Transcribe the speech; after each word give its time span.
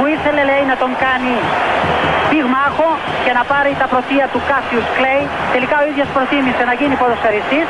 που 0.00 0.06
ήθελε 0.16 0.42
λέει 0.50 0.64
να 0.72 0.76
τον 0.82 0.92
κάνει 1.04 1.34
πυγμάχο 2.30 2.88
και 3.24 3.32
να 3.38 3.42
πάρει 3.52 3.72
τα 3.82 3.86
πρωτεία 3.92 4.26
του 4.32 4.40
Κάσιους 4.50 4.86
Κλέη. 4.96 5.24
Τελικά 5.54 5.76
ο 5.82 5.84
ίδιος 5.90 6.08
προτίμησε 6.16 6.62
να 6.70 6.74
γίνει 6.80 6.94
ποδοσφαιριστής 7.02 7.66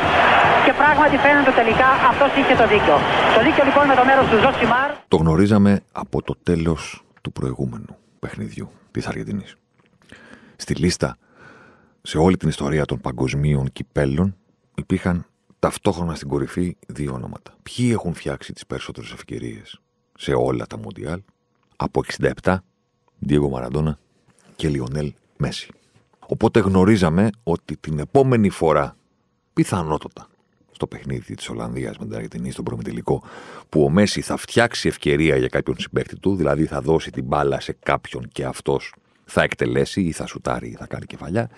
και 0.64 0.72
πράγματι 0.80 1.16
φαίνεται 1.24 1.52
τελικά 1.61 1.88
αυτός 2.11 2.30
είχε 2.38 2.54
το 2.61 2.66
δίκιο. 2.72 2.96
Το 3.36 3.40
δίκιο 3.46 3.62
λοιπόν 3.68 3.85
με 3.90 3.94
το 4.00 4.04
μέρος 4.08 4.26
του 4.30 4.38
Ζωσιμάρ. 4.44 4.88
Το 5.12 5.16
γνωρίζαμε 5.22 5.72
από 6.02 6.16
το 6.29 6.35
τέλος 6.48 6.82
του 7.22 7.30
προηγούμενου 7.38 7.93
παιχνιδιού 8.22 8.66
της 8.94 9.04
Αργεντινής. 9.10 9.50
Στη 10.62 10.72
λίστα 10.82 11.10
σε 12.02 12.16
όλη 12.18 12.36
την 12.36 12.49
ιστορία 12.54 12.85
των 12.90 12.99
παγκοσμίων 13.00 13.64
κυπέλων 13.72 14.29
υπήρχαν 14.74 15.16
ταυτόχρονα 15.58 16.14
στην 16.14 16.29
κορυφή 16.29 16.76
δύο 16.86 17.12
ονόματα. 17.12 17.50
Ποιοι 17.62 17.90
έχουν 17.93 18.14
φτιάξει 18.14 18.52
τις 18.52 18.66
περισσότερες 18.66 19.12
ευκαιρίες 19.12 19.80
σε 20.14 20.32
όλα 20.32 20.66
τα 20.66 20.79
Μοντιάλ 20.79 21.21
από 21.82 22.02
67, 22.43 22.57
Διέγο 23.18 23.48
Μαραντόνα 23.48 23.98
και 24.57 24.68
Λιονέλ 24.68 25.12
Μέση. 25.36 25.68
Οπότε 26.26 26.61
γνωρίζαμε 26.61 27.30
ότι 27.43 27.76
την 27.76 27.98
επόμενη 27.98 28.48
φορά, 28.48 28.96
πιθανότατα, 29.52 30.29
στο 30.71 30.86
παιχνίδι 30.86 31.35
της 31.35 31.48
Ολλανδίας 31.48 31.98
με 31.98 32.05
την 32.05 32.14
Αργεντινή, 32.14 32.50
στον 32.50 32.64
προμετελικό, 32.64 33.22
που 33.69 33.83
ο 33.83 33.88
Μέση 33.90 34.20
θα 34.20 34.36
φτιάξει 34.36 34.88
ευκαιρία 34.88 35.36
για 35.36 35.48
κάποιον 35.48 35.77
συμπέκτη 35.78 36.18
του, 36.18 36.36
δηλαδή 36.36 36.66
θα 36.66 36.80
δώσει 36.80 37.10
την 37.10 37.24
μπάλα 37.24 37.60
σε 37.60 37.77
κάποιον 37.83 38.28
και 38.33 38.44
αυτός 38.44 38.94
θα 39.24 39.42
εκτελέσει 39.42 40.00
ή 40.00 40.12
θα 40.12 40.27
σουτάρει 40.27 40.68
ή 40.68 40.74
θα 40.74 40.86
κάνει 40.86 41.06
κεφαλιά, 41.06 41.50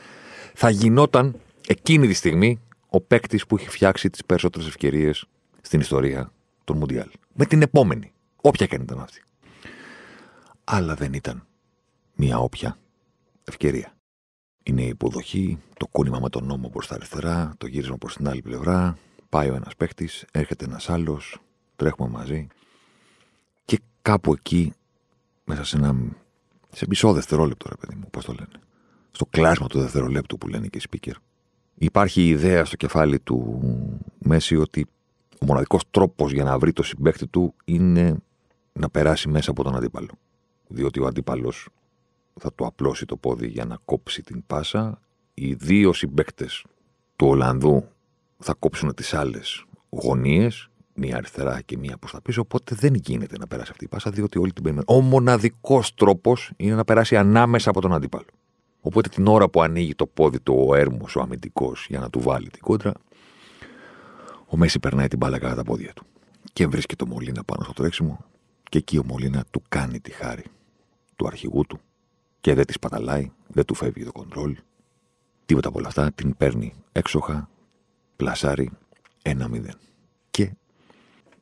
θα 0.54 0.70
γινόταν 0.70 1.36
εκείνη 1.66 2.06
τη 2.06 2.14
στιγμή 2.14 2.60
ο 2.88 3.00
παίκτης 3.00 3.46
που 3.46 3.56
έχει 3.56 3.68
φτιάξει 3.68 4.10
τις 4.10 4.24
περισσότερες 4.24 4.68
ευκαιρίες 4.68 5.24
στην 5.60 5.80
ιστορία 5.80 6.32
των 6.64 6.76
Μουντιάλ. 6.76 7.08
Με 7.34 7.44
την 7.44 7.62
επόμενη, 7.62 8.12
όποια 8.40 8.66
και 8.66 8.74
αν 8.74 8.82
ήταν 8.82 9.00
αυτή. 9.00 9.22
Αλλά 10.64 10.94
δεν 10.94 11.12
ήταν 11.12 11.46
μια 12.14 12.38
όποια 12.38 12.78
ευκαιρία. 13.44 13.92
Είναι 14.62 14.82
η 14.82 14.88
υποδοχή, 14.88 15.58
το 15.76 15.86
κούνημα 15.86 16.18
με 16.20 16.28
τον 16.28 16.44
νόμο 16.44 16.68
προς 16.68 16.86
τα 16.86 16.94
αριστερά, 16.94 17.54
το 17.58 17.66
γύρισμα 17.66 17.96
προς 17.96 18.16
την 18.16 18.28
άλλη 18.28 18.42
πλευρά. 18.42 18.98
Πάει 19.28 19.50
ο 19.50 19.54
ένας 19.54 19.76
παίκτη, 19.76 20.08
έρχεται 20.32 20.64
ένας 20.64 20.90
άλλος, 20.90 21.38
τρέχουμε 21.76 22.08
μαζί. 22.08 22.46
Και 23.64 23.80
κάπου 24.02 24.32
εκεί, 24.32 24.72
μέσα 25.44 25.64
σε 25.64 25.76
ένα. 25.76 25.96
σε 26.72 26.86
μισό 26.88 27.12
δευτερόλεπτο, 27.12 27.68
ρε 27.68 27.76
παιδί 27.76 27.94
μου, 27.94 28.08
πώς 28.10 28.24
το 28.24 28.32
λένε. 28.32 28.64
Στο 29.10 29.26
κλάσμα 29.26 29.66
του 29.66 29.80
δευτερολέπτου 29.80 30.38
που 30.38 30.48
λένε 30.48 30.66
και 30.66 30.78
οι 30.78 30.82
speaker. 30.90 31.14
Υπάρχει 31.74 32.22
η 32.22 32.28
ιδέα 32.28 32.64
στο 32.64 32.76
κεφάλι 32.76 33.20
του 33.20 33.60
Μέση 34.18 34.56
ότι 34.56 34.86
ο 35.40 35.44
μοναδικός 35.44 35.82
τρόπος 35.90 36.32
για 36.32 36.44
να 36.44 36.58
βρει 36.58 36.72
το 36.72 36.82
συμπέκτη 36.82 37.26
του 37.26 37.54
είναι 37.64 38.16
να 38.72 38.90
περάσει 38.90 39.28
μέσα 39.28 39.50
από 39.50 39.62
τον 39.62 39.76
αντίπαλο. 39.76 40.10
Διότι 40.72 41.00
ο 41.00 41.06
αντίπαλος 41.06 41.68
θα 42.40 42.52
του 42.52 42.66
απλώσει 42.66 43.06
το 43.06 43.16
πόδι 43.16 43.46
για 43.46 43.64
να 43.64 43.78
κόψει 43.84 44.22
την 44.22 44.46
πάσα. 44.46 45.00
Οι 45.34 45.54
δύο 45.54 45.92
συμπέκτε 45.92 46.46
του 47.16 47.26
Ολλανδού 47.26 47.88
θα 48.38 48.54
κόψουν 48.58 48.94
τις 48.94 49.14
άλλες 49.14 49.64
γωνίες, 49.90 50.70
μία 50.94 51.16
αριστερά 51.16 51.60
και 51.60 51.78
μία 51.78 51.96
προς 51.96 52.12
τα 52.12 52.20
πίσω. 52.20 52.40
Οπότε 52.40 52.74
δεν 52.74 52.94
γίνεται 52.94 53.38
να 53.38 53.46
περάσει 53.46 53.70
αυτή 53.70 53.84
η 53.84 53.88
πάσα, 53.88 54.10
διότι 54.10 54.38
όλοι 54.38 54.52
την 54.52 54.62
περιμένουν. 54.62 54.96
Ο 54.96 55.00
μοναδικός 55.00 55.94
τρόπος 55.94 56.52
είναι 56.56 56.74
να 56.74 56.84
περάσει 56.84 57.16
ανάμεσα 57.16 57.70
από 57.70 57.80
τον 57.80 57.92
αντίπαλο. 57.92 58.26
Οπότε 58.80 59.08
την 59.08 59.26
ώρα 59.26 59.48
που 59.48 59.62
ανοίγει 59.62 59.94
το 59.94 60.06
πόδι 60.06 60.40
του 60.40 60.64
ο 60.68 60.74
έρμος, 60.74 61.16
ο 61.16 61.20
αμυντικός, 61.20 61.86
για 61.88 61.98
να 61.98 62.10
του 62.10 62.20
βάλει 62.20 62.48
την 62.48 62.60
κόντρα, 62.60 62.92
ο 64.46 64.56
Μέση 64.56 64.78
περνάει 64.78 65.08
την 65.08 65.18
μπάλα 65.18 65.38
κατά 65.38 65.54
τα 65.54 65.62
πόδια 65.62 65.92
του. 65.92 66.04
Και 66.52 66.66
βρίσκει 66.66 66.96
το 66.96 67.06
Μολύνα 67.06 67.44
πάνω 67.44 67.62
στο 67.62 67.72
τρέξιμο, 67.72 68.24
και 68.68 68.78
εκεί 68.78 68.98
ο 68.98 69.04
Μολύνα 69.04 69.44
του 69.50 69.62
κάνει 69.68 70.00
τη 70.00 70.10
χάρη 70.10 70.44
του 71.16 71.26
αρχηγού 71.26 71.64
του 71.66 71.80
και 72.40 72.54
δεν 72.54 72.66
της 72.66 72.78
παταλάει, 72.78 73.30
δεν 73.48 73.64
του 73.64 73.74
φεύγει 73.74 74.04
το 74.04 74.12
κοντρόλ. 74.12 74.56
Τίποτα 75.46 75.68
από 75.68 75.78
όλα 75.78 75.88
αυτά 75.88 76.12
την 76.12 76.36
παίρνει 76.36 76.74
έξοχα, 76.92 77.48
πλασάρει 78.16 78.70
1-0. 79.22 79.68
Και 80.30 80.52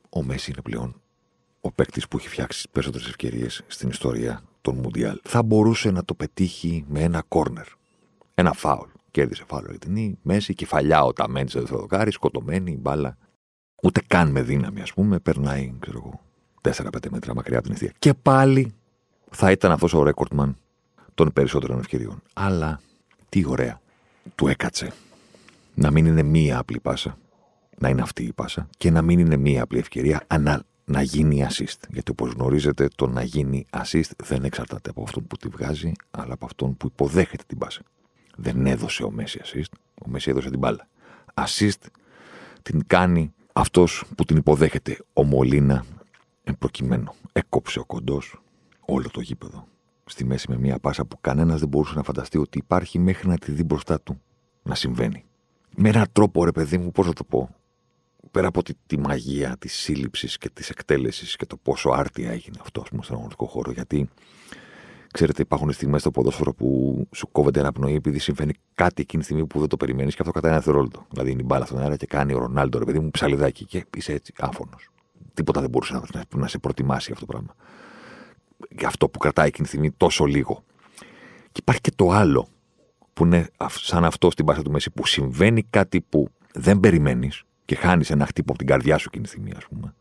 ο 0.09 0.23
Μέση 0.23 0.51
είναι 0.51 0.61
πλέον 0.61 1.01
ο 1.61 1.71
παίκτης 1.71 2.07
που 2.07 2.17
έχει 2.17 2.29
φτιάξει 2.29 2.63
τι 2.63 2.69
περισσότερες 2.71 3.07
ευκαιρίες 3.07 3.63
στην 3.67 3.89
ιστορία 3.89 4.43
των 4.61 4.75
Μουντιάλ. 4.75 5.19
Θα 5.23 5.43
μπορούσε 5.43 5.91
να 5.91 6.05
το 6.05 6.13
πετύχει 6.13 6.85
με 6.87 6.99
ένα 7.01 7.23
κόρνερ. 7.27 7.65
Ένα 8.33 8.53
φάουλ. 8.53 8.89
Κέρδισε 9.11 9.43
φάουλ 9.47 9.65
Αργεντινή, 9.65 10.17
Μέση, 10.21 10.53
κεφαλιά 10.53 11.03
ο 11.03 11.13
Ταμέντη 11.13 11.49
στο 11.49 11.59
δευτεροδοκάρι, 11.59 12.11
σκοτωμένη, 12.11 12.77
μπάλα. 12.77 13.17
Ούτε 13.83 14.01
καν 14.07 14.31
με 14.31 14.41
δύναμη, 14.41 14.81
ας 14.81 14.93
πούμε, 14.93 15.19
περνάει, 15.19 15.73
ξέρω 15.79 15.97
εγώ, 15.97 16.21
4-5 16.61 17.09
μέτρα 17.09 17.35
μακριά 17.35 17.57
από 17.57 17.65
την 17.65 17.75
ευθεία. 17.75 17.93
Και 17.99 18.13
πάλι 18.13 18.73
θα 19.31 19.51
ήταν 19.51 19.71
αυτός 19.71 19.93
ο 19.93 20.03
ρέκορτμαν 20.03 20.55
των 21.13 21.33
περισσότερων 21.33 21.79
ευκαιριών. 21.79 22.21
Αλλά 22.33 22.81
τι 23.29 23.43
ωραία. 23.47 23.81
Του 24.35 24.47
έκατσε 24.47 24.93
να 25.75 25.91
μην 25.91 26.05
είναι 26.05 26.23
μία 26.23 26.57
απλή 26.57 26.79
πάσα, 26.79 27.17
να 27.77 27.89
είναι 27.89 28.01
αυτή 28.01 28.23
η 28.23 28.33
πάσα 28.33 28.67
και 28.77 28.91
να 28.91 29.01
μην 29.01 29.19
είναι 29.19 29.37
μία 29.37 29.63
απλή 29.63 29.79
ευκαιρία, 29.79 30.23
αλλά 30.27 30.63
να 30.85 31.01
γίνει 31.01 31.45
assist. 31.49 31.79
Γιατί 31.89 32.11
όπως 32.11 32.31
γνωρίζετε, 32.31 32.87
το 32.95 33.07
να 33.07 33.23
γίνει 33.23 33.65
assist 33.69 34.11
δεν 34.23 34.43
εξαρτάται 34.43 34.89
από 34.89 35.03
αυτόν 35.03 35.27
που 35.27 35.37
τη 35.37 35.47
βγάζει, 35.47 35.91
αλλά 36.11 36.33
από 36.33 36.45
αυτόν 36.45 36.77
που 36.77 36.87
υποδέχεται 36.87 37.43
την 37.47 37.57
πάσα. 37.57 37.81
Δεν 38.35 38.65
έδωσε 38.65 39.03
ο 39.03 39.11
Μέση 39.11 39.39
assist, 39.43 39.77
ο 40.05 40.09
Μέση 40.09 40.29
έδωσε 40.29 40.49
την 40.49 40.59
μπάλα. 40.59 40.87
Assist 41.33 41.87
την 42.61 42.83
κάνει 42.87 43.33
αυτός 43.53 44.03
που 44.15 44.25
την 44.25 44.37
υποδέχεται. 44.37 44.97
Ο 45.13 45.23
Μολίνα, 45.23 45.85
εν 46.43 46.57
προκειμένου, 46.57 47.13
έκοψε 47.31 47.79
ο 47.79 47.85
κοντός 47.85 48.41
όλο 48.93 49.09
το 49.11 49.21
γήπεδο 49.21 49.67
στη 50.05 50.25
μέση 50.25 50.45
με 50.49 50.57
μια 50.57 50.79
πάσα 50.79 51.05
που 51.05 51.17
κανένας 51.21 51.59
δεν 51.59 51.69
μπορούσε 51.69 51.95
να 51.95 52.03
φανταστεί 52.03 52.37
ότι 52.37 52.57
υπάρχει 52.57 52.99
μέχρι 52.99 53.27
να 53.27 53.37
τη 53.37 53.51
δει 53.51 53.63
μπροστά 53.63 54.01
του 54.01 54.21
να 54.63 54.75
συμβαίνει. 54.75 55.23
Με 55.75 55.89
έναν 55.89 56.05
τρόπο, 56.11 56.45
ρε 56.45 56.51
παιδί 56.51 56.77
μου, 56.77 56.91
πώς 56.91 57.05
θα 57.05 57.13
το 57.13 57.23
πω. 57.23 57.55
Πέρα 58.31 58.47
από 58.47 58.63
τη, 58.63 58.73
τη 58.85 58.99
μαγεία 58.99 59.55
της 59.59 59.73
σύλληψης 59.73 60.37
και 60.37 60.49
της 60.49 60.69
εκτέλεσης 60.69 61.35
και 61.35 61.45
το 61.45 61.57
πόσο 61.57 61.89
άρτια 61.89 62.31
έγινε 62.31 62.57
αυτό, 62.61 62.81
ας 62.81 62.89
πούμε, 62.89 63.03
στον 63.03 63.15
αγωνιστικό 63.15 63.45
χώρο. 63.45 63.71
Γιατί, 63.71 64.09
ξέρετε, 65.13 65.41
υπάρχουν 65.41 65.71
στιγμές 65.71 66.01
στο 66.01 66.11
ποδόσφαιρο 66.11 66.53
που 66.53 67.07
σου 67.15 67.31
κόβεται 67.31 67.59
ένα 67.59 67.71
πνοή 67.71 67.93
επειδή 67.93 68.19
συμβαίνει 68.19 68.53
κάτι 68.73 69.01
εκείνη 69.01 69.21
τη 69.21 69.27
στιγμή 69.27 69.47
που 69.47 69.59
δεν 69.59 69.67
το 69.67 69.77
περιμένεις 69.77 70.15
και 70.15 70.21
αυτό 70.21 70.33
κατά 70.33 70.47
ένα 70.47 70.55
δευτερόλεπτο. 70.55 71.05
Δηλαδή 71.09 71.31
είναι 71.31 71.41
η 71.41 71.45
μπάλα 71.47 71.65
στον 71.65 71.79
αέρα 71.79 71.95
και 71.95 72.05
κάνει 72.05 72.33
ο 72.33 72.37
Ρονάλντο, 72.37 72.79
ρε 72.79 72.85
παιδί 72.85 72.99
μου, 72.99 73.11
ψαλιδάκι 73.11 73.65
και 73.65 73.85
είσαι 73.97 74.13
έτσι 74.13 74.33
άφωνος. 74.37 74.89
Τίποτα 75.33 75.61
δεν 75.61 75.69
μπορούσε 75.69 75.93
να, 75.93 76.01
να, 76.13 76.23
να 76.35 76.47
σε 76.47 76.57
προετοιμάσει 76.57 77.11
αυτό 77.11 77.25
το 77.25 77.31
πράγμα 77.31 77.55
για 77.55 77.90
αυτό 78.85 79.09
που 79.09 79.19
κρατάει 79.19 79.47
εκείνη 79.47 79.63
τη 79.63 79.73
στιγμή 79.73 79.91
τόσο 79.91 80.25
λίγο. 80.25 80.63
Και 81.51 81.59
υπάρχει 81.61 81.81
και 81.81 81.91
το 81.95 82.09
άλλο 82.09 82.47
που 83.13 83.25
είναι 83.25 83.47
σαν 83.67 84.05
αυτό 84.05 84.31
στην 84.31 84.45
πάσα 84.45 84.61
του 84.61 84.71
Μέση 84.71 84.91
που 84.91 85.05
συμβαίνει 85.05 85.63
κάτι 85.63 86.01
που 86.01 86.27
δεν 86.53 86.79
περιμένεις 86.79 87.43
και 87.65 87.75
χάνεις 87.75 88.09
ένα 88.09 88.25
χτύπο 88.25 88.49
από 88.49 88.57
την 88.57 88.67
καρδιά 88.67 88.97
σου 88.97 89.05
εκείνη 89.07 89.23
τη 89.23 89.29
στιγμή, 89.29 89.51
ας 89.57 89.65
πούμε. 89.65 89.93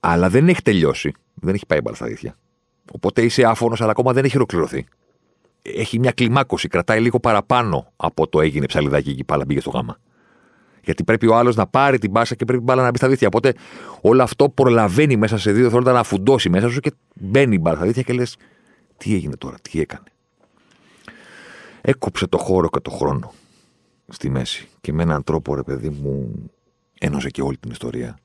Αλλά 0.00 0.28
δεν 0.28 0.48
έχει 0.48 0.62
τελειώσει. 0.62 1.12
Δεν 1.34 1.54
έχει 1.54 1.66
πάει 1.66 1.80
μπαλά 1.80 1.96
στα 1.96 2.06
δίθια. 2.06 2.36
Οπότε 2.92 3.22
είσαι 3.22 3.44
άφωνος, 3.44 3.80
αλλά 3.80 3.90
ακόμα 3.90 4.12
δεν 4.12 4.24
έχει 4.24 4.36
ολοκληρωθεί. 4.36 4.86
Έχει 5.62 5.98
μια 5.98 6.10
κλιμάκωση, 6.10 6.68
κρατάει 6.68 7.00
λίγο 7.00 7.20
παραπάνω 7.20 7.92
από 7.96 8.28
το 8.28 8.40
έγινε 8.40 8.66
ψαλιδάκι 8.66 9.14
και 9.14 9.24
πάλι 9.24 9.44
μπήκε 9.44 9.60
στο 9.60 9.70
γάμα. 9.70 9.98
Γιατί 10.86 11.04
πρέπει 11.04 11.26
ο 11.26 11.36
άλλος 11.36 11.56
να 11.56 11.66
πάρει 11.66 11.98
την 11.98 12.10
μπάσα 12.10 12.34
και 12.34 12.44
πρέπει 12.44 12.60
η 12.60 12.64
μπάλα 12.64 12.82
να 12.82 12.90
μπει 12.90 12.96
στα 12.96 13.08
δίθια. 13.08 13.26
Οπότε 13.26 13.54
όλο 14.00 14.22
αυτό 14.22 14.48
προλαβαίνει 14.48 15.16
μέσα 15.16 15.38
σε 15.38 15.50
δύο 15.50 15.60
δευτερόλεπτα 15.60 15.96
να 15.96 16.02
φουντώσει 16.02 16.48
μέσα 16.48 16.68
σου 16.68 16.80
και 16.80 16.92
μπαίνει 17.14 17.54
η 17.54 17.58
μπάλα 17.62 17.76
στα 17.76 17.86
δίθια 17.86 18.02
και 18.02 18.12
λες: 18.12 18.36
Τι 18.96 19.14
έγινε 19.14 19.36
τώρα, 19.36 19.56
τι 19.62 19.80
έκανε. 19.80 20.06
Έκοψε 21.80 22.26
το 22.26 22.38
χώρο 22.38 22.68
και 22.68 22.80
το 22.80 22.90
χρόνο 22.90 23.32
στη 24.08 24.30
μέση. 24.30 24.68
Και 24.80 24.92
με 24.92 25.02
έναν 25.02 25.24
τρόπο, 25.24 25.54
ρε 25.54 25.62
παιδί 25.62 25.88
μου, 25.88 26.32
ένωσε 27.00 27.30
και 27.30 27.42
όλη 27.42 27.56
την 27.56 27.70
ιστορία 27.70 28.18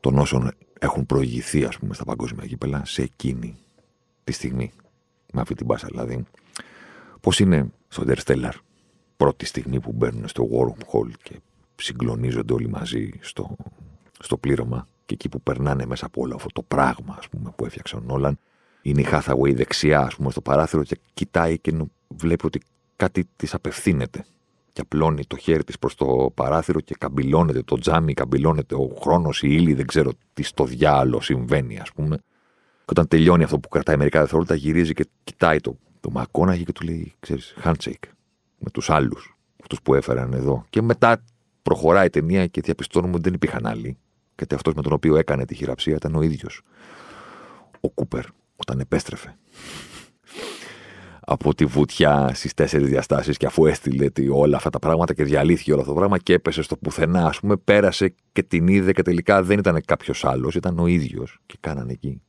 των 0.00 0.18
όσων 0.18 0.50
έχουν 0.78 1.06
προηγηθεί, 1.06 1.64
ας 1.64 1.78
πούμε, 1.78 1.94
στα 1.94 2.04
παγκόσμια 2.04 2.44
γήπεδα 2.44 2.82
σε 2.84 3.02
εκείνη 3.02 3.56
τη 4.24 4.32
στιγμή. 4.32 4.72
Με 5.32 5.40
αυτή 5.40 5.54
την 5.54 5.66
μπάσα, 5.66 5.86
δηλαδή. 5.90 6.24
Πώς 7.20 7.40
είναι 7.40 7.70
στο 7.88 8.04
Interstellar 8.06 8.52
πρώτη 9.16 9.46
στιγμή 9.46 9.80
που 9.80 9.92
μπαίνουν 9.92 10.28
στο 10.28 10.48
wormhole 10.52 11.10
και 11.22 11.40
συγκλονίζονται 11.76 12.52
όλοι 12.52 12.68
μαζί 12.68 13.10
στο, 13.20 13.56
στο 14.18 14.36
πλήρωμα 14.36 14.86
και 15.06 15.14
εκεί 15.14 15.28
που 15.28 15.40
περνάνε 15.40 15.86
μέσα 15.86 16.06
από 16.06 16.20
όλο 16.20 16.34
αυτό 16.34 16.48
το 16.52 16.62
πράγμα 16.62 17.16
ας 17.18 17.28
πούμε, 17.28 17.52
που 17.56 17.64
έφτιαξε 17.64 17.96
ο 17.96 18.00
Νόλαν 18.00 18.38
είναι 18.82 19.00
η 19.00 19.06
Hathaway 19.10 19.54
δεξιά 19.54 20.00
ας 20.00 20.16
πούμε, 20.16 20.30
στο 20.30 20.40
παράθυρο 20.40 20.82
και 20.82 20.98
κοιτάει 21.14 21.58
και 21.58 21.72
βλέπει 22.08 22.46
ότι 22.46 22.60
κάτι 22.96 23.28
της 23.36 23.54
απευθύνεται 23.54 24.24
και 24.72 24.80
απλώνει 24.80 25.24
το 25.26 25.36
χέρι 25.36 25.64
της 25.64 25.78
προς 25.78 25.94
το 25.94 26.32
παράθυρο 26.34 26.80
και 26.80 26.94
καμπυλώνεται 26.98 27.62
το 27.62 27.78
τζάμι, 27.78 28.14
καμπυλώνεται 28.14 28.74
ο 28.74 28.96
χρόνος, 29.00 29.42
η 29.42 29.48
ύλη, 29.50 29.74
δεν 29.74 29.86
ξέρω 29.86 30.10
τι 30.34 30.42
στο 30.42 30.64
διάλογο 30.64 31.20
συμβαίνει, 31.20 31.78
ας 31.78 31.92
πούμε. 31.92 32.16
Και 32.16 32.90
όταν 32.90 33.08
τελειώνει 33.08 33.42
αυτό 33.42 33.58
που 33.58 33.68
κρατάει 33.68 33.96
μερικά 33.96 34.18
δευτερόλεπτα, 34.18 34.54
γυρίζει 34.54 34.92
και 34.92 35.06
κοιτάει 35.24 35.60
το, 35.60 35.76
το 36.00 36.10
Μακόναγι 36.10 36.64
και 36.64 36.72
του 36.72 36.84
λέει, 36.84 37.14
ξέρεις, 37.20 37.54
handshake 37.64 38.15
με 38.58 38.70
τους 38.70 38.90
άλλους, 38.90 39.36
αυτούς 39.60 39.82
που 39.82 39.94
έφεραν 39.94 40.32
εδώ. 40.32 40.64
Και 40.70 40.82
μετά 40.82 41.22
προχωράει 41.62 42.06
η 42.06 42.10
ταινία 42.10 42.46
και 42.46 42.60
διαπιστώνουμε 42.60 43.12
ότι 43.14 43.22
δεν 43.22 43.34
υπήρχαν 43.34 43.66
άλλοι. 43.66 43.98
Γιατί 44.36 44.54
αυτός 44.54 44.74
με 44.74 44.82
τον 44.82 44.92
οποίο 44.92 45.16
έκανε 45.16 45.44
τη 45.44 45.54
χειραψία 45.54 45.94
ήταν 45.94 46.14
ο 46.14 46.22
ίδιος. 46.22 46.62
Ο 47.80 47.90
Κούπερ, 47.90 48.24
όταν 48.56 48.80
επέστρεφε 48.80 49.36
από 51.28 51.54
τη 51.54 51.64
βουτιά 51.64 52.30
στις 52.34 52.54
τέσσερις 52.54 52.88
διαστάσεις 52.88 53.36
και 53.36 53.46
αφού 53.46 53.66
έστειλε 53.66 54.06
όλα 54.32 54.56
αυτά 54.56 54.70
τα 54.70 54.78
πράγματα 54.78 55.14
και 55.14 55.24
διαλύθηκε 55.24 55.72
όλο 55.72 55.80
αυτό 55.80 55.92
το 55.92 55.98
πράγμα 55.98 56.18
και 56.18 56.32
έπεσε 56.32 56.62
στο 56.62 56.76
πουθενά, 56.76 57.26
ας 57.26 57.40
πούμε, 57.40 57.56
πέρασε 57.56 58.14
και 58.32 58.42
την 58.42 58.68
είδε 58.68 58.92
και 58.92 59.02
τελικά 59.02 59.42
δεν 59.42 59.58
ήταν 59.58 59.82
κάποιος 59.84 60.24
άλλος, 60.24 60.54
ήταν 60.54 60.78
ο 60.78 60.86
ίδιος. 60.86 61.38
Και 61.46 61.56
κάνανε 61.60 61.92
εκεί 61.92 62.20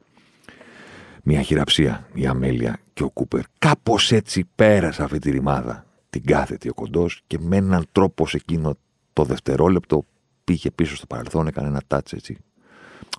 μια 1.30 1.42
χειραψία 1.42 2.08
η 2.14 2.26
Αμέλεια 2.26 2.80
και 2.94 3.04
ο 3.04 3.10
Κούπερ. 3.10 3.42
Κάπως 3.60 4.12
έτσι 4.12 4.50
πέρασε 4.56 5.04
αυτή 5.04 5.20
τη 5.20 5.32
ρημάδα. 5.32 5.86
Την 6.10 6.26
κάθετη 6.26 6.70
ο 6.70 6.74
κοντός 6.74 7.22
και 7.28 7.40
με 7.40 7.56
έναν 7.56 7.86
τρόπο 7.92 8.28
σε 8.28 8.38
εκείνο 8.38 8.78
το 9.14 9.24
δευτερόλεπτο 9.24 10.04
πήγε 10.44 10.72
πίσω 10.72 10.96
στο 10.96 11.06
παρελθόν, 11.06 11.48
έκανε 11.48 11.68
ένα 11.68 11.82
τάτσο 11.88 12.16
έτσι. 12.16 12.38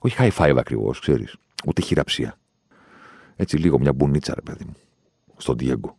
Όχι 0.01 0.17
high 0.19 0.33
five 0.33 0.57
ακριβώς, 0.59 1.01
ξέρεις. 1.01 1.37
Ούτε 1.67 1.83
χειραψία. 1.83 2.39
Έτσι 3.37 3.57
λίγο 3.57 3.79
μια 3.79 3.93
μπουνίτσα, 3.93 4.35
ρε 4.35 4.41
παιδί 4.41 4.65
μου 4.65 4.77
στον 5.39 5.57
Diego. 5.61 5.93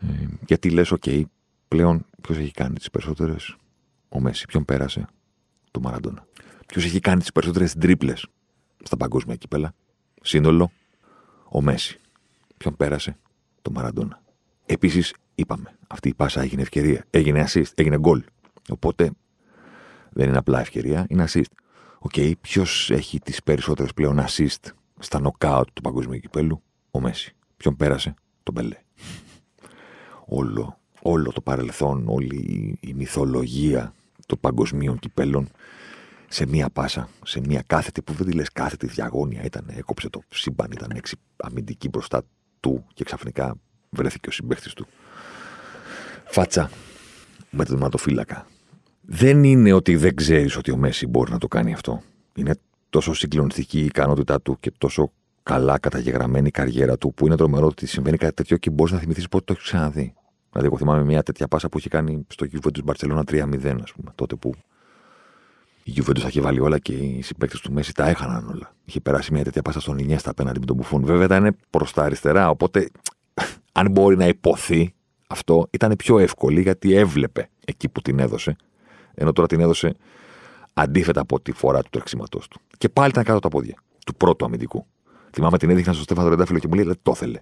Ε, 0.00 0.26
γιατί 0.46 0.70
λες, 0.70 0.92
OK, 1.00 1.22
πλέον 1.68 2.06
ποιος 2.20 2.38
έχει 2.38 2.50
κάνει 2.50 2.74
τις 2.74 2.90
περισσότερες. 2.90 3.56
Ο 4.08 4.20
Μέση. 4.20 4.46
Ποιον 4.46 4.64
πέρασε; 4.64 5.06
Το 5.70 5.80
Μαραντόνα. 5.80 6.26
Ποιος 6.66 6.84
έχει 6.84 7.00
κάνει 7.00 7.20
τις 7.20 7.32
περισσότερες 7.32 7.74
τρίπλες 7.74 8.26
στα 8.82 8.96
παγκόσμια 8.96 9.36
κύπελα; 9.36 9.74
Σύνολο. 10.22 10.70
Ο 11.48 11.60
Μέση. 11.60 12.00
Ποιον 12.56 12.76
πέρασε; 12.76 13.16
Το 13.62 13.70
Μαραντόνα. 13.70 14.22
Επίσης, 14.66 15.14
είπαμε, 15.36 15.78
αυτή 15.86 16.08
η 16.08 16.14
πάσα 16.14 16.40
έγινε 16.40 16.62
ευκαιρία. 16.62 17.04
Έγινε 17.10 17.46
assist, 17.48 17.70
έγινε 17.74 17.98
γκολ. 17.98 18.24
Οπότε 18.70 19.10
δεν 20.10 20.28
είναι 20.28 20.38
απλά 20.38 20.60
ευκαιρία, 20.60 21.06
είναι 21.08 21.24
assist. 21.28 21.52
OK, 21.98 22.12
okay, 22.16 22.32
ποιος 22.40 22.90
έχει 22.90 23.18
τις 23.20 23.42
περισσότερες 23.42 23.92
πλέον 23.92 24.20
assist 24.20 24.70
στα 24.98 25.20
νοκάουτ 25.20 25.68
του 25.72 25.82
παγκόσμιου 25.82 26.18
κυπέλου; 26.18 26.62
Ο 26.90 27.00
Μέσι. 27.00 27.34
Ποιον 27.56 27.76
πέρασε; 27.76 28.14
Τον 28.42 28.54
Πελέ 28.54 28.76
όλο, 30.26 30.78
όλο 31.02 31.32
το 31.32 31.40
παρελθόν, 31.40 32.04
όλη 32.08 32.78
η, 32.80 32.94
μυθολογία 32.94 33.94
των 34.26 34.40
παγκοσμίων 34.40 34.98
κυπέλων 34.98 35.48
σε 36.28 36.46
μία 36.46 36.70
πάσα, 36.70 37.08
σε 37.24 37.40
μία 37.40 37.62
κάθετη, 37.66 38.02
που 38.02 38.12
δεν 38.12 38.26
τη 38.26 38.32
λες 38.32 38.52
κάθετη 38.52 38.86
διαγώνια, 38.86 39.42
ήταν, 39.44 39.64
έκοψε 39.68 40.08
το 40.08 40.20
σύμπαν, 40.28 40.70
ήταν 40.70 40.90
έξι 40.94 41.16
αμυντικοί 41.36 41.88
μπροστά 41.88 42.22
του 42.60 42.86
και 42.94 43.04
ξαφνικά 43.04 43.54
βρέθηκε 43.90 44.28
ο 44.28 44.32
συμπαίχτης 44.32 44.72
του. 44.72 44.86
Φάτσα 46.26 46.70
με 47.50 47.64
τον 47.64 47.78
ματοφύλακα. 47.78 48.46
Δεν 49.00 49.44
είναι 49.44 49.72
ότι 49.72 49.96
δεν 49.96 50.14
ξέρεις 50.14 50.56
ότι 50.56 50.70
ο 50.70 50.76
Μέση 50.76 51.06
μπορεί 51.06 51.30
να 51.30 51.38
το 51.38 51.48
κάνει 51.48 51.72
αυτό. 51.72 52.02
Είναι 52.34 52.54
τόσο 52.90 53.14
συγκλονιστική 53.14 53.80
η 53.80 53.84
ικανότητά 53.84 54.40
του 54.40 54.56
και 54.60 54.72
τόσο 54.78 55.12
καλά 55.42 55.78
καταγεγραμμένη 55.78 56.50
καριέρα 56.50 56.98
του, 56.98 57.14
που 57.14 57.26
είναι 57.26 57.36
τρομερό 57.36 57.66
ότι 57.66 57.86
συμβαίνει 57.86 58.16
κάτι 58.16 58.34
τέτοιο 58.34 58.56
και 58.56 58.70
μπορείς 58.70 58.92
να 58.92 58.98
θυμηθείς 58.98 59.28
πότε 59.28 59.44
το 59.44 59.52
έχεις 59.52 59.64
ξαναδεί. 59.64 60.14
Δηλαδή, 60.50 60.66
εγώ 60.66 60.78
θυμάμαι 60.78 61.04
μια 61.04 61.22
τέτοια 61.22 61.48
πάσα 61.48 61.68
που 61.68 61.78
είχε 61.78 61.88
κάνει 61.88 62.26
στο 62.28 62.46
Juventus 62.52 62.92
Barcelona 62.92 63.22
3-0, 63.24 63.80
ας 63.82 63.92
πούμε, 63.92 64.12
τότε 64.14 64.34
που 64.34 64.54
η 65.82 65.92
Juventus 65.96 66.18
θα 66.18 66.28
είχε 66.28 66.40
βάλει 66.40 66.60
όλα 66.60 66.78
και 66.78 66.92
οι 66.92 67.22
συμπαίκτες 67.22 67.60
του 67.60 67.72
Μέση 67.72 67.94
τα 67.94 68.08
έχαναν 68.08 68.48
όλα. 68.48 68.74
Είχε 68.84 69.00
περάσει 69.00 69.32
μια 69.32 69.44
τέτοια 69.44 69.62
πάσα 69.62 69.80
στον 69.80 69.98
Ινιέστα 69.98 70.30
απέναντι 70.30 70.58
με 70.58 70.66
τον 70.66 70.76
Μπουφούν. 70.76 71.04
Βέβαια 71.04 71.24
ήταν 71.24 71.56
προς 71.70 71.92
τα 71.92 72.02
αριστερά, 72.02 72.50
οπότε 72.50 72.90
αν 73.72 73.90
μπορεί 73.90 74.16
να 74.16 74.26
υποθεί 74.26 74.94
αυτό, 75.26 75.68
ήταν 75.70 75.96
πιο 75.96 76.18
εύκολη 76.18 76.60
γιατί 76.60 76.94
έβλεπε 76.94 77.48
εκεί 77.64 77.88
που 77.88 78.02
την 78.02 78.18
έδωσε. 78.18 78.56
Ενώ 79.14 79.32
τώρα 79.32 79.48
την 79.48 79.60
έδωσε 79.60 79.96
αντίθετα 80.72 81.20
από 81.20 81.40
τη 81.40 81.52
φορά 81.52 81.82
του 81.82 81.88
τρεξίματός 81.90 82.48
του. 82.48 82.60
Και 82.78 82.88
πάλι 82.88 83.08
ήταν 83.08 83.24
κάτω 83.24 83.38
τα 83.38 83.48
πόδια 83.48 83.74
του 84.06 84.14
πρώτου 84.14 84.44
αμυντικού. 84.44 84.86
Θυμάμαι 85.32 85.58
την 85.58 85.70
έδειχνα 85.70 85.92
στο 85.92 86.02
Στέφανο 86.02 86.28
Τριαντάφυλλο 86.28 86.58
και 86.58 86.68
μου 86.68 86.74
λέει: 86.74 86.98
Το 87.02 87.12
ήθελε. 87.14 87.40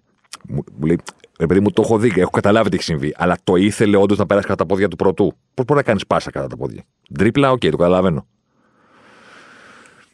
Μου, 0.49 0.65
λέει: 0.85 0.99
Ρε 1.39 1.47
παιδί 1.47 1.61
μου, 1.61 1.71
το 1.71 1.83
έχω 1.83 1.99
δει, 1.99 2.13
έχω 2.17 2.31
καταλάβει 2.31 2.69
τι 2.69 2.75
έχει 2.75 2.85
συμβεί. 2.85 3.15
Αλλά 3.17 3.37
το 3.45 3.57
ήθελε 3.57 3.97
όντως 3.97 4.19
να 4.19 4.27
περάσει 4.27 4.47
κατά 4.47 4.65
τα 4.65 4.67
πόδια 4.67 4.89
του 4.89 4.97
πρώτου. 4.97 5.33
Πώς 5.55 5.65
μπορεί 5.65 5.79
να 5.79 5.85
κάνεις 5.85 6.07
πάσα 6.07 6.31
κατά 6.31 6.47
τα 6.47 6.57
πόδια; 6.57 6.85
Τρίπλα, 7.15 7.51
OK, 7.51 7.57
okay, 7.57 7.71
το 7.71 7.77
καταλαβαίνω. 7.77 8.27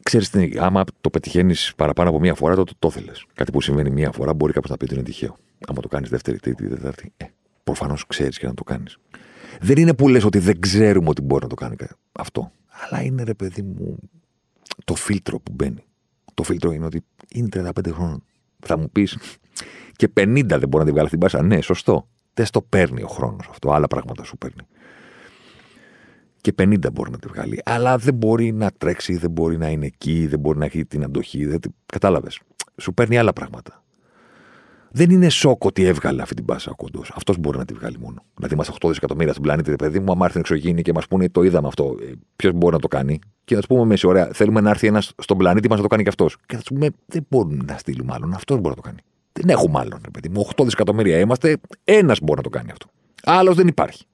Ξέρεις 0.02 0.30
τι, 0.30 0.50
άμα 0.58 0.84
το 1.00 1.10
πετυχαίνεις 1.10 1.72
παραπάνω 1.76 2.08
από 2.08 2.20
μία 2.20 2.34
φορά, 2.34 2.54
τότε 2.54 2.72
το 2.78 2.88
ήθελε. 2.88 3.12
Κάτι 3.34 3.52
που 3.52 3.60
συμβαίνει 3.60 3.90
μία 3.90 4.12
φορά 4.12 4.34
μπορεί 4.34 4.52
κάποιος 4.52 4.70
να 4.70 4.76
πει 4.76 4.84
ότι 4.84 4.94
είναι 4.94 5.02
τυχαίο. 5.02 5.36
Άμα 5.68 5.80
το 5.80 5.88
κάνεις 5.88 6.08
δεύτερη, 6.08 6.38
τρίτη, 6.38 6.68
τέταρτη, 6.68 7.12
ε, 7.16 7.24
προφανώς 7.72 8.06
ξέρεις 8.06 8.38
και 8.38 8.46
να 8.46 8.54
το 8.54 8.64
κάνεις. 8.64 8.98
Δεν 9.60 9.76
είναι 9.76 9.94
που 9.94 10.08
λες 10.08 10.24
ότι 10.24 10.38
δεν 10.38 10.60
ξέρουμε 10.60 11.08
ότι 11.08 11.22
μπορεί 11.22 11.42
να 11.42 11.48
το 11.48 11.54
κάνει 11.54 11.76
αυτό. 12.12 12.52
Αλλά 12.66 13.02
είναι 13.02 13.22
ρε 13.22 13.34
παιδί 13.34 13.62
μου 13.62 13.98
το 14.84 14.94
φίλτρο 14.94 15.40
που 15.40 15.52
μπαίνει. 15.52 15.84
Το 16.34 16.42
φίλτρο 16.42 16.72
είναι 16.72 16.84
ότι 16.84 17.04
είναι 17.28 17.48
35 17.52 17.92
χρόνων. 17.92 18.24
Θα 18.58 18.78
μου 18.78 18.90
πεις 18.90 19.18
και 19.92 20.10
50 20.20 20.42
δεν 20.46 20.68
μπορεί 20.68 20.78
να 20.78 20.84
τη 20.84 20.90
βγάλει 20.90 21.06
αυτή 21.06 21.10
την 21.10 21.18
πάσα. 21.18 21.42
Ναι, 21.42 21.60
σωστό. 21.60 22.08
Δεν 22.34 22.46
στο 22.46 22.62
παίρνει 22.62 23.02
ο 23.02 23.08
χρόνος 23.08 23.46
αυτό. 23.50 23.72
Άλλα 23.72 23.86
πράγματα 23.86 24.24
σου 24.24 24.38
παίρνει. 24.38 24.62
Και 26.40 26.54
50 26.58 26.92
μπορεί 26.92 27.10
να 27.10 27.18
τη 27.18 27.28
βγάλει. 27.28 27.60
Αλλά 27.64 27.98
δεν 27.98 28.14
μπορεί 28.14 28.52
να 28.52 28.70
τρέξει, 28.70 29.16
δεν 29.16 29.30
μπορεί 29.30 29.58
να 29.58 29.68
είναι 29.68 29.86
εκεί, 29.86 30.26
δεν 30.26 30.38
μπορεί 30.38 30.58
να 30.58 30.64
έχει 30.64 30.84
την 30.84 31.04
αντοχή. 31.04 31.46
Δεν... 31.46 31.60
Κατάλαβες. 31.86 32.40
Σου 32.76 32.94
παίρνει 32.94 33.18
άλλα 33.18 33.32
πράγματα. 33.32 33.84
Δεν 34.92 35.10
είναι 35.10 35.28
σοκ 35.28 35.64
ότι 35.64 35.84
έβγαλε 35.84 36.22
αυτή 36.22 36.34
την 36.34 36.44
πάσα 36.44 36.70
ο 36.70 36.74
κοντός. 36.74 37.12
Αυτός 37.14 37.38
μπορεί 37.38 37.58
να 37.58 37.64
τη 37.64 37.74
βγάλει 37.74 37.98
μόνο. 37.98 38.22
Δηλαδή, 38.34 38.54
είμαστε 38.54 38.72
8 38.80 38.88
δισεκατομμύρια 38.88 39.32
στην 39.32 39.44
πλανήτη, 39.44 39.76
παιδί 39.76 40.00
μου, 40.00 40.12
άμα 40.12 40.24
έρθει 40.24 40.38
εξωγήινη 40.38 40.82
και 40.82 40.92
μας 40.92 41.06
πούνε 41.06 41.28
το 41.28 41.42
είδαμε 41.42 41.68
αυτό. 41.68 41.96
Ε, 42.02 42.12
Ποιος 42.36 42.52
μπορεί 42.52 42.74
να 42.74 42.80
το 42.80 42.88
κάνει; 42.88 43.18
Και 43.44 43.54
να 43.54 43.60
τους 43.60 43.68
πούμε 43.68 43.84
μέσα, 43.84 44.08
ωραία, 44.08 44.30
θέλουμε 44.32 44.60
να 44.60 44.70
έρθει 44.70 44.86
ένας 44.86 45.12
στον 45.18 45.38
πλανήτη 45.38 45.68
μας 45.68 45.76
να 45.76 45.82
το 45.82 45.88
κάνει 45.88 46.02
και 46.02 46.08
αυτός. 46.08 46.36
Και 46.46 46.56
θα 46.56 46.62
τους 46.62 46.68
πούμε, 46.68 46.90
δεν 47.06 47.26
μπορούμε 47.28 47.64
να 47.66 47.78
στείλουμε 47.78 48.12
άλλον. 48.14 48.34
Αυτός 48.34 48.56
μπορεί 48.56 48.68
να 48.68 48.82
το 48.82 48.88
κάνει. 48.88 48.98
Δεν 49.32 49.48
έχουμε 49.48 49.78
άλλον, 49.78 50.00
παιδί 50.12 50.28
μου. 50.28 50.40
8 50.40 50.64
δισεκατομμύρια 50.64 51.18
είμαστε, 51.18 51.56
ένας 51.84 52.20
μπορεί 52.20 52.36
να 52.36 52.42
το 52.42 52.48
κάνει 52.50 52.70
αυτό. 52.70 52.86
Άλλος 53.24 53.56
δεν 53.56 53.66
υπάρχει. 53.66 54.04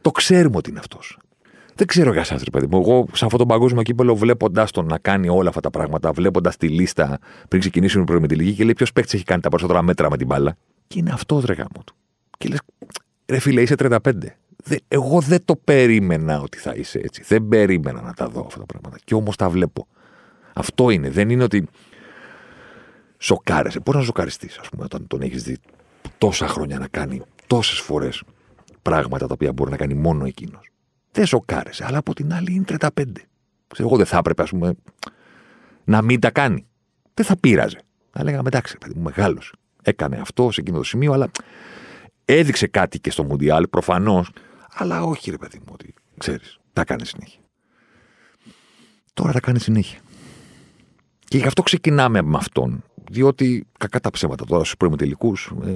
Το 0.00 0.10
ξέρουμε 0.10 0.56
ότι 0.56 0.70
είναι 0.70 0.78
αυτός. 0.78 1.18
Δεν 1.74 1.86
ξέρω 1.86 2.12
για 2.12 2.20
εσάς, 2.20 2.42
ρε 2.42 2.50
παιδί 2.50 2.66
μου. 2.70 2.80
Εγώ, 2.80 3.06
σε 3.12 3.24
αυτό 3.24 3.36
το 3.36 3.46
παγκόσμιο 3.46 3.82
κύπελο, 3.82 4.16
βλέποντας 4.16 4.70
τον 4.70 4.86
να 4.86 4.98
κάνει 4.98 5.28
όλα 5.28 5.48
αυτά 5.48 5.60
τα 5.60 5.70
πράγματα, 5.70 6.12
βλέποντας 6.12 6.56
τη 6.56 6.68
λίστα 6.68 7.18
πριν 7.48 7.60
ξεκινήσουν 7.60 8.02
οι 8.02 8.04
προημιτελικοί 8.04 8.54
και 8.54 8.64
λέει 8.64 8.72
ποιος 8.72 8.92
παίκτης 8.92 9.14
έχει 9.14 9.24
κάνει 9.24 9.40
τα 9.40 9.48
περισσότερα 9.48 9.82
μέτρα 9.82 10.10
με 10.10 10.16
την 10.16 10.26
μπάλα; 10.26 10.56
Και 10.86 10.98
είναι 10.98 11.10
αυτός 11.10 11.44
ρε 11.44 11.52
γάμο 11.52 11.82
του. 11.86 11.94
Και 12.38 12.48
λες, 12.48 12.58
ρε 13.26 13.38
φίλε, 13.38 13.60
είσαι 13.60 13.74
35. 13.78 13.96
Δε, 14.64 14.76
εγώ 14.88 15.20
δεν 15.20 15.44
το 15.44 15.56
περίμενα 15.56 16.40
ότι 16.40 16.58
θα 16.58 16.72
είσαι 16.76 16.98
έτσι. 16.98 17.22
Δεν 17.26 17.48
περίμενα 17.48 18.02
να 18.02 18.12
τα 18.12 18.28
δω 18.28 18.44
αυτά 18.46 18.58
τα 18.58 18.66
πράγματα. 18.66 18.98
Και 19.04 19.14
όμως 19.14 19.36
τα 19.36 19.48
βλέπω. 19.48 19.86
Αυτό 20.52 20.90
είναι. 20.90 21.10
Δεν 21.10 21.30
είναι 21.30 21.42
ότι 21.42 21.68
σοκάρεσαι. 23.18 23.80
Μπορεί 23.84 23.98
να 23.98 24.04
σοκαριστείς, 24.04 24.58
ας 24.58 24.68
πούμε, 24.68 24.84
όταν 24.84 25.06
τον 25.06 25.22
έχεις 25.22 25.42
δει 25.42 25.56
τόσα 26.18 26.46
χρόνια 26.46 26.78
να 26.78 26.88
κάνει 26.88 27.22
τόσες 27.46 27.78
φορές 27.78 28.22
πράγματα 28.82 29.26
τα 29.26 29.32
οποία 29.34 29.52
μπορεί 29.52 29.70
να 29.70 29.76
κάνει 29.76 29.94
μόνο 29.94 30.24
εκείνος 30.24 30.71
δεν 31.12 31.26
σοκάρεσαι. 31.26 31.84
Αλλά 31.86 31.98
από 31.98 32.14
την 32.14 32.32
άλλη 32.32 32.52
είναι 32.54 32.64
35. 32.68 32.86
Ξέρω, 33.66 33.88
εγώ 33.88 33.96
δεν 33.96 34.06
θα 34.06 34.16
έπρεπε, 34.16 34.42
ας 34.42 34.50
πούμε, 34.50 34.74
να 35.84 36.02
μην 36.02 36.20
τα 36.20 36.30
κάνει. 36.30 36.66
Δεν 37.14 37.24
θα 37.24 37.36
πείραζε. 37.36 37.80
Θα 38.10 38.24
λέγαμε 38.24 38.48
εντάξει, 38.48 38.78
παιδί 38.78 38.94
μου, 38.96 39.02
μεγάλος. 39.02 39.54
Έκανε 39.82 40.16
αυτό 40.16 40.50
σε 40.50 40.60
εκείνο 40.60 40.76
το 40.76 40.84
σημείο, 40.84 41.12
αλλά 41.12 41.30
έδειξε 42.24 42.66
κάτι 42.66 43.00
και 43.00 43.10
στο 43.10 43.24
Μουντιάλ, 43.24 43.66
προφανώς. 43.66 44.30
Αλλά 44.74 45.02
όχι, 45.02 45.30
ρε 45.30 45.36
παιδί 45.36 45.58
μου, 45.58 45.70
ότι 45.72 45.94
ξέρεις, 46.18 46.58
τα 46.72 46.84
κάνει 46.84 47.06
συνέχεια. 47.06 47.40
Τώρα 49.14 49.32
τα 49.32 49.40
κάνει 49.40 49.58
συνέχεια. 49.58 49.98
Και 51.24 51.38
γι' 51.38 51.46
αυτό 51.46 51.62
ξεκινάμε 51.62 52.22
με 52.22 52.36
αυτόν. 52.36 52.84
Διότι 53.10 53.66
κακά 53.78 54.00
τα 54.00 54.10
ψέματα 54.10 54.44
τώρα 54.44 54.62
στους 54.64 54.76
πρώιμους 54.76 54.98
τελικούς 54.98 55.52
ε, 55.64 55.70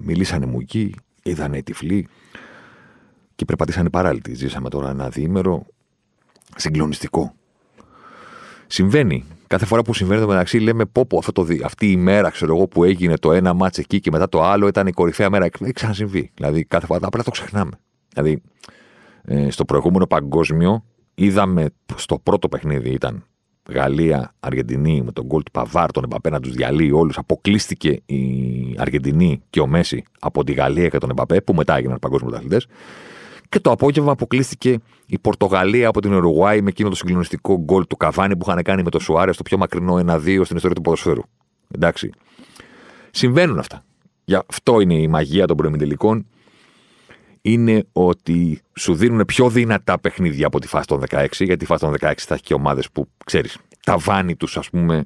μιλήσανε 0.00 0.46
μου 0.46 0.60
εκεί, 0.60 0.94
είδανε 1.22 1.62
τυφλοί, 1.62 2.08
και 3.36 3.44
περπατήσανε 3.44 3.90
παράλυτοι. 3.90 4.34
Ζήσαμε 4.34 4.68
τώρα 4.68 4.90
ένα 4.90 5.08
διήμερο 5.08 5.66
συγκλονιστικό. 6.56 7.34
Συμβαίνει. 8.66 9.24
Κάθε 9.46 9.66
φορά 9.66 9.82
που 9.82 9.94
συμβαίνει 9.94 10.20
το 10.20 10.26
μεταξύ, 10.26 10.58
λέμε 10.58 10.84
πω, 10.84 11.06
πω 11.06 11.18
αυτό 11.18 11.32
το, 11.32 11.46
αυτή 11.64 11.90
η 11.90 11.96
μέρα 11.96 12.30
ξέρω 12.30 12.56
εγώ, 12.56 12.66
που 12.66 12.84
έγινε 12.84 13.16
το 13.16 13.32
ένα 13.32 13.54
μάτσε 13.54 13.80
εκεί 13.80 14.00
και 14.00 14.10
μετά 14.10 14.28
το 14.28 14.42
άλλο 14.42 14.66
ήταν 14.66 14.86
η 14.86 14.92
κορυφαία 14.92 15.30
μέρα. 15.30 15.44
Έχει 15.44 15.72
ξανασυμβεί. 15.72 16.30
Δηλαδή 16.34 16.64
κάθε 16.64 16.86
φορά 16.86 17.06
απλά 17.06 17.22
το 17.22 17.30
ξεχνάμε. 17.30 17.78
Δηλαδή 18.12 18.42
ε, 19.24 19.50
στο 19.50 19.64
προηγούμενο 19.64 20.06
παγκόσμιο 20.06 20.84
είδαμε 21.14 21.66
στο 21.94 22.18
πρώτο 22.18 22.48
παιχνίδι 22.48 22.90
ήταν 22.90 23.24
Γαλλία, 23.68 24.34
Αργεντινή 24.40 25.02
με 25.02 25.12
τον 25.12 25.24
γκολ 25.24 25.42
του 25.42 25.50
Παβάρ, 25.50 25.92
τον 25.92 26.04
Εμπαπέ 26.04 26.30
να 26.30 26.40
τους 26.40 26.52
διαλύει 26.52 26.90
όλους. 26.94 27.18
Αποκλείστηκε 27.18 28.00
η 28.06 28.22
Αργεντινή 28.78 29.42
και 29.50 29.60
ο 29.60 29.66
Μέση 29.66 30.04
από 30.20 30.44
τη 30.44 30.52
Γαλλία 30.52 30.88
και 30.88 30.98
τον 30.98 31.10
Εμπαπέ, 31.10 31.40
που 31.40 31.54
μετά 31.54 31.76
έγιναν 31.76 31.98
παγκόσμιοι 31.98 32.30
πρωταθλητές. 32.30 32.66
Και 33.48 33.60
το 33.60 33.70
απόγευμα 33.70 34.12
αποκλείστηκε 34.12 34.78
η 35.06 35.18
Πορτογαλία 35.18 35.88
από 35.88 36.00
την 36.00 36.12
Ουρουγουάη 36.12 36.60
με 36.60 36.68
εκείνο 36.68 36.88
το 36.88 36.94
συγκλονιστικό 36.94 37.58
γκολ 37.58 37.86
του 37.86 37.96
Καβάνη 37.96 38.36
που 38.36 38.50
είχαν 38.50 38.62
κάνει 38.62 38.82
με 38.82 38.90
το 38.90 38.98
Σουάρες 38.98 39.34
στο 39.34 39.42
πιο 39.42 39.58
μακρινό 39.58 39.94
1-2 39.94 40.40
στην 40.44 40.56
ιστορία 40.56 40.74
του 40.74 40.80
ποδοσφαίρου. 40.80 41.22
Εντάξει. 41.70 42.10
Συμβαίνουν 43.10 43.58
αυτά. 43.58 43.84
Γι' 44.24 44.38
αυτό 44.46 44.80
είναι 44.80 44.94
η 44.94 45.08
μαγεία 45.08 45.46
των 45.46 45.56
προημιτελικών. 45.56 46.26
Είναι 47.42 47.84
ότι 47.92 48.60
σου 48.74 48.94
δίνουν 48.94 49.24
πιο 49.24 49.50
δυνατά 49.50 49.98
παιχνίδια 49.98 50.46
από 50.46 50.60
τη 50.60 50.66
φάση 50.66 50.86
των 50.86 51.02
16, 51.08 51.26
γιατί 51.38 51.64
η 51.64 51.66
φάση 51.66 51.84
των 51.84 51.94
16 52.00 52.12
θα 52.16 52.34
έχει 52.34 52.42
και 52.42 52.54
ομάδες 52.54 52.90
που 52.90 53.08
ξέρεις, 53.24 53.58
τα 53.84 53.98
βάνη 53.98 54.36
τους, 54.36 54.56
ας 54.56 54.70
πούμε, 54.70 55.04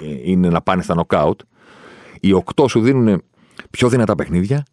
ε, 0.00 0.30
είναι 0.30 0.48
να 0.48 0.60
πάνε 0.60 0.82
στα 0.82 0.94
νοκάουτ. 0.94 1.40
Οι 2.20 2.32
8 2.54 2.68
σου 2.68 2.80
δίνουν 2.80 3.22
πιο 3.70 3.88
δυνατά 3.88 4.14
παιχνίδια 4.14 4.64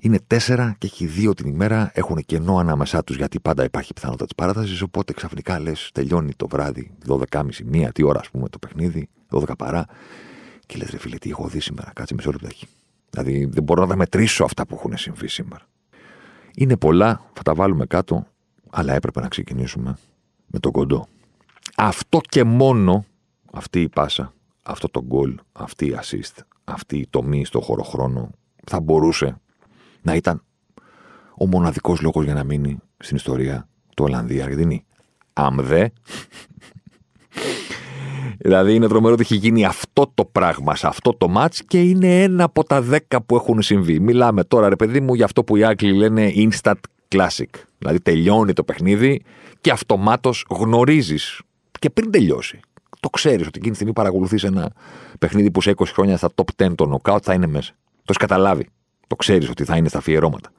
είναι 0.00 0.18
τέσσερα 0.26 0.74
και 0.78 0.86
έχει 0.86 1.06
δύο 1.06 1.34
την 1.34 1.46
ημέρα, 1.46 1.90
έχουν 1.94 2.22
κενό 2.26 2.56
ανάμεσά 2.56 3.04
τους 3.04 3.16
γιατί 3.16 3.40
πάντα 3.40 3.64
υπάρχει 3.64 3.92
πιθανότητα 3.92 4.24
της 4.24 4.34
παράτασης. 4.34 4.82
Οπότε 4.82 5.12
ξαφνικά 5.12 5.60
λες, 5.60 5.90
τελειώνει 5.94 6.34
το 6.34 6.48
βράδυ, 6.48 6.92
12.30, 7.08 7.42
μία, 7.64 7.92
τι 7.92 8.02
ώρα 8.02 8.20
ας 8.20 8.30
πούμε 8.30 8.48
το 8.48 8.58
παιχνίδι, 8.58 9.08
12 9.30 9.56
παρά. 9.58 9.86
Και 10.66 10.76
λες, 10.76 10.90
ρε 10.90 10.98
φίλε, 10.98 11.16
τι 11.16 11.30
έχω 11.30 11.48
δει 11.48 11.60
σήμερα, 11.60 11.92
κάτσε 11.94 12.14
μισό 12.14 12.30
λεπτάκι. 12.30 12.66
Δηλαδή 13.10 13.44
δεν 13.44 13.62
μπορώ 13.62 13.82
να 13.82 13.88
τα 13.88 13.96
μετρήσω 13.96 14.44
αυτά 14.44 14.66
που 14.66 14.74
έχουν 14.74 14.96
συμβεί 14.96 15.28
σήμερα. 15.28 15.64
Είναι 16.54 16.76
πολλά, 16.76 17.30
θα 17.32 17.42
τα 17.42 17.54
βάλουμε 17.54 17.86
κάτω, 17.86 18.26
αλλά 18.70 18.94
έπρεπε 18.94 19.20
να 19.20 19.28
ξεκινήσουμε 19.28 19.96
με 20.46 20.58
τον 20.58 20.72
κοντό. 20.72 21.06
Αυτό 21.76 22.20
και 22.28 22.44
μόνο, 22.44 23.04
αυτή 23.52 23.80
η 23.80 23.88
πάσα, 23.88 24.32
αυτό 24.62 24.88
το 24.88 25.02
γκολ, 25.02 25.38
αυτή 25.52 25.86
η 25.86 25.98
assist, 26.02 26.42
αυτή 26.64 26.98
η 26.98 27.06
τομή 27.10 27.44
στο 27.44 27.60
χωροχρόνο, 27.60 28.30
θα 28.66 28.80
μπορούσε 28.80 29.40
να 30.02 30.14
ήταν 30.14 30.42
ο 31.36 31.46
μοναδικός 31.46 32.00
λόγος 32.00 32.24
για 32.24 32.34
να 32.34 32.44
μείνει 32.44 32.78
στην 32.98 33.16
ιστορία 33.16 33.68
του 33.96 34.04
Ολλανδία-Αργεντινή. 34.04 34.84
Αμδέ. 35.32 35.92
δηλαδή 38.38 38.74
είναι 38.74 38.88
τρομερό 38.88 39.12
ότι 39.12 39.22
έχει 39.22 39.36
γίνει 39.36 39.64
αυτό 39.64 40.10
το 40.14 40.24
πράγμα 40.24 40.76
σε 40.76 40.86
αυτό 40.86 41.14
το 41.14 41.28
μάτς 41.28 41.64
και 41.64 41.82
είναι 41.82 42.22
ένα 42.22 42.44
από 42.44 42.64
τα 42.64 42.82
δέκα 42.82 43.22
που 43.22 43.36
έχουν 43.36 43.62
συμβεί. 43.62 44.00
Μιλάμε 44.00 44.44
τώρα 44.44 44.68
ρε 44.68 44.76
παιδί 44.76 45.00
μου 45.00 45.14
για 45.14 45.24
αυτό 45.24 45.44
που 45.44 45.56
οι 45.56 45.64
Άγγλοι 45.64 45.92
λένε 45.92 46.32
instant 46.34 46.80
classic. 47.08 47.50
Δηλαδή 47.78 48.00
τελειώνει 48.00 48.52
το 48.52 48.64
παιχνίδι 48.64 49.22
και 49.60 49.70
αυτομάτως 49.70 50.46
γνωρίζεις 50.50 51.40
και 51.78 51.90
πριν 51.90 52.10
τελειώσει. 52.10 52.60
Το 53.00 53.08
ξέρεις 53.08 53.46
ότι 53.46 53.52
εκείνη 53.54 53.70
τη 53.70 53.74
στιγμή 53.74 53.92
παρακολουθείς 53.92 54.44
ένα 54.44 54.72
παιχνίδι 55.18 55.50
που 55.50 55.60
σε 55.60 55.74
20 55.76 55.84
χρόνια 55.86 56.16
στα 56.16 56.30
top 56.34 56.64
10 56.66 56.74
το 56.74 57.00
knockout 57.02 57.22
θα 57.22 57.34
είναι 57.34 57.46
μέσα. 57.46 57.72
Το 57.72 58.04
έχεις 58.06 58.16
καταλάβει. 58.16 58.66
Το 59.10 59.16
ξέρεις 59.16 59.48
ότι 59.48 59.64
θα 59.64 59.76
είναι 59.76 59.88
στα 59.88 59.98
αφιερώματα. 59.98 60.50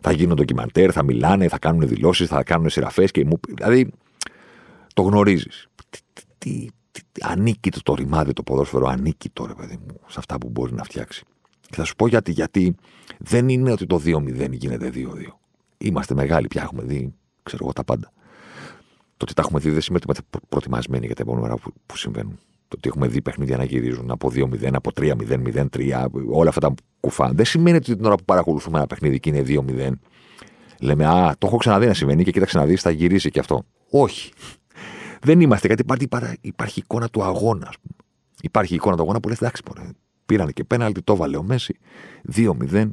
Θα 0.00 0.12
γίνουν 0.12 0.36
ντοκιμαντέρ, 0.36 0.90
θα 0.92 1.02
μιλάνε, 1.02 1.48
θα 1.48 1.58
κάνουν 1.58 1.88
δηλώσεις, 1.88 2.28
θα 2.28 2.42
κάνουν 2.42 2.68
σειραφές 2.68 3.10
και 3.10 3.24
μου. 3.24 3.40
Δηλαδή, 3.48 3.90
το 4.94 5.02
γνωρίζεις. 5.02 5.66
Τι, 6.38 6.66
ανήκει 7.20 7.70
το, 7.70 7.80
το 7.82 7.94
ρημάδι 7.94 8.32
το 8.32 8.42
ποδόσφαιρο, 8.42 8.86
ανήκει 8.86 9.30
τώρα, 9.30 9.54
παιδί 9.54 9.78
μου, 9.88 10.00
σε 10.06 10.18
αυτά 10.18 10.38
που 10.38 10.48
μπορεί 10.48 10.72
να 10.72 10.84
φτιάξει. 10.84 11.24
Και 11.60 11.74
θα 11.74 11.84
σου 11.84 11.96
πω 11.96 12.06
γιατί, 12.06 12.32
γιατί 12.32 12.74
δεν 13.18 13.48
είναι 13.48 13.72
ότι 13.72 13.86
το 13.86 14.00
2-0 14.04 14.50
γίνεται 14.50 14.90
2-2. 14.94 15.06
Είμαστε 15.78 16.14
μεγάλοι 16.14 16.46
πια, 16.46 16.62
έχουμε 16.62 16.82
δει, 16.82 17.14
ξέρω 17.42 17.64
εγώ, 17.64 17.72
τα 17.72 17.84
πάντα. 17.84 18.12
Το 19.16 19.20
ότι 19.20 19.34
τα 19.34 19.42
έχουμε 19.42 19.60
δει 19.60 19.70
δεν 19.70 19.80
σημαίνει 19.80 20.04
ότι 20.08 20.20
είμαστε 20.20 20.38
προετοιμασμένοι 20.48 21.06
για 21.06 21.14
τα 21.14 21.22
επόμενα 21.22 21.56
που, 21.56 21.72
που 21.86 21.96
συμβαίνουν. 21.96 22.38
Το 22.74 22.80
ότι 22.80 22.88
έχουμε 22.88 23.08
δει 23.08 23.22
παιχνίδια 23.22 23.56
να 23.56 23.64
γυρίζουν 23.64 24.10
από 24.10 24.30
2-0, 24.34 24.68
από 24.72 24.90
3-0, 24.94 25.14
0-3, 25.76 26.06
όλα 26.30 26.48
αυτά 26.48 26.60
τα 26.60 26.74
κουφά. 27.00 27.32
Δεν 27.32 27.44
σημαίνει 27.44 27.76
ότι 27.76 27.96
την 27.96 28.04
ώρα 28.04 28.14
που 28.14 28.24
παρακολουθούμε 28.24 28.76
ένα 28.76 28.86
παιχνίδι 28.86 29.20
και 29.20 29.28
είναι 29.28 29.42
2-0, 29.46 29.90
λέμε 30.80 31.06
Α, 31.06 31.34
το 31.38 31.46
έχω 31.46 31.56
ξαναδεί 31.56 31.86
να 31.86 31.94
συμβαίνει 31.94 32.24
και 32.24 32.30
κοίταξε 32.30 32.58
να 32.58 32.64
δεις, 32.64 32.82
θα 32.82 32.90
γυρίσει 32.90 33.30
και 33.30 33.38
αυτό. 33.38 33.64
Όχι. 33.90 34.32
Δεν 35.20 35.40
είμαστε, 35.40 35.66
γιατί 35.66 35.82
υπάρχει, 36.02 36.38
υπάρχει 36.40 36.78
εικόνα 36.80 37.08
του 37.08 37.22
αγώνα, 37.22 37.68
ας 37.68 37.76
πούμε. 37.78 37.96
Υπάρχει 38.42 38.74
εικόνα 38.74 38.96
του 38.96 39.02
αγώνα 39.02 39.20
που 39.20 39.28
λες: 39.28 39.38
Εντάξει, 39.38 39.62
πορε, 39.62 39.88
πήραν 40.26 40.52
και 40.52 40.64
πέναλτι, 40.64 41.02
το 41.02 41.16
βάλε 41.16 41.36
ο 41.36 41.42
Μέση. 41.42 41.78
2-0. 42.36 42.88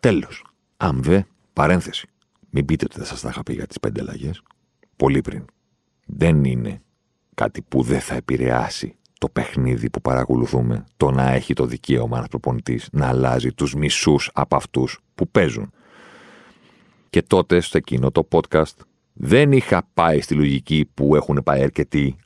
Τέλος. 0.00 0.44
Αμβέ, 0.76 1.26
παρένθεση. 1.52 2.08
Μην 2.50 2.64
πείτε 2.64 2.84
ότι 2.84 2.96
δεν 2.96 3.06
σας 3.06 3.20
τα 3.20 3.28
είχα 3.28 3.42
πει 3.42 3.52
για 3.52 3.66
τις 3.66 3.80
πέντε 3.80 4.00
αλλαγές. 4.00 4.42
Πολύ 4.96 5.20
πριν. 5.20 5.44
Δεν 6.06 6.44
είναι 6.44 6.82
κάτι 7.34 7.62
που 7.62 7.82
δεν 7.82 8.00
θα 8.00 8.14
επηρεάσει 8.14 8.96
το 9.18 9.28
παιχνίδι 9.28 9.90
που 9.90 10.00
παρακολουθούμε, 10.00 10.84
το 10.96 11.10
να 11.10 11.32
έχει 11.32 11.54
το 11.54 11.66
δικαίωμα 11.66 12.16
ένας 12.16 12.28
προπονητής 12.28 12.88
να 12.92 13.08
αλλάζει 13.08 13.52
τους 13.52 13.74
μισούς 13.74 14.30
από 14.34 14.56
αυτούς 14.56 14.98
που 15.14 15.28
παίζουν. 15.28 15.70
Και 17.10 17.22
τότε 17.22 17.60
στο 17.60 17.76
εκείνο 17.76 18.10
το 18.10 18.28
podcast 18.30 18.76
δεν 19.12 19.52
είχα 19.52 19.88
πάει 19.94 20.20
στη 20.20 20.34
λογική 20.34 20.90
που 20.94 21.16
έχουν 21.16 21.40
πάει 21.44 21.62
αρκετοί. 21.62 22.16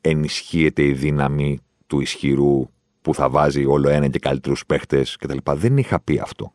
Ενισχύεται 0.00 0.82
η 0.82 0.92
δύναμη 0.92 1.58
του 1.86 2.00
ισχυρού 2.00 2.68
που 3.02 3.14
θα 3.14 3.28
βάζει 3.28 3.64
όλο 3.64 3.88
ένα 3.88 4.08
και 4.08 4.18
καλύτερους 4.18 4.66
παίχτες 4.66 5.16
κτλ. 5.16 5.36
Δεν 5.44 5.78
είχα 5.78 6.00
πει 6.00 6.18
αυτό. 6.18 6.52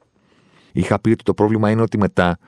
Είχα 0.72 1.00
πει 1.00 1.10
ότι 1.10 1.24
το 1.24 1.34
πρόβλημα 1.34 1.70
είναι 1.70 1.82
ότι 1.82 1.98
μετά 1.98 2.40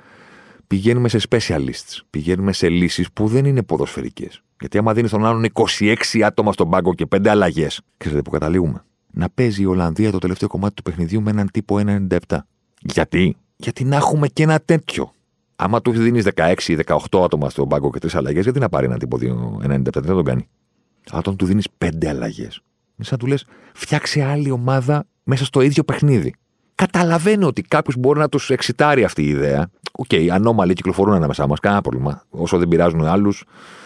πηγαίνουμε 0.68 1.10
σε 1.10 1.20
specialists. 1.30 2.00
Πηγαίνουμε 2.10 2.54
σε 2.54 2.70
λύσεις 2.70 3.12
που 3.12 3.28
δεν 3.28 3.46
είναι 3.46 3.64
ποδοσφαιρικές. 3.64 4.42
Γιατί 4.62 4.78
άμα 4.78 4.94
δίνεις 4.94 5.12
τον 5.12 5.26
άλλον 5.26 5.46
26 5.80 5.96
άτομα 6.24 6.54
στον 6.54 6.70
πάγκο 6.70 6.94
και 6.94 7.06
5 7.16 7.28
αλλαγές, 7.28 7.82
ξέρετε 7.98 8.22
που 8.22 8.30
καταλήγουμε. 8.30 8.84
Να 9.12 9.30
παίζει 9.30 9.62
η 9.62 9.66
Ολλανδία 9.66 10.12
το 10.12 10.18
τελευταίο 10.18 10.48
κομμάτι 10.48 10.74
του 10.74 10.82
παιχνιδιού 10.82 11.22
με 11.22 11.32
έναν 11.32 11.50
τύπο 11.52 11.80
1,97. 11.86 12.38
Γιατί; 12.82 13.36
Γιατί 13.56 13.84
να 13.84 13.96
έχουμε 13.96 14.28
και 14.28 14.44
ένα 14.44 14.60
τέτοιο. 14.60 15.12
Άμα 15.56 15.82
του 15.82 15.92
δίνεις 15.92 16.28
16 16.36 16.54
ή 16.68 16.78
18 16.86 17.24
άτομα 17.24 17.50
στον 17.50 17.68
πάγκο 17.68 17.90
και 17.90 18.00
3 18.02 18.10
αλλαγές, 18.14 18.44
γιατί 18.44 18.60
να 18.60 18.70
πάρει 18.70 18.86
έναν 18.86 19.00
τύπο 19.00 19.18
1,97, 19.18 20.02
δεν 20.02 20.04
θα 20.04 20.14
τον 20.14 20.24
κάνει; 20.24 20.48
Αλλά 21.10 21.20
όταν 21.20 21.36
του 21.36 21.46
δίνεις 21.46 21.68
5 21.78 22.08
αλλαγές, 22.08 22.62
είναι 22.96 23.08
σαν 23.08 23.12
να 23.12 23.18
του 23.18 23.26
λες, 23.26 23.46
φτιάξε 23.74 24.24
άλλη 24.24 24.52
ομάδα 24.52 25.06
μέσα 25.24 25.46
στο 25.46 25.62
ίδιο 25.62 25.84
παιχνίδι. 25.84 26.34
Καταλαβαίνω 26.76 27.48
ότι 27.48 27.62
κάποιος 27.62 27.96
μπορεί 27.96 28.20
να 28.20 28.30
τους 28.30 28.50
εξιτάρει 28.50 29.04
αυτή 29.04 29.24
η 29.24 29.28
ιδέα. 29.28 29.70
OK, 29.92 30.06
okay, 30.10 30.28
ανώμαλοι 30.28 30.74
κυκλοφορούν 30.74 31.14
ανάμεσά 31.14 31.48
μας, 31.48 31.60
κανένα 31.60 31.82
πρόβλημα. 31.82 32.24
Όσο 32.30 32.58
δεν 32.58 32.68
πειράζουν 32.68 33.06
άλλους, 33.06 33.44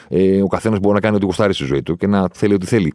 ε, 0.07 0.41
ο 0.41 0.47
καθένας 0.47 0.79
μπορεί 0.79 0.93
να 0.93 1.00
κάνει 1.00 1.15
ό,τι 1.15 1.25
γουστάρει 1.25 1.53
στη 1.53 1.63
ζωή 1.63 1.83
του 1.83 1.95
και 1.95 2.07
να 2.07 2.27
θέλει 2.33 2.53
ό,τι 2.53 2.65
θέλει. 2.65 2.93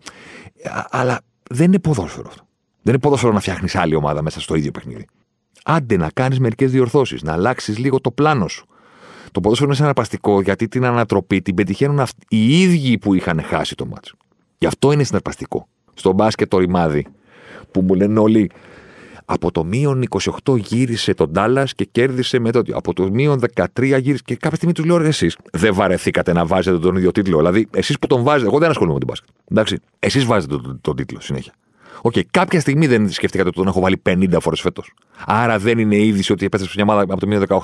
Αλλά 0.90 1.20
δεν 1.50 1.66
είναι 1.66 1.78
ποδόσφαιρο 1.78 2.24
αυτό. 2.28 2.42
Δεν 2.82 2.94
είναι 2.94 3.02
ποδόσφαιρο 3.02 3.32
να 3.32 3.40
φτιάχνεις 3.40 3.74
άλλη 3.76 3.94
ομάδα 3.94 4.22
μέσα 4.22 4.40
στο 4.40 4.54
ίδιο 4.54 4.70
παιχνίδι. 4.70 5.06
Άντε 5.64 5.96
να 5.96 6.10
κάνεις 6.14 6.40
μερικές 6.40 6.70
διορθώσεις, 6.70 7.22
να 7.22 7.32
αλλάξεις 7.32 7.78
λίγο 7.78 8.00
το 8.00 8.10
πλάνο 8.10 8.48
σου. 8.48 8.66
Το 9.32 9.40
ποδόσφαιρο 9.40 9.68
είναι 9.68 9.78
συναρπαστικό 9.78 10.40
γιατί 10.40 10.68
την 10.68 10.84
ανατροπή 10.84 11.42
την 11.42 11.54
πετυχαίνουν 11.54 12.06
οι 12.28 12.60
ίδιοι 12.60 12.98
που 12.98 13.14
είχαν 13.14 13.42
χάσει 13.42 13.74
το 13.74 13.86
μάτσο. 13.86 14.16
Γι' 14.58 14.66
αυτό 14.66 14.92
είναι 14.92 15.04
συναρπαστικό. 15.04 15.66
Στο 15.94 16.12
μπάσκετ 16.12 16.48
το 16.48 16.58
ρημάδι 16.58 17.06
που 17.70 17.80
μου 17.82 17.94
λένε 17.94 18.18
όλοι 18.18 18.50
από 19.32 19.52
το 19.52 19.64
μείον 19.64 20.04
28 20.44 20.58
γύρισε 20.58 21.14
τον 21.14 21.30
Ντάλλας 21.30 21.74
και 21.74 21.84
κέρδισε 21.84 22.38
με 22.38 22.50
το. 22.50 22.62
Από 22.72 22.92
το 22.92 23.10
μείον 23.10 23.40
13 23.54 23.64
γύρισε. 23.82 24.22
Και 24.24 24.36
κάποια 24.36 24.56
στιγμή 24.56 24.74
τους 24.74 24.84
λέω: 24.84 25.00
Εσείς 25.00 25.36
δεν 25.52 25.74
βαρεθήκατε 25.74 26.32
να 26.32 26.46
βάζετε 26.46 26.78
τον 26.78 26.96
ίδιο 26.96 27.12
τίτλο. 27.12 27.36
Δηλαδή, 27.36 27.66
εσείς 27.70 27.98
που 27.98 28.06
τον 28.06 28.22
βάζετε, 28.22 28.46
εγώ 28.46 28.58
δεν 28.58 28.70
ασχολούμαι 28.70 28.92
με 28.94 28.98
την 28.98 29.08
μπάσκετ. 29.08 29.28
Εντάξει, 29.50 29.78
εσείς 29.98 30.24
βάζετε 30.24 30.56
τον, 30.56 30.78
τον, 30.80 30.96
τίτλο 30.96 31.20
συνέχεια. 31.20 31.52
OK, 32.02 32.12
okay, 32.16 32.22
κάποια 32.30 32.60
στιγμή 32.60 32.86
δεν 32.86 33.10
σκεφτήκατε 33.10 33.48
ότι 33.48 33.58
τον 33.58 33.66
έχω 33.66 33.80
βάλει 33.80 34.02
50 34.06 34.36
φορές 34.40 34.60
φέτος. 34.60 34.94
Άρα 35.26 35.58
δεν 35.58 35.78
είναι 35.78 35.96
είδηση 35.96 36.32
ότι 36.32 36.44
επέστρεψε 36.44 36.82
μια 36.82 36.92
ομάδα 36.92 37.12
από 37.12 37.20
το 37.20 37.26
μείον 37.26 37.44
18. 37.48 37.58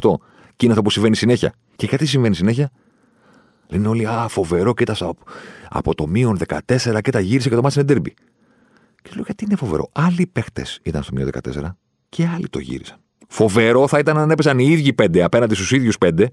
Και 0.56 0.64
είναι 0.64 0.70
αυτό 0.70 0.82
που 0.82 0.90
συμβαίνει 0.90 1.16
συνέχεια. 1.16 1.52
Και 1.76 1.86
γιατί 1.86 2.06
συμβαίνει 2.06 2.34
συνέχεια; 2.34 2.70
Λένε 3.68 3.88
όλοι, 3.88 4.06
Α, 4.06 4.28
φοβερό, 4.28 4.74
κοίτα 4.74 4.96
από, 5.00 5.22
από 5.68 5.94
το 5.94 6.06
μείον 6.06 6.38
14 6.46 6.98
και 7.02 7.10
τα 7.10 7.20
γύρισε 7.20 7.48
και 7.48 7.54
το 7.54 7.62
μάτι 7.62 7.74
είναι 7.78 7.86
ντέρμπι. 7.86 8.14
Και 9.06 9.12
λέω 9.14 9.24
γιατί 9.26 9.44
είναι 9.44 9.56
φοβερό. 9.56 9.88
Άλλοι 9.92 10.26
παίχτες 10.26 10.80
ήταν 10.82 11.02
στο 11.02 11.12
μείον 11.14 11.30
14 11.54 11.74
και 12.08 12.26
άλλοι 12.34 12.48
το 12.48 12.58
γύρισαν. 12.58 12.96
Φοβερό 13.28 13.88
θα 13.88 13.98
ήταν 13.98 14.18
αν 14.18 14.30
έπαιζαν 14.30 14.58
οι 14.58 14.66
ίδιοι 14.68 14.92
πέντε 14.92 15.22
απέναντι 15.22 15.54
στους 15.54 15.72
ίδιους 15.72 15.98
πέντε 15.98 16.30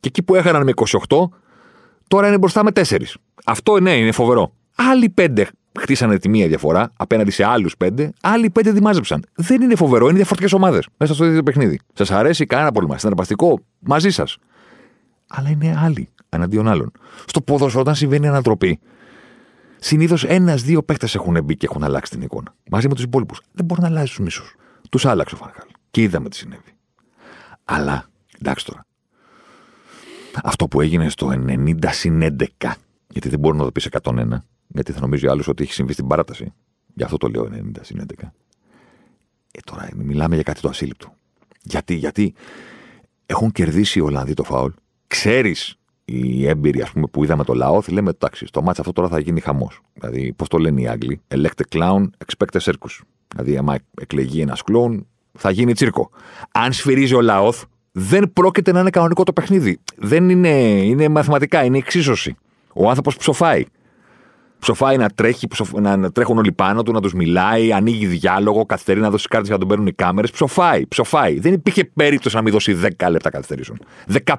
και 0.00 0.08
εκεί 0.08 0.22
που 0.22 0.34
έχαναν 0.34 0.62
με 0.62 0.72
28, 1.08 1.28
τώρα 2.08 2.28
είναι 2.28 2.38
μπροστά 2.38 2.64
με 2.64 2.70
4. 2.74 2.96
Αυτό 3.44 3.80
ναι, 3.80 3.96
είναι 3.96 4.12
φοβερό. 4.12 4.52
Άλλοι 4.76 5.08
πέντε 5.08 5.48
χτίσανε 5.78 6.18
τη 6.18 6.28
μία 6.28 6.48
διαφορά 6.48 6.92
απέναντι 6.96 7.30
σε 7.30 7.44
άλλους 7.44 7.76
πέντε, 7.76 8.12
άλλοι 8.22 8.50
πέντε 8.50 8.70
δημάζεψαν. 8.70 9.24
Δεν 9.34 9.62
είναι 9.62 9.74
φοβερό, 9.76 10.06
είναι 10.06 10.16
διαφορετικές 10.16 10.52
ομάδες 10.52 10.88
μέσα 10.96 11.14
στο 11.14 11.24
ίδιο 11.24 11.42
παιχνίδι. 11.42 11.80
Σας 11.92 12.10
αρέσει 12.10 12.46
κανένα 12.46 12.70
πρόβλημα. 12.72 12.98
Συναρπαστικό, 12.98 13.60
μαζί 13.78 14.10
σας. 14.10 14.38
Αλλά 15.28 15.48
είναι 15.48 15.78
άλλοι 15.82 16.08
εναντίον 16.28 16.68
άλλων. 16.68 16.92
Στο 17.26 17.40
ποδόσφαιρο, 17.40 17.80
όταν 17.80 17.94
συμβαίνει 17.94 18.28
ανατροπή, 18.28 18.78
Συνήθως 19.86 20.24
ένα-δύο 20.24 20.82
παίχτες 20.82 21.14
έχουν 21.14 21.44
μπει 21.44 21.56
και 21.56 21.66
έχουν 21.70 21.84
αλλάξει 21.84 22.12
την 22.12 22.22
εικόνα. 22.22 22.54
Μαζί 22.70 22.88
με 22.88 22.94
τους 22.94 23.02
υπόλοιπους. 23.04 23.40
Δεν 23.52 23.64
μπορεί 23.64 23.80
να 23.80 23.86
αλλάζει 23.86 24.06
τους 24.06 24.18
μισούς. 24.18 24.56
Τους 24.90 25.06
άλλαξε 25.06 25.34
ο 25.34 25.38
Φανχάλ. 25.38 25.68
Και 25.90 26.02
είδαμε 26.02 26.28
τι 26.28 26.36
συνέβη. 26.36 26.76
Αλλά, 27.64 28.08
εντάξει 28.38 28.64
τώρα. 28.64 28.86
Αυτό 30.42 30.68
που 30.68 30.80
έγινε 30.80 31.08
στο 31.08 31.30
90 31.46 31.74
συν 31.90 32.22
11 32.22 32.72
Γιατί 33.08 33.28
δεν 33.28 33.38
μπορεί 33.38 33.56
να 33.56 33.64
το 33.64 33.72
πεις 33.72 33.88
101, 34.02 34.26
γιατί 34.66 34.92
θα 34.92 35.00
νομίζει 35.00 35.26
άλλος 35.28 35.48
ότι 35.48 35.62
έχει 35.62 35.72
συμβεί 35.72 35.92
στην 35.92 36.06
παράταση. 36.06 36.52
Γι' 36.94 37.02
αυτό 37.02 37.16
το 37.16 37.28
λέω 37.28 37.50
90 37.52 37.70
συν 37.80 38.06
11. 38.20 38.24
Ε, 39.52 39.58
τώρα 39.64 39.88
μιλάμε 39.94 40.34
για 40.34 40.44
κάτι 40.44 40.60
το 40.60 40.68
ασύλληπτο. 40.68 41.14
Γιατί, 41.62 41.94
γιατί 41.94 42.34
έχουν 43.26 43.52
κερδίσει 43.52 43.98
οι 43.98 44.02
Ολλανδοί 44.02 44.34
το 44.34 44.42
φάουλ. 44.42 44.70
Ξέρεις 45.06 45.78
οι 46.08 46.46
έμπειροι 46.46 46.82
ας 46.82 46.90
πούμε, 46.90 47.06
που 47.06 47.24
είδαμε 47.24 47.44
το 47.44 47.54
λαό, 47.54 47.80
λέμε 47.88 48.10
εντάξει, 48.10 48.46
στο 48.46 48.62
μάτσα 48.62 48.80
αυτό 48.80 48.92
τώρα 48.92 49.08
θα 49.08 49.18
γίνει 49.18 49.40
χαμός. 49.40 49.80
Δηλαδή, 49.94 50.32
πώς 50.36 50.48
το 50.48 50.58
λένε 50.58 50.80
οι 50.80 50.88
Άγγλοι, 50.88 51.20
elect 51.28 51.60
a 51.68 51.78
clown, 51.78 52.02
expect 52.26 52.60
a 52.60 52.60
circus. 52.60 53.00
Δηλαδή, 53.28 53.56
άμα 53.56 53.76
εκλεγεί 54.00 54.40
ένας 54.40 54.62
κλόουν, 54.62 55.06
θα 55.32 55.50
γίνει 55.50 55.72
τσίρκο. 55.72 56.10
Αν 56.52 56.72
σφυρίζει 56.72 57.14
ο 57.14 57.20
λαόθ, 57.20 57.64
δεν 57.92 58.32
πρόκειται 58.32 58.72
να 58.72 58.80
είναι 58.80 58.90
κανονικό 58.90 59.22
το 59.22 59.32
παιχνίδι. 59.32 59.78
Δεν 59.96 60.30
είναι, 60.30 60.58
είναι 60.58 61.08
μαθηματικά, 61.08 61.64
είναι 61.64 61.78
εξίσωση. 61.78 62.36
Ο 62.72 62.88
άνθρωπος 62.88 63.16
ψοφάει. 63.16 63.64
Ψοφάει 64.58 64.96
να 64.96 65.08
τρέχει, 65.08 65.46
να 65.80 66.12
τρέχουν 66.12 66.38
όλοι 66.38 66.52
πάνω 66.52 66.82
του, 66.82 66.92
να 66.92 67.00
τους 67.00 67.14
μιλάει, 67.14 67.72
ανοίγει 67.72 68.06
διάλογο, 68.06 68.66
καθυστερεί 68.66 69.00
να 69.00 69.10
δώσει 69.10 69.28
κάρτες 69.28 69.48
για 69.48 69.56
να 69.56 69.60
τον 69.60 69.68
παίρνουν 69.68 69.86
οι 69.86 69.92
κάμερες. 69.92 70.30
Ψοφάει, 70.30 70.86
ψοφάει. 70.86 71.40
Δεν 71.40 71.52
υπήρχε 71.52 71.84
περίπτωση 71.84 72.36
να 72.36 72.42
μην 72.42 72.52
δώσει 72.52 72.76
10 72.98 73.10
λεπτά 73.10 73.30
καθυστερήσεων. 73.30 73.78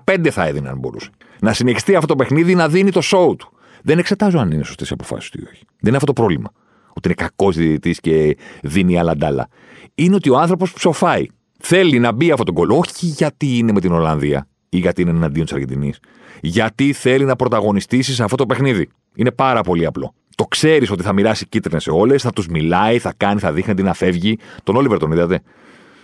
15 0.05 0.29
θα 0.29 0.45
έδινε 0.45 0.69
αν 0.69 0.77
μπορούσε. 0.77 1.09
Να 1.41 1.53
συνεχιστεί 1.53 1.95
αυτό 1.95 2.07
το 2.07 2.15
παιχνίδι 2.15 2.55
να 2.55 2.67
δίνει 2.67 2.91
το 2.91 3.01
show 3.03 3.37
του. 3.37 3.51
Δεν 3.83 3.97
εξετάζω 3.97 4.39
αν 4.39 4.51
είναι 4.51 4.63
σωστές 4.63 4.89
οι 4.89 4.93
αποφάσεις 4.93 5.29
του 5.29 5.39
ή 5.41 5.43
όχι. 5.43 5.63
Δεν 5.65 5.87
είναι 5.87 5.95
αυτό 5.95 6.13
το 6.13 6.13
πρόβλημα. 6.13 6.51
Ότι 6.93 7.07
είναι 7.07 7.13
κακός 7.13 7.55
διαιτητής 7.55 7.99
και 7.99 8.37
δίνει 8.61 8.99
άλλα 8.99 9.15
ντάλα. 9.17 9.47
Είναι 9.95 10.15
ότι 10.15 10.29
ο 10.29 10.37
άνθρωπος 10.37 10.73
ψοφάει. 10.73 11.25
Θέλει 11.59 11.99
να 11.99 12.11
μπει 12.11 12.31
αυτό 12.31 12.43
το 12.43 12.51
γκολ. 12.51 12.69
Όχι 12.69 13.05
γιατί 13.05 13.57
είναι 13.57 13.71
με 13.71 13.79
την 13.79 13.91
Ολλανδία 13.91 14.47
ή 14.69 14.77
γιατί 14.77 15.01
είναι 15.01 15.11
εναντίον 15.11 15.45
της 15.45 15.53
Αργεντινής. 15.53 15.99
Γιατί 16.41 16.93
θέλει 16.93 17.25
να 17.25 17.35
πρωταγωνιστήσει 17.35 18.13
σε 18.13 18.23
αυτό 18.23 18.35
το 18.35 18.45
παιχνίδι. 18.45 18.89
Είναι 19.15 19.31
πάρα 19.31 19.61
πολύ 19.61 19.85
απλό. 19.85 20.13
Το 20.35 20.43
ξέρεις 20.43 20.91
ότι 20.91 21.03
θα 21.03 21.13
μοιράσει 21.13 21.47
κίτρινες 21.47 21.83
σε 21.83 21.91
όλες, 21.91 22.21
θα 22.21 22.31
τους 22.31 22.47
μιλάει, 22.47 22.99
θα 22.99 23.13
κάνει, 23.17 23.39
θα 23.39 23.53
δείχνει 23.53 23.83
να 23.83 23.93
φεύγει. 23.93 24.37
Τον 24.63 24.75
Όλιβερ 24.75 24.99
τον 24.99 25.11
είδατε. 25.11 25.41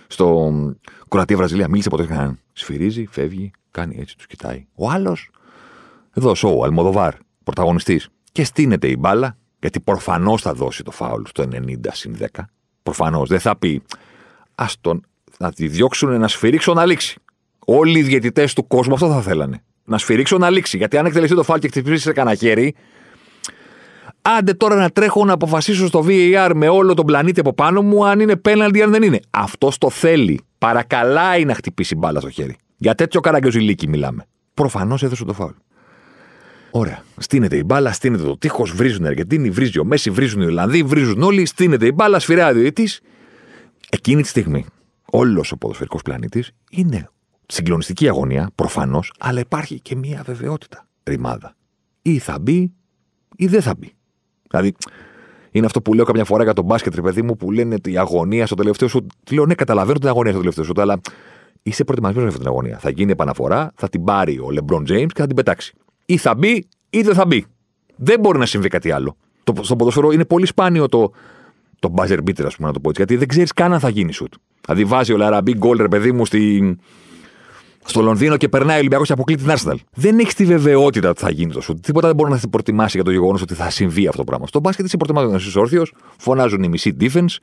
Στο 0.06 0.52
Κροατία 1.08 1.36
Βραζιλία 1.36 1.68
μίλησε 1.68 1.88
ποτέ 1.88 2.04
κανέναν. 2.04 2.38
Σφυρίζει, 2.52 3.06
φεύγει, 3.10 3.50
κάνει 3.70 3.96
έτσι, 4.00 4.16
τους 4.16 4.26
κοιτάει. 4.26 4.66
Ο 4.74 4.90
άλλος, 4.90 5.30
εδώ, 6.14 6.34
Σόου, 6.34 6.64
Αλμοδοβάρ, 6.64 7.14
πρωταγωνιστής. 7.44 8.08
Και 8.32 8.44
στείνεται 8.44 8.88
η 8.88 8.96
μπάλα, 8.98 9.36
γιατί 9.60 9.80
προφανώς 9.80 10.42
θα 10.42 10.54
δώσει 10.54 10.82
το 10.82 10.90
φάουλ 10.90 11.22
στο 11.26 11.42
90 11.42 11.92
συν 11.92 12.16
10. 12.18 12.26
Προφανώς. 12.82 13.28
Δεν 13.28 13.40
θα 13.40 13.56
πει, 13.56 13.82
ας 14.54 14.76
τον, 14.80 15.06
να 15.38 15.52
τη 15.52 15.68
διώξουν 15.68 16.18
να 16.18 16.28
σφυρίξω 16.28 16.74
να 16.74 16.86
λήξει. 16.86 17.18
Όλοι 17.64 17.98
οι 17.98 18.02
διαιτητές 18.02 18.52
του 18.52 18.66
κόσμου 18.66 18.94
αυτό 18.94 19.08
θα 19.08 19.20
θέλανε. 19.20 19.62
Να 19.84 19.98
σφυρίξω 19.98 20.38
να 20.38 20.50
λήξει. 20.50 20.76
Γιατί 20.76 20.96
αν 20.98 21.06
εκτελεστεί 21.06 21.36
το 21.36 21.42
φάουλ 21.42 21.58
και 21.58 21.68
χτυπήσει 21.68 22.02
σε 22.02 22.12
κανένα 22.12 22.36
χέρι, 22.36 22.74
άντε 24.22 24.54
τώρα 24.54 24.74
να 24.74 24.90
τρέχω 24.90 25.24
να 25.24 25.32
αποφασίσω 25.32 25.86
στο 25.86 26.04
VAR 26.06 26.50
με 26.54 26.68
όλο 26.68 26.94
τον 26.94 27.06
πλανήτη 27.06 27.40
από 27.40 27.52
πάνω 27.54 27.82
μου 27.82 28.06
αν 28.06 28.20
είναι 28.20 28.36
πέναλτι 28.36 28.82
αν 28.82 28.90
δεν 28.90 29.02
είναι. 29.02 29.20
Αυτός 29.30 29.78
το 29.78 29.90
θέλει. 29.90 30.40
Παρακαλάει 30.58 31.44
να 31.44 31.54
χτυπήσει 31.54 31.94
μπάλα 31.94 32.20
στο 32.20 32.30
χέρι. 32.30 32.56
Για 32.76 32.94
τέτοιο 32.94 33.20
καραγκιόζηλίκι 33.20 33.88
μιλάμε. 33.88 34.26
Προφανώς 34.54 35.02
έδωσε 35.02 35.24
το 35.24 35.32
φάουλ. 35.32 35.52
Ωραία. 36.70 37.04
Στείνεται 37.16 37.56
η 37.56 37.62
μπάλα, 37.66 37.92
στείνεται 37.92 38.22
το 38.22 38.38
τείχος, 38.38 38.72
βρίζουν 38.72 39.04
οι 39.04 39.06
Αργεντίνοι, 39.06 39.50
βρίζει 39.50 39.78
ο 39.78 39.84
Μέση, 39.84 40.10
βρίζουν 40.10 40.42
οι 40.42 40.44
Ολλανδοί, 40.44 40.82
βρίζουν 40.82 41.22
όλοι, 41.22 41.46
στείνεται 41.46 41.86
η 41.86 41.92
μπάλα, 41.94 42.18
σφυράει 42.18 42.50
ο 42.50 42.54
διαιτή. 42.54 42.88
Εκείνη 43.90 44.22
τη 44.22 44.28
στιγμή, 44.28 44.64
όλος 45.10 45.52
ο 45.52 45.56
ποδοσφαιρικός 45.56 46.02
πλανήτης 46.02 46.50
είναι 46.70 47.08
συγκλονιστική 47.46 48.08
αγωνία, 48.08 48.50
προφανώς, 48.54 49.12
αλλά 49.18 49.40
υπάρχει 49.40 49.80
και 49.80 49.96
μία 49.96 50.22
βεβαιότητα. 50.26 50.86
Ρημάδα. 51.04 51.56
Ή 52.02 52.18
θα 52.18 52.38
μπει 52.38 52.72
ή 53.36 53.46
δεν 53.46 53.62
θα 53.62 53.74
μπει. 53.78 53.92
Δηλαδή, 54.50 54.74
είναι 55.50 55.66
αυτό 55.66 55.82
που 55.82 55.94
λέω 55.94 56.04
κάποια 56.04 56.24
φορά 56.24 56.42
για 56.42 56.52
τον 56.52 56.64
μπάσκετ, 56.64 56.94
ρε 56.94 57.02
παιδί 57.02 57.22
μου, 57.22 57.36
που 57.36 57.50
λένε 57.50 57.76
η 57.84 57.98
αγωνία 57.98 58.46
στο 58.46 58.54
τελευταίο 58.54 58.88
σου. 58.88 59.06
Τι 59.24 59.34
λέω, 59.34 59.46
ναι, 59.46 59.54
καταλαβαίνω 59.54 59.98
την 59.98 60.08
αγωνία 60.08 60.30
στο 60.30 60.40
τελευταίο 60.40 60.64
σου, 60.64 60.72
αλλά 60.76 61.00
είσαι 61.62 61.84
προετοιμασμένος 61.84 62.28
για 62.30 62.38
αυτή 62.38 62.50
την 62.50 62.58
αγωνία. 62.58 62.78
Θα 62.78 62.90
γίνει 62.90 63.12
επαναφορά, 63.12 63.72
θα 63.74 63.88
την 63.88 64.04
πάρει 64.04 64.38
ο 64.38 64.50
Λεμπρόν 64.50 64.84
Τζέιμ 64.84 65.06
και 65.06 65.20
θα 65.20 65.26
την 65.26 65.36
πετάξει. 65.36 65.74
Ή 66.06 66.16
θα 66.16 66.34
μπει 66.34 66.68
ή 66.90 67.02
δεν 67.02 67.14
θα 67.14 67.26
μπει. 67.26 67.46
Δεν 67.96 68.20
μπορεί 68.20 68.38
να 68.38 68.46
συμβεί 68.46 68.68
κάτι 68.68 68.90
άλλο. 68.90 69.16
Το, 69.44 69.54
στο 69.60 69.76
ποδοσφαιρό 69.76 70.10
είναι 70.10 70.24
πολύ 70.24 70.46
σπάνιο 70.46 70.88
το, 70.88 71.10
το 71.78 71.94
buzzer 71.96 72.18
beater, 72.18 72.44
ας 72.44 72.56
πούμε, 72.56 72.68
να 72.68 72.74
το 72.74 72.80
πω 72.80 72.88
έτσι, 72.88 73.02
γιατί 73.02 73.16
δεν 73.16 73.28
ξέρεις 73.28 73.52
καν 73.52 73.72
αν 73.72 73.80
θα 73.80 73.88
γίνει 73.88 74.12
σουτ. 74.12 74.34
Δηλαδή 74.64 74.84
βάζει 74.84 75.12
ο 75.12 75.16
Λαραμπή 75.16 75.54
γκολ, 75.54 75.76
ρε 75.76 75.88
παιδί 75.88 76.12
μου, 76.12 76.26
στη, 76.26 76.76
στο 77.84 78.02
Λονδίνο 78.02 78.36
και 78.36 78.48
περνάει 78.48 78.76
ο 78.76 78.78
Ολυμπιακός 78.78 79.06
και 79.06 79.12
αποκλεί 79.12 79.36
την 79.36 79.46
Arsenal. 79.48 79.76
Δεν 79.94 80.18
έχεις 80.18 80.34
τη 80.34 80.44
βεβαιότητα 80.44 81.08
ότι 81.08 81.20
θα 81.20 81.30
γίνει 81.30 81.52
το 81.52 81.60
σουτ. 81.60 81.86
Τίποτα 81.86 82.06
δεν 82.06 82.16
μπορεί 82.16 82.30
να 82.30 82.36
σε 82.36 82.46
προετοιμάσει 82.46 82.96
για 82.96 83.04
το 83.04 83.10
γεγονός 83.10 83.42
ότι 83.42 83.54
θα 83.54 83.70
συμβεί 83.70 84.06
αυτό 84.06 84.18
το 84.18 84.24
πράγμα. 84.24 84.46
Στο 84.46 84.60
μπάσκετ 84.60 84.86
είσαι 84.86 84.96
προετοιμασμένο, 84.96 85.38
είσαι 85.38 85.58
όρθιος, 85.58 85.94
φωνάζουν 86.18 86.62
οι 86.62 86.68
μισοί 86.68 86.96
defense, 87.00 87.36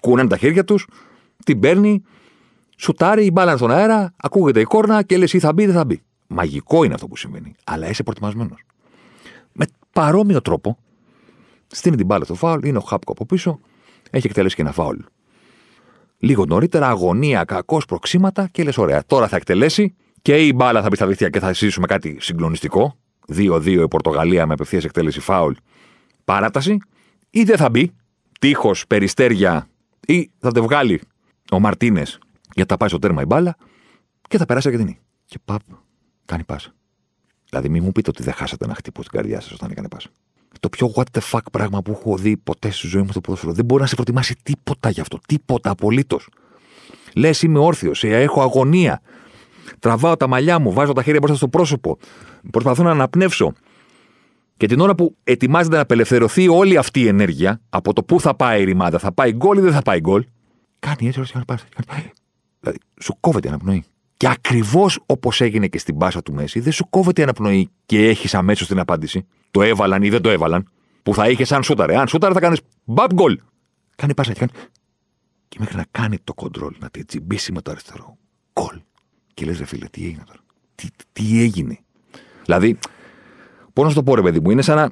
κουνάνε 0.00 0.28
τα 0.28 0.36
χέρια 0.36 0.64
τους, 0.64 0.86
την 1.44 1.60
παίρνει, 1.60 2.02
σουτάρει, 2.76 3.24
η 3.24 3.30
μπάλα 3.32 3.56
στον 3.56 3.70
αέρα, 3.70 4.14
ακούγεται 4.16 4.60
η 4.60 4.64
κόρνα 4.64 5.02
και 5.02 5.16
λες 5.16 5.32
ή 5.32 5.38
θα 5.38 5.52
μπει 5.52 5.62
ή 5.62 5.66
δεν 5.66 5.74
θα 5.74 5.84
μπει. 5.84 6.02
Μαγικό 6.26 6.84
είναι 6.84 6.94
αυτό 6.94 7.06
που 7.06 7.16
συμβαίνει. 7.16 7.54
Αλλά 7.64 7.88
είσαι 7.88 8.02
προετοιμασμένο. 8.02 8.54
Με 9.52 9.66
παρόμοιο 9.92 10.42
τρόπο, 10.42 10.78
στείνει 11.66 11.96
την 11.96 12.06
μπάλα 12.06 12.24
στο 12.24 12.34
φάουλ, 12.34 12.66
είναι 12.66 12.78
ο 12.78 12.80
Χάπκο 12.80 13.12
από 13.12 13.26
πίσω, 13.26 13.60
έχει 14.10 14.26
εκτελέσει 14.26 14.54
και 14.54 14.62
ένα 14.62 14.72
φάουλ. 14.72 14.96
Λίγο 16.22 16.44
νωρίτερα, 16.44 16.88
αγωνία, 16.88 17.44
κακός 17.44 17.84
προξήματα 17.84 18.48
και 18.52 18.62
λες: 18.62 18.78
Ωραία, 18.78 19.02
τώρα 19.06 19.28
θα 19.28 19.36
εκτελέσει 19.36 19.94
και 20.22 20.46
η 20.46 20.52
μπάλα 20.54 20.82
θα 20.82 20.88
μπει 20.88 20.96
στα 20.96 21.06
δίχτυα 21.06 21.28
και 21.28 21.40
θα 21.40 21.52
συζητήσουμε 21.52 21.86
κάτι 21.86 22.16
συγκλονιστικό. 22.20 22.96
2-2 23.34 23.66
η 23.66 23.88
Πορτογαλία 23.88 24.46
με 24.46 24.52
απευθείας 24.52 24.84
εκτέλεση 24.84 25.20
φάουλ. 25.20 25.52
Παράταση. 26.24 26.78
Ή 27.30 27.42
δεν 27.42 27.56
θα 27.56 27.70
μπει. 27.70 27.92
Τείχος, 28.40 28.86
περιστέρια. 28.86 29.68
Ή 30.06 30.30
θα 30.38 30.52
το 30.52 30.62
βγάλει 30.62 31.00
ο 31.50 31.60
Μαρτίνες 31.60 32.18
γιατί 32.54 32.70
θα 32.70 32.76
πάει 32.76 32.88
στο 32.88 32.98
τέρμα 32.98 33.22
η 33.22 33.24
μπάλα 33.24 33.56
και 34.28 34.38
θα 34.38 34.46
περάσει 34.46 34.68
Αργεντινή. 34.68 34.98
Και 35.24 35.38
παπ, 35.44 35.60
κάνει 36.24 36.44
πάσα. 36.44 36.74
Δηλαδή, 37.48 37.68
μην 37.68 37.82
μου 37.84 37.92
πείτε 37.92 38.10
ότι 38.10 38.22
δεν 38.22 38.32
χάσατε 38.32 38.64
ένα 38.64 38.74
χτύπο 38.74 39.02
στην 39.02 39.18
καρδιά 39.18 39.40
σας 39.40 39.52
όταν 39.52 39.70
έκανε 39.70 39.88
πάσα. 39.88 40.08
Το 40.60 40.68
πιο 40.68 40.92
what 40.94 41.18
the 41.18 41.20
fuck 41.30 41.40
πράγμα 41.52 41.82
που 41.82 41.90
έχω 41.90 42.16
δει 42.16 42.36
ποτέ 42.36 42.70
στη 42.70 42.86
ζωή 42.86 43.02
μου 43.02 43.10
στο 43.10 43.20
ποδόσφαιρο. 43.20 43.52
Δεν 43.52 43.64
μπορεί 43.64 43.82
να 43.82 43.88
σε 43.88 43.94
προτιμάσει 43.94 44.36
τίποτα 44.42 44.90
γι' 44.90 45.00
αυτό. 45.00 45.18
Τίποτα 45.26 45.70
απολύτως. 45.70 46.28
Λες, 47.14 47.42
είμαι 47.42 47.58
όρθιος, 47.58 48.04
έχω 48.04 48.42
αγωνία. 48.42 49.00
Τραβάω 49.78 50.16
τα 50.16 50.26
μαλλιά 50.26 50.58
μου, 50.58 50.72
βάζω 50.72 50.92
τα 50.92 51.02
χέρια 51.02 51.18
μπροστά 51.18 51.36
στο 51.36 51.48
πρόσωπο. 51.48 51.98
Προσπαθώ 52.50 52.82
να 52.82 52.90
αναπνεύσω. 52.90 53.52
Και 54.56 54.66
την 54.66 54.80
ώρα 54.80 54.94
που 54.94 55.16
ετοιμάζεται 55.24 55.76
να 55.76 55.82
απελευθερωθεί 55.82 56.48
όλη 56.48 56.76
αυτή 56.76 57.00
η 57.00 57.06
ενέργεια 57.06 57.60
από 57.68 57.92
το 57.92 58.02
πού 58.02 58.20
θα 58.20 58.34
πάει 58.34 58.60
η 58.60 58.64
ρημάδα, 58.64 58.98
θα 58.98 59.12
πάει 59.12 59.32
γκολ 59.32 59.58
ή 59.58 59.60
δεν 59.60 59.72
θα 59.72 59.82
πάει 59.82 60.00
γκολ, 60.00 60.24
κάνει 60.78 61.06
έτσι, 61.08 61.20
όσο 61.20 61.40
κάνει. 61.46 61.60
Δηλαδή, 62.60 62.78
σου 63.00 63.16
κόβεται 63.20 63.46
η 63.46 63.50
αναπνοή. 63.50 63.84
Και 64.16 64.28
ακριβώς 64.28 65.00
όπως 65.06 65.40
έγινε 65.40 65.66
και 65.66 65.78
στην 65.78 65.96
πάσα 65.96 66.22
του 66.22 66.34
Μέση, 66.34 66.60
δεν 66.60 66.72
σου 66.72 66.86
κόβεται 66.90 67.20
η 67.20 67.24
αναπνοή 67.24 67.68
και 67.86 68.08
έχεις 68.08 68.34
αμέσως 68.34 68.66
την 68.66 68.78
απάντηση. 68.78 69.26
Το 69.50 69.62
έβαλαν 69.62 70.02
ή 70.02 70.08
δεν 70.08 70.22
το 70.22 70.30
έβαλαν. 70.30 70.70
Που 71.02 71.14
θα 71.14 71.28
είχε 71.28 71.44
σαν 71.44 71.62
σούταρε. 71.62 71.96
Αν 71.96 72.08
σούταρε 72.08 72.34
θα 72.34 72.40
κάνεις 72.40 72.60
μπαμπ 72.84 73.12
γκολ. 73.12 73.40
Κάνει 73.96 74.14
πάσα 74.14 74.32
και 74.32 74.38
κάνει. 74.38 74.50
Και 75.48 75.56
μέχρι 75.60 75.76
να 75.76 75.84
κάνει 75.90 76.18
το 76.24 76.34
κοντρόλ, 76.34 76.74
να 76.78 76.90
τη 76.90 77.04
τσιμπήσει 77.04 77.52
με 77.52 77.62
το 77.62 77.70
αριστερό. 77.70 78.16
Γκολ. 78.60 78.80
Και 79.34 79.44
λες, 79.44 79.58
ρε 79.58 79.64
φίλε, 79.64 79.86
τι 79.86 80.04
έγινε 80.04 80.22
τώρα; 80.26 80.38
Τι, 80.74 80.88
τι 81.12 81.42
έγινε; 81.42 81.78
Δηλαδή, 82.44 82.78
πώς 83.72 83.84
να 83.84 83.90
σου 83.90 83.96
το 83.96 84.02
πω, 84.02 84.14
ρε 84.14 84.22
παιδί 84.22 84.40
μου, 84.40 84.50
είναι 84.50 84.62
σαν 84.62 84.76
να, 84.76 84.90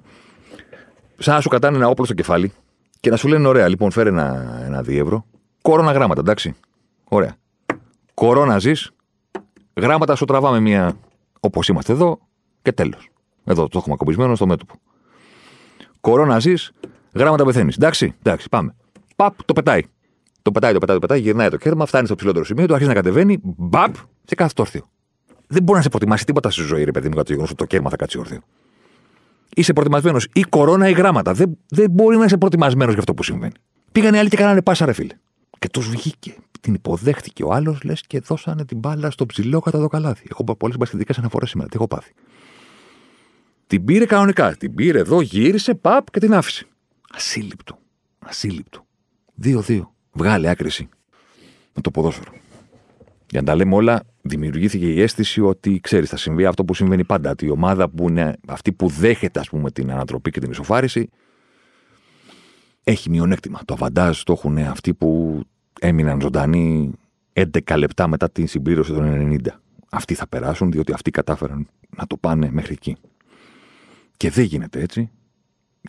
σαν 1.19 1.35
να 1.35 1.41
σου 1.41 1.49
κατάνε 1.49 1.77
ένα 1.77 1.89
όπλο 1.89 2.05
στο 2.05 2.15
κεφάλι 2.15 2.53
και 3.01 3.11
να 3.11 3.17
σου 3.17 3.29
λένε: 3.29 3.49
Ωραία, 3.49 3.69
λοιπόν, 3.69 3.91
φέρε 3.91 4.09
ένα, 4.09 4.59
ένα 4.65 4.83
δίευρο. 4.83 5.27
Κορώνα 5.63 5.93
γράμματα, 5.93 6.21
εντάξει. 6.21 6.55
Ωραία. 7.05 7.37
Κορώνα 8.15 8.59
ζεις. 8.59 8.91
Γράμματα 9.75 10.15
σου 10.15 10.25
τραβάμε 10.25 10.61
μία 10.61 10.97
όπως 11.41 11.69
είμαστε 11.69 11.93
εδώ 11.93 12.19
και 12.63 12.73
τέλος. 12.73 13.09
Εδώ 13.49 13.69
το 13.69 13.79
έχουμε 13.79 13.95
ακομπισμένο 13.95 14.35
στο 14.35 14.47
μέτωπο. 14.47 14.75
Κορώνα 16.01 16.39
ζεις. 16.39 16.73
Γράμματα 17.15 17.45
πεθαίνεις. 17.45 17.77
Εντάξει, 17.77 18.15
εντάξει, 18.19 18.49
πάμε. 18.49 18.75
Παπ, 19.17 19.45
το 19.45 19.53
πετάει. 19.53 19.83
Το 20.43 20.53
πετάει, 20.53 20.73
το 20.73 20.79
πετάει, 20.79 20.97
το 20.97 21.01
πετάει, 21.01 21.21
γυρνάει 21.21 21.49
το 21.49 21.57
κέρμα, 21.57 21.87
φτάνει 21.87 22.07
στο 22.07 22.15
ψηλότερο 22.15 22.45
σημείο, 22.45 22.67
το 22.67 22.73
αρχίζει 22.73 22.91
να 22.91 22.97
κατεβαίνει, 22.97 23.39
μπαπ, 23.43 23.95
και 24.25 24.35
κάθεται 24.35 24.61
όρθιο. 24.61 24.83
Δεν 25.47 25.63
μπορεί 25.63 25.77
να 25.77 25.83
σε 25.83 25.89
προτιμάσει 25.89 26.25
τίποτα 26.25 26.51
στη 26.51 26.63
ζωή, 26.63 26.85
ρε 26.85 26.91
παιδί 26.91 27.07
μου, 27.07 27.15
για 27.15 27.23
το 27.23 27.31
γεγονός 27.31 27.51
ότι 27.51 27.59
το 27.59 27.65
κέρμα 27.65 27.91
θα 27.91 27.97
κάτσει 27.97 28.19
όρθιο. 28.19 28.41
Είσαι 29.55 29.73
προετοιμασμένο 29.73 30.19
ή 30.33 30.41
κορώνα 30.41 30.89
ή 30.89 30.93
γράμματα. 30.93 31.33
Δεν, 31.33 31.59
δεν 31.69 31.91
μπορεί 31.91 32.17
να 32.17 32.25
είσαι 32.25 32.37
προετοιμασμένο 32.37 32.91
για 32.91 32.99
αυτό 32.99 33.15
που 33.15 33.23
συμβαίνει. 33.23 33.53
Πήγανε 33.93 34.19
άλλοι 34.19 34.29
και 34.29 34.37
κάνανε 34.37 34.63
πάσα, 34.63 34.85
ρε 34.85 34.93
φίλε. 34.93 35.15
Και 35.59 35.69
τους 35.69 35.89
βγήκε. 35.89 36.35
Την 36.61 36.75
υποδέχτηκε 36.75 37.45
ο 37.45 37.53
άλλος, 37.53 37.83
λες 37.83 38.03
και 38.07 38.21
δώσανε 38.21 38.65
την 38.65 38.79
μπάλα 38.79 39.11
στο 39.11 39.27
ψηλό 39.27 39.61
κατά 39.61 39.79
το 39.79 39.89
καλάθι. 39.89 40.27
Έχω 40.31 40.57
πολλές 40.57 40.77
μπασκετικές 40.77 41.19
αναφορές 41.19 41.51
σήμερα. 41.51 41.69
Τι 41.69 41.77
έχω 41.77 41.87
πάθει. 41.87 42.13
Την 43.69 43.85
πήρε 43.85 44.07
κανονικά. 44.07 44.57
Την 44.57 44.75
πήρε 44.75 44.99
εδώ, 44.99 45.21
γύρισε, 45.21 45.75
παπ 45.75 46.11
και 46.11 46.21
την 46.21 46.35
άφησε. 46.35 46.67
Ασύλληπτο. 47.11 47.79
Ασύλληπτο. 48.19 48.87
Δύο-δύο. 49.35 49.95
Βγάλε 50.13 50.49
άκρηση 50.49 50.89
με 51.75 51.83
το 51.83 51.91
ποδόσφαιρο. 51.91 52.33
Για 53.31 53.41
να 53.41 53.47
τα 53.47 53.55
λέμε 53.55 53.75
όλα, 53.75 54.03
δημιουργήθηκε 54.23 54.93
η 54.93 55.03
αίσθηση 55.03 55.41
ότι 55.41 55.81
ξέρεις, 55.83 56.09
θα 56.09 56.17
συμβεί 56.17 56.45
αυτό 56.45 56.65
που 56.65 56.75
συμβαίνει 56.75 57.05
πάντα. 57.05 57.31
Ότι 57.31 57.47
η 57.47 57.51
ομάδα 57.51 57.89
που 57.89 58.09
είναι 58.09 58.37
αυτή 58.47 58.73
που 58.73 58.89
δέχεται 58.89 59.41
ας 59.41 59.49
πούμε, 59.49 59.71
την 59.71 59.91
ανατροπή 59.91 60.31
και 60.31 60.41
την 60.41 60.51
ισοφάριση 60.51 61.09
έχει 62.85 63.11
μειονέκτημα. 63.11 63.61
Το 63.65 63.75
αβαντάζ 63.75 64.23
το 64.23 64.33
έχουν 64.33 64.59
αυτοί 64.59 64.95
που 64.95 65.41
έμειναν 65.81 66.21
ζωντανοί 66.21 66.93
11 67.33 67.77
λεπτά 67.77 68.09
μετά 68.09 68.31
την 68.31 68.47
συμπλήρωση 68.47 68.93
των 68.93 69.39
90. 69.45 69.49
Αυτοί 69.91 70.15
θα 70.15 70.27
περάσουν 70.27 70.71
διότι 70.71 70.93
αυτοί 70.93 71.11
κατάφεραν 71.11 71.69
να 71.97 72.07
το 72.07 72.17
πάνε 72.17 72.51
μέχρι 72.51 72.73
εκεί. 72.73 72.97
Και 74.19 74.31
δεν 74.31 74.45
γίνεται 74.45 74.81
έτσι. 74.81 75.11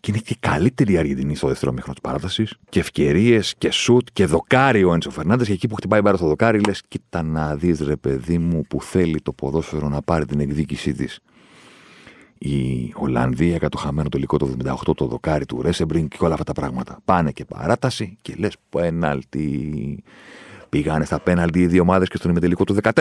Και 0.02 0.12
είναι 0.12 0.20
και 0.20 0.36
καλύτερη 0.40 0.94
η 0.94 0.98
Αργεντινή 0.98 1.36
στο 1.36 1.48
δεύτερο 1.48 1.72
μήχρονο 1.72 1.94
της 1.94 2.02
παράτασης. 2.02 2.56
Και 2.70 2.80
ευκαιρίες 2.80 3.56
και 3.58 3.72
σουτ 3.72 4.08
και 4.14 4.26
δοκάρι 4.26 4.84
ο 4.84 4.94
Έντσο 4.94 5.10
Φερνάντες. 5.10 5.48
Και 5.48 5.54
εκεί 5.54 5.68
που 5.68 5.76
χτυπάει 5.76 6.02
πάρα 6.02 6.18
στο 6.18 6.28
δοκάρι, 6.28 6.60
λες: 6.60 6.82
Κοίτα 6.88 7.22
να 7.24 7.56
δεις, 7.56 7.80
ρε 7.80 7.96
παιδί 7.96 8.38
μου, 8.38 8.62
που 8.70 8.82
θέλει 8.82 9.22
το 9.22 9.34
ποδόσφαιρο 9.34 9.90
να 9.90 10.02
πάρει 10.02 10.26
την 10.26 10.40
εκδίκησή 10.40 10.94
της. 10.94 11.20
Η 12.38 12.94
Ολλανδία 12.96 13.58
για 13.58 13.70
το 13.70 13.78
χαμένο 13.78 14.10
τελικό 14.10 14.38
το 14.38 14.56
78, 14.64 14.96
το 14.96 15.06
δοκάρι 15.06 15.46
του 15.46 15.62
Ρέσεμπριν 15.62 16.08
και 16.08 16.18
όλα 16.20 16.34
αυτά 16.34 16.44
τα 16.44 16.54
πράγματα. 16.54 17.00
Πάνε 17.06 17.32
και 17.32 17.46
παράταση 17.46 18.18
και 18.22 18.36
λες: 18.38 18.56
Πέναλτι. 18.70 20.04
Πήγανε 20.70 21.06
στα 21.06 21.20
πέναλτι 21.20 21.60
οι 21.60 21.68
δύο 21.68 21.82
ομάδες 21.82 22.08
και 22.08 22.18
στον 22.18 22.32
ημιτελικό 22.32 22.64
του 22.64 22.76
14. 22.82 22.92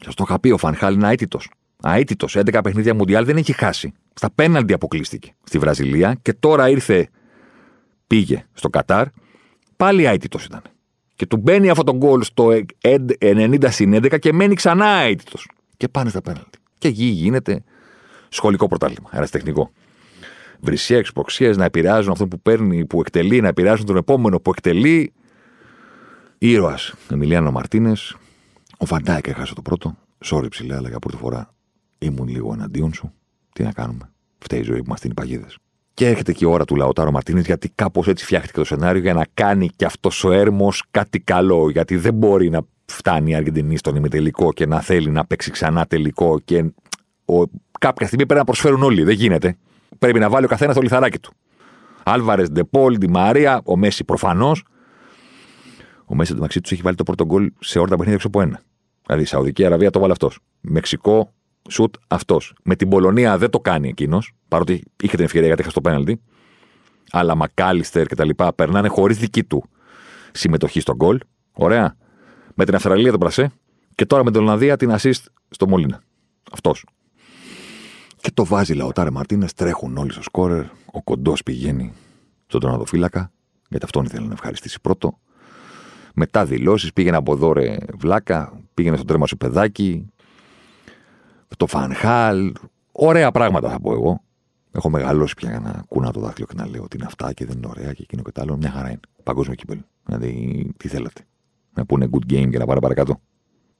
Σα 0.00 0.14
το 0.14 0.24
είχα 0.26 0.40
πει, 0.40 0.50
ο 0.50 0.58
Φανχάλ 0.58 0.94
είναι 0.94 1.12
αίτητος. 1.12 1.48
Αίτητος, 1.82 2.36
11 2.36 2.60
παιχνίδια 2.62 2.94
Μουντιάλ 2.94 3.24
δεν 3.24 3.36
έχει 3.36 3.52
χάσει. 3.52 3.92
Στα 4.14 4.30
πέναλτι 4.34 4.72
αποκλείστηκε 4.72 5.34
στη 5.44 5.58
Βραζιλία 5.58 6.18
και 6.22 6.32
τώρα 6.32 6.68
ήρθε, 6.68 7.08
πήγε 8.06 8.46
στο 8.52 8.68
Κατάρ. 8.68 9.06
Πάλι 9.76 10.04
αίτητος 10.04 10.44
ήταν. 10.44 10.62
Και 11.14 11.26
του 11.26 11.36
μπαίνει 11.36 11.70
αυτό 11.70 11.82
το 11.82 11.96
γκολ 11.96 12.22
στο 12.22 12.48
90 13.18 13.66
συν 13.68 13.94
11 13.94 14.18
και 14.18 14.32
μένει 14.32 14.54
ξανά 14.54 14.86
αίτητος. 14.86 15.48
Και 15.76 15.88
πάνε 15.88 16.10
στα 16.10 16.20
πέναλτι. 16.20 16.58
Και 16.78 16.88
εκεί 16.88 17.04
γίνεται 17.04 17.62
σχολικό 18.28 18.68
πρωτάθλημα, 18.68 19.08
αεραστεχνικό. 19.12 19.70
Βρυσία, 20.60 20.98
εξποξίε 20.98 21.50
να 21.50 21.64
επηρεάζουν 21.64 22.12
αυτόν 22.12 22.28
που 22.28 22.40
παίρνει, 22.40 22.86
που 22.86 23.00
εκτελεί, 23.00 23.40
να 23.40 23.48
επηρεάζουν 23.48 23.86
τον 23.86 23.96
επόμενο 23.96 24.40
που 24.40 24.50
εκτελεί. 24.50 25.12
Ήρωας 26.38 26.94
Εμιλιάνο 27.10 27.50
Μαρτίνες. 27.50 28.16
Ο 28.78 28.86
Φαντάκ 28.86 29.26
έχασε 29.26 29.54
το 29.54 29.62
πρώτο. 29.62 29.96
Sorry 30.24 30.46
ψηλά, 30.50 30.76
αλλά 30.76 30.88
για 30.88 30.98
πρώτη 30.98 31.16
φορά 31.16 31.52
ήμουν 31.98 32.28
λίγο 32.28 32.52
εναντίον 32.52 32.92
σου. 32.92 33.12
Τι 33.52 33.62
να 33.62 33.72
κάνουμε. 33.72 34.10
Φταίει 34.38 34.60
η 34.60 34.62
ζωή 34.62 34.78
που 34.78 34.84
είμαστε 34.86 35.06
είναι 35.06 35.14
παγίδες. 35.14 35.58
Και 35.94 36.06
έρχεται 36.06 36.32
και 36.32 36.44
η 36.44 36.48
ώρα 36.48 36.64
του 36.64 36.76
Λαοτάρο 36.76 37.10
Μαρτίνες, 37.10 37.46
γιατί 37.46 37.68
κάπως 37.68 38.08
έτσι 38.08 38.24
φτιάχτηκε 38.24 38.58
το 38.58 38.64
σενάριο 38.64 39.00
για 39.00 39.14
να 39.14 39.26
κάνει 39.34 39.68
και 39.76 39.84
αυτός 39.84 40.24
ο 40.24 40.32
έρμος 40.32 40.84
κάτι 40.90 41.20
καλό. 41.20 41.70
Γιατί 41.70 41.96
δεν 41.96 42.14
μπορεί 42.14 42.50
να 42.50 42.60
φτάνει 42.84 43.30
η 43.30 43.34
Αργεντινή 43.34 43.76
στον 43.76 43.96
ημιτελικό 43.96 44.52
και 44.52 44.66
να 44.66 44.80
θέλει 44.80 45.10
να 45.10 45.24
παίξει 45.24 45.50
ξανά 45.50 45.86
τελικό 45.86 46.38
και 46.44 46.64
ο... 47.24 47.42
κάποια 47.78 48.06
στιγμή 48.06 48.26
πρέπει 48.26 48.40
να 48.40 48.44
προσφέρουν 48.44 48.82
όλοι. 48.82 49.02
Δεν 49.02 49.14
γίνεται. 49.14 49.56
Πρέπει 49.98 50.18
να 50.18 50.30
βάλει 50.30 50.44
ο 50.44 50.48
καθένας 50.48 50.74
το 50.74 50.80
λιθαράκι 50.80 51.18
του. 51.18 51.32
Άλβαρες, 52.02 52.50
Ντεπόλ, 52.50 52.96
Ντι 52.96 53.08
Μαρία, 53.08 53.60
ο 53.64 53.76
Μέση 53.76 54.04
προφανώς. 54.04 54.64
Ο 56.04 56.14
Μέση 56.14 56.34
μεταξύ 56.34 56.60
τους 56.60 56.72
έχει 56.72 56.82
βάλει 56.82 56.96
το 56.96 57.02
πρώτο 57.02 57.24
γκολ 57.24 57.52
σε 57.58 57.78
όλα 57.78 57.88
τα 57.88 57.96
παιχνίδια 57.96 58.14
έξω 58.14 58.26
από 58.26 58.40
ένα. 58.40 58.60
Δηλαδή, 59.06 59.24
Σαουδική 59.24 59.64
Αραβία 59.64 59.90
το 59.90 60.00
βάλε 60.00 60.12
αυτός. 60.12 60.38
Μεξικό, 60.60 61.32
σουτ 61.68 61.94
αυτός. 62.08 62.54
Με 62.64 62.76
την 62.76 62.88
Πολωνία 62.88 63.38
δεν 63.38 63.50
το 63.50 63.60
κάνει 63.60 63.88
εκείνος, 63.88 64.32
παρότι 64.48 64.82
είχε 65.02 65.16
την 65.16 65.24
ευκαιρία 65.24 65.46
γιατί 65.46 65.62
είχα 65.62 65.70
στο 65.70 65.80
πέναλτι. 65.80 66.20
Αλλά 67.10 67.34
Μακάλιστερ 67.34 68.06
και 68.06 68.14
τα 68.14 68.24
λοιπά 68.24 68.52
περνάνε 68.54 68.88
χωρίς 68.88 69.18
δική 69.18 69.44
του 69.44 69.64
συμμετοχή 70.32 70.80
στον 70.80 70.96
γκολ. 70.96 71.18
Ωραία. 71.52 71.96
Με 72.54 72.64
την 72.64 72.74
Αυστραλία 72.74 73.10
τον 73.10 73.20
Πρασέ 73.20 73.50
και 73.94 74.06
τώρα 74.06 74.24
με 74.24 74.30
την 74.30 74.40
Ολλανδία 74.40 74.76
την 74.76 74.94
assist 74.98 75.24
στο 75.48 75.68
Μολίνα. 75.68 76.02
Αυτός. 76.52 76.84
Και 78.20 78.30
το 78.34 78.44
βάζει 78.44 78.74
Λαοτάρε 78.74 79.10
Μαρτίνες, 79.10 79.54
τρέχουν 79.54 79.96
όλοι 79.96 80.12
στο 80.12 80.22
σκόρερ. 80.22 80.64
Ο 80.92 81.02
κοντός 81.02 81.42
πηγαίνει 81.42 81.92
στον 82.46 82.60
τερματοφύλακα, 82.60 83.30
γιατί 83.68 83.84
αυτόν 83.84 84.04
ήθελε 84.04 84.26
να 84.26 84.32
ευχαριστήσει 84.32 84.80
πρώτο. 84.80 85.18
Μετά 86.14 86.44
δηλώσεις, 86.44 86.92
πήγαινε 86.92 87.16
από 87.16 87.32
εδώ 87.32 87.52
ρε 87.52 87.76
βλάκα, 87.98 88.60
πήγαινε 88.74 88.96
στο 88.96 89.04
τρέμα 89.04 89.26
σου 89.26 89.36
παιδάκι, 89.36 90.06
το 91.56 91.66
Φανχάλ. 91.66 92.52
Ωραία 92.92 93.30
πράγματα 93.30 93.70
θα 93.70 93.80
πω 93.80 93.92
εγώ. 93.92 94.22
Έχω 94.72 94.90
μεγαλώσει 94.90 95.34
πια 95.34 95.50
για 95.50 95.60
να 95.60 95.84
κούνα 95.88 96.10
το 96.12 96.20
δάχτυλο 96.20 96.46
και 96.46 96.54
να 96.56 96.68
λέω 96.68 96.82
ότι 96.82 96.96
είναι 96.96 97.06
αυτά 97.06 97.32
και 97.32 97.44
δεν 97.46 97.56
είναι 97.56 97.66
ωραία 97.66 97.92
και 97.92 98.02
εκείνο 98.02 98.22
και 98.22 98.32
το 98.32 98.40
άλλο. 98.40 98.56
Μια 98.56 98.70
χαρά 98.70 98.88
είναι. 98.88 99.00
Παγκόσμιο 99.22 99.54
κύπελο. 99.54 99.80
Δηλαδή, 100.04 100.66
τι 100.76 100.88
θέλατε. 100.88 101.24
Να 101.74 101.86
πούνε 101.86 102.08
good 102.10 102.32
game 102.32 102.50
και 102.50 102.58
να 102.58 102.66
πάρει 102.66 102.80
παρακάτω. 102.80 103.20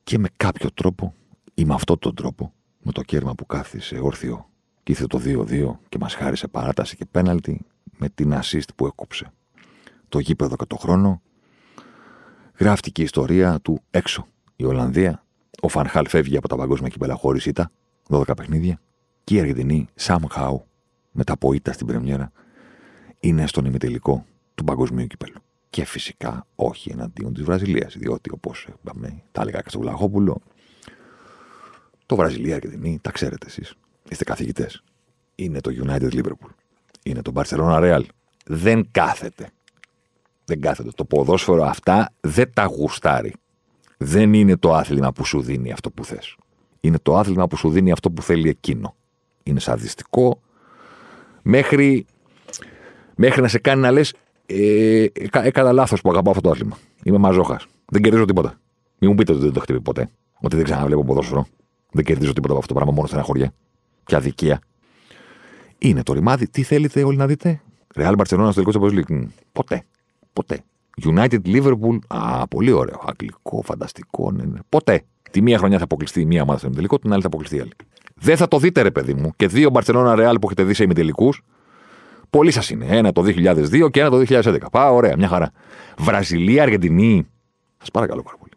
Και 0.04 0.18
με 0.18 0.28
κάποιο 0.36 0.72
τρόπο, 0.74 1.14
ή 1.54 1.64
με 1.64 1.74
αυτόν 1.74 1.98
τον 1.98 2.14
τρόπο, 2.14 2.52
με 2.82 2.92
το 2.92 3.02
κέρμα 3.02 3.34
που 3.34 3.46
κάθισε 3.46 3.98
όρθιο 3.98 4.48
και 4.82 4.92
ήρθε 4.92 5.06
το 5.06 5.20
2-2 5.24 5.78
και 5.88 5.98
μας 6.00 6.14
χάρισε 6.14 6.48
παράταση 6.48 6.96
και 6.96 7.04
πέναλτι, 7.10 7.60
με 7.98 8.08
την 8.08 8.34
assist 8.34 8.68
που 8.76 8.86
έκοψε 8.86 9.32
το 10.08 10.18
γήπεδο 10.18 10.56
και 10.56 10.64
το 10.64 10.76
χρόνο, 10.76 11.22
γράφτηκε 12.58 13.00
η 13.00 13.04
ιστορία 13.04 13.60
του 13.60 13.80
έξω. 13.90 14.26
Η 14.56 14.64
Ολλανδία 14.64 15.24
ο 15.60 15.68
Φανχάλ 15.68 16.08
φεύγει 16.08 16.36
από 16.36 16.48
τα 16.48 16.56
παγκόσμια 16.56 16.88
κύπελα 16.88 17.14
χωρίς 17.14 17.46
ήττα, 17.46 17.70
12 18.08 18.36
παιχνίδια. 18.36 18.80
Και 19.24 19.34
η 19.34 19.38
Αργεντινή, 19.40 19.86
somehow, 20.00 20.56
μετά 21.12 21.32
από 21.32 21.52
ήττα 21.52 21.72
στην 21.72 21.86
Πρεμιέρα, 21.86 22.32
είναι 23.20 23.46
στον 23.46 23.64
ημιτελικό 23.64 24.24
του 24.54 24.64
παγκοσμίου 24.64 25.06
κυπέλου. 25.06 25.40
Και 25.70 25.84
φυσικά 25.84 26.46
όχι 26.54 26.90
εναντίον 26.90 27.34
της 27.34 27.42
Βραζιλίας, 27.42 27.96
διότι 27.96 28.30
όπως 28.32 28.68
είπαμε, 28.82 29.22
τα 29.32 29.42
έλεγα 29.42 29.60
και 29.60 29.68
στο 29.68 29.78
Βλαχόπουλο, 29.78 30.40
το 32.06 32.16
Βραζιλία-Αργεντινή, 32.16 32.98
τα 33.02 33.10
ξέρετε 33.10 33.46
εσείς. 33.46 33.74
Είστε 34.08 34.24
καθηγητές. 34.24 34.82
Είναι 35.34 35.60
το 35.60 35.70
United 35.84 36.12
Liverpool. 36.12 36.50
Είναι 37.02 37.22
το 37.22 37.32
Barcelona 37.34 37.80
Real. 37.80 38.02
Δεν 38.46 38.88
κάθεται. 38.90 39.50
Δεν 40.44 40.60
κάθεται. 40.60 40.90
Το 40.94 41.04
ποδόσφαιρο 41.04 41.64
αυτά 41.64 42.12
δεν 42.20 42.52
τα 42.52 42.64
γουστάρει 42.64 43.34
δεν 43.98 44.34
είναι 44.34 44.56
το 44.56 44.74
άθλημα 44.74 45.12
που 45.12 45.24
σου 45.24 45.40
δίνει 45.40 45.72
αυτό 45.72 45.90
που 45.90 46.04
θες. 46.04 46.36
Είναι 46.80 46.98
το 47.02 47.16
άθλημα 47.16 47.46
που 47.46 47.56
σου 47.56 47.70
δίνει 47.70 47.92
αυτό 47.92 48.10
που 48.10 48.22
θέλει 48.22 48.48
εκείνο. 48.48 48.94
Είναι 49.42 49.60
σαδιστικό 49.60 50.40
μέχρι, 51.42 52.06
μέχρι 53.16 53.42
να 53.42 53.48
σε 53.48 53.58
κάνει 53.58 53.80
να 53.80 53.90
λες 53.90 54.14
ε, 54.46 55.06
έκανα 55.32 55.72
λάθος 55.72 56.00
που 56.00 56.10
αγαπάω 56.10 56.30
αυτό 56.30 56.42
το 56.42 56.50
άθλημα. 56.50 56.78
Είμαι 57.02 57.18
μαζόχας. 57.18 57.66
Δεν 57.86 58.02
κερδίζω 58.02 58.24
τίποτα. 58.24 58.58
Μην 58.98 59.10
μου 59.10 59.16
πείτε 59.16 59.32
ότι 59.32 59.40
δεν 59.40 59.52
το 59.52 59.60
χτυπεί 59.60 59.80
ποτέ. 59.80 60.10
Ότι 60.40 60.56
δεν 60.56 60.64
ξαναβλέπω 60.64 61.04
ποδόσφαιρο. 61.04 61.46
Δεν 61.90 62.04
κερδίζω 62.04 62.32
τίποτα 62.32 62.52
από 62.52 62.58
αυτό 62.58 62.72
το 62.72 62.74
πράγμα, 62.74 62.94
μόνο 62.94 63.06
στεναχωριά. 63.06 63.52
Και 64.04 64.16
αδικία. 64.16 64.60
Είναι 65.78 66.02
το 66.02 66.12
ρημάδι. 66.12 66.48
Τι 66.48 66.62
θέλετε 66.62 67.02
όλοι 67.02 67.16
να 67.16 67.26
δείτε; 67.26 67.60
Real 67.94 68.14
Barcelona 68.16 68.48
στο 68.52 68.62
τελικό 68.62 68.88
της 68.88 69.26
Ποτέ. 69.52 69.84
Ποτέ. 70.32 70.62
United 71.04 71.40
Liverpool, 71.44 71.98
α, 72.06 72.46
πολύ 72.48 72.72
ωραίο. 72.72 73.02
Αγγλικό, 73.06 73.62
φανταστικό. 73.62 74.32
Ναι, 74.32 74.44
ναι. 74.44 74.58
Ποτέ. 74.68 75.02
Τη 75.30 75.42
μία 75.42 75.58
χρονιά 75.58 75.78
θα 75.78 75.84
αποκλειστεί 75.84 76.20
η 76.20 76.26
μία 76.26 76.42
ομάδα 76.42 76.58
στο 76.58 76.66
ημιτελικό, 76.66 76.98
την 76.98 77.12
άλλη 77.12 77.20
θα 77.20 77.26
αποκλειστεί 77.26 77.56
η 77.56 77.60
άλλη. 77.60 77.72
Δεν 78.14 78.36
θα 78.36 78.48
το 78.48 78.58
δείτε, 78.58 78.82
ρε 78.82 78.90
παιδί 78.90 79.14
μου. 79.14 79.32
Και 79.36 79.46
δύο 79.46 79.70
Barcelona 79.72 80.16
Real 80.16 80.34
που 80.40 80.46
έχετε 80.46 80.62
δει 80.64 80.74
σε 80.74 80.82
ημιτελικούς. 80.82 81.42
Πολλοί 82.30 82.50
σας 82.50 82.70
είναι. 82.70 82.86
Ένα 82.86 83.12
το 83.12 83.22
2002 83.22 83.90
και 83.90 84.00
ένα 84.00 84.10
το 84.10 84.16
2011. 84.16 84.58
Πά, 84.70 84.90
ωραία, 84.90 85.16
μια 85.16 85.28
χαρά. 85.28 85.50
Βραζιλία, 85.98 86.62
Αργεντινή. 86.62 87.26
Σας 87.78 87.90
παρακαλώ 87.90 88.22
πάρα 88.22 88.36
πολύ. 88.36 88.52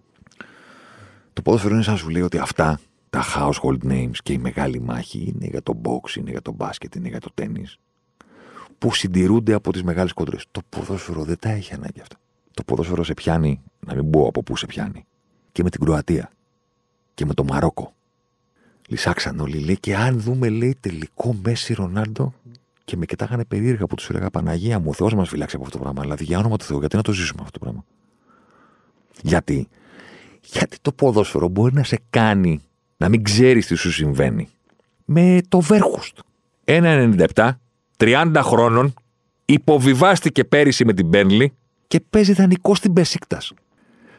Το 1.34 1.42
ποδόσφαιρο 1.42 1.74
είναι 1.74 1.84
σαν 1.84 1.94
να 1.94 2.00
σου 2.00 2.10
λέει 2.10 2.22
ότι 2.22 2.38
αυτά 2.38 2.80
τα 3.10 3.24
household 3.36 3.92
names 3.92 4.16
και 4.24 4.34
η 4.34 4.38
μεγάλη 4.38 4.82
μάχη 4.82 5.34
είναι 5.36 5.46
για 5.46 5.64
το 5.64 5.82
box, 5.84 6.16
είναι 6.16 6.32
για 6.32 6.42
το 6.42 6.52
μπάσκετ, 6.52 6.96
είναι 6.96 7.08
για 7.08 7.20
το 7.20 7.30
τέννη. 7.34 7.66
Που 8.78 8.94
συντηρούνται 8.94 9.54
από 9.54 9.72
τις 9.72 9.84
μεγάλες 9.84 10.14
κόντρες. 10.14 10.46
Το 10.52 10.62
ποδόσφαιρο 10.70 11.24
δεν 11.24 11.40
τα 11.40 11.50
έχει 11.50 11.74
ανάγκη 11.74 12.02
αυτά 12.02 12.16
το 12.54 12.64
ποδόσφαιρο 12.64 13.04
σε 13.04 13.14
πιάνει, 13.14 13.62
να 13.80 13.96
μην 13.96 14.10
πω 14.10 14.28
από 14.28 14.44
πού 14.44 14.58
σε 14.58 14.66
πιάνει. 14.66 15.06
Και 15.52 15.64
με 15.64 15.70
την 15.70 15.86
Κροατία. 15.86 16.32
Και 17.14 17.26
με 17.26 17.34
το 17.34 17.44
Μαρόκο. 17.44 17.94
Λυσάξαν 18.88 19.40
όλοι, 19.40 19.60
λέει, 19.60 19.78
και 19.80 19.96
αν 19.96 20.20
δούμε, 20.20 20.50
λέει, 20.50 20.78
τελικό 20.80 21.36
Μέση 21.44 21.74
Ρονάλντο. 21.74 22.34
Και 22.86 22.98
με 22.98 23.06
κοιτάγανε 23.06 23.46
περίεργα 23.46 23.88
που 23.88 23.96
τους 23.96 24.10
έλεγα 24.10 24.30
Παναγία 24.30 24.80
μου, 24.80 24.90
ο 24.90 24.94
Θεός 24.94 25.14
μας 25.14 25.30
φυλάξει 25.30 25.56
από 25.56 25.66
αυτό 25.66 25.78
το 25.78 25.84
πράγμα. 25.84 26.02
Δηλαδή, 26.02 26.24
για 26.24 26.40
όνομα 26.40 26.58
του 26.58 26.66
Θεού, 26.66 26.80
γιατί 26.80 26.96
να 26.96 27.02
το 27.02 27.12
ζήσουμε 27.12 27.42
αυτό 27.44 27.60
το 27.60 27.66
πράγμα. 27.66 27.86
Γιατί, 29.22 29.68
γιατί 30.42 30.78
το 30.82 30.92
ποδόσφαιρο 30.92 31.48
μπορεί 31.48 31.74
να 31.74 31.84
σε 31.84 32.00
κάνει 32.10 32.62
να 32.98 33.10
μην 33.10 33.24
ξέρεις 33.24 33.68
τι 33.68 33.76
σου 33.76 33.92
συμβαίνει. 33.92 34.50
Με 35.06 35.42
το 35.48 35.60
Βέρχουστ. 35.60 36.18
1,97, 36.64 37.52
30 37.98 38.42
χρόνων, 38.44 38.94
υποβιβάστηκε 39.46 40.44
πέρυσι 40.44 40.86
με 40.86 40.94
την 40.94 41.08
Μπένλι 41.08 41.54
και 41.92 42.00
παίζει 42.10 42.34
δανεικό 42.34 42.76
στην 42.76 42.94
Πεσίκτα. 42.94 43.42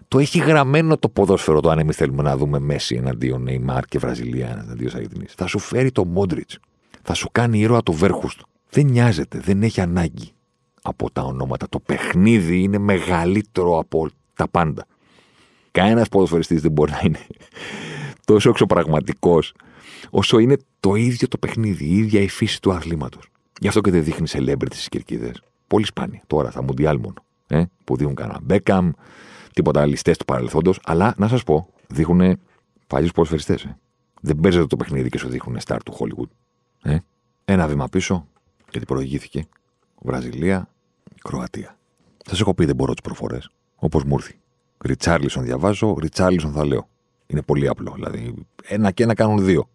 Το 0.09 0.19
έχει 0.19 0.39
γραμμένο 0.39 0.99
το 0.99 1.09
ποδόσφαιρο 1.09 1.61
το 1.61 1.71
αν 1.71 1.79
εμείς 1.79 1.97
θέλουμε 1.97 2.23
να 2.23 2.37
δούμε 2.37 2.59
Μέση 2.59 2.95
εναντίον 2.95 3.43
Νεϊμάρ 3.43 3.85
και 3.85 3.99
Βραζιλία 3.99 4.49
εναντίον 4.49 4.91
Αργεντινής. 4.95 5.33
Θα 5.33 5.47
σου 5.47 5.59
φέρει 5.59 5.93
το 5.93 6.05
Μόντριτς. 6.05 6.59
Θα 7.03 7.15
σου 7.15 7.29
κάνει 7.33 7.59
ήρωα 7.59 7.83
του 7.83 7.93
Βέρχουστ. 7.93 8.41
Δεν 8.71 8.87
νοιάζεται, 8.87 9.39
δεν 9.39 9.63
έχει 9.63 9.81
ανάγκη 9.81 10.33
από 10.83 11.11
τα 11.11 11.23
ονόματα. 11.23 11.69
Το 11.69 11.81
παιχνίδι 11.81 12.63
είναι 12.63 12.79
μεγαλύτερο 12.79 13.79
από 13.79 14.09
τα 14.35 14.49
πάντα. 14.49 14.87
Κανένας 15.71 16.09
ποδοσφαιριστής 16.09 16.61
δεν 16.63 16.73
μπορεί 16.73 16.91
να 16.91 17.01
είναι 17.05 17.27
τόσο 18.27 18.49
εξωπραγματικός 18.49 19.55
όσο 20.11 20.39
είναι 20.39 20.57
το 20.81 20.95
ίδιο 20.95 21.29
το 21.29 21.39
παιχνίδι, 21.39 21.85
η 21.85 21.97
ίδια 21.97 22.21
η 22.21 22.29
φύση 22.29 22.61
του 22.61 22.73
αθλήματος. 22.73 23.29
Γι' 23.61 23.69
αυτό 23.69 23.81
και 23.81 23.91
δεν 23.91 24.05
δείχνει 24.05 24.27
celebrity 24.33 24.73
στις 24.73 24.89
κερκίδες. 24.89 25.43
Πολύ 25.67 25.87
σπάνια. 25.87 26.23
Τώρα, 26.27 26.51
θα 26.51 26.63
μουντιάλ 26.63 26.99
μόνο. 26.99 27.15
Ε, 27.53 27.65
που 27.85 27.97
δίνουν 27.97 28.15
κανένα 28.15 28.39
Μπέκαμ, 28.43 28.91
τίποτα 29.53 29.87
ληστές 29.87 30.17
του 30.17 30.25
παρελθόντος. 30.25 30.81
Αλλά 30.85 31.15
να 31.17 31.29
σας 31.29 31.43
πω, 31.43 31.69
δείχνουν 31.89 32.41
παλιούς 32.87 33.13
ποδοσφαιριστές. 33.13 33.65
Ε. 33.65 33.79
Δεν 34.21 34.41
παίζεται 34.41 34.67
το 34.67 34.77
παιχνίδι 34.77 35.09
και 35.09 35.19
σου 35.19 35.29
δείχνουν 35.29 35.59
star 35.65 35.77
του 35.85 35.93
Hollywood. 35.99 36.29
Ε. 36.91 36.99
Ένα 37.45 37.67
βήμα 37.67 37.89
πίσω, 37.89 38.27
γιατί 38.71 38.87
προηγήθηκε. 38.87 39.45
Βραζιλία, 40.01 40.69
Κροατία. 41.23 41.77
Σας 42.25 42.41
έχω 42.41 42.55
πει 42.55 42.65
δεν 42.65 42.75
μπορώ 42.75 42.93
τις 42.93 43.03
προφορές. 43.03 43.51
Όπως 43.77 44.05
μου 44.05 44.15
ήρθε. 44.15 44.35
Ριτσάρλισον 44.85 45.45
διαβάζω, 45.45 45.97
Ριτσάρλισον 46.01 46.53
θα 46.53 46.67
λέω. 46.67 46.89
Είναι 47.27 47.43
πολύ 47.43 47.69
απλό. 47.69 47.93
Δηλαδή, 47.95 48.35
ένα 48.63 48.91
και 48.91 49.03
ένα 49.03 49.15
κάνουν 49.15 49.45
δύο. 49.45 49.69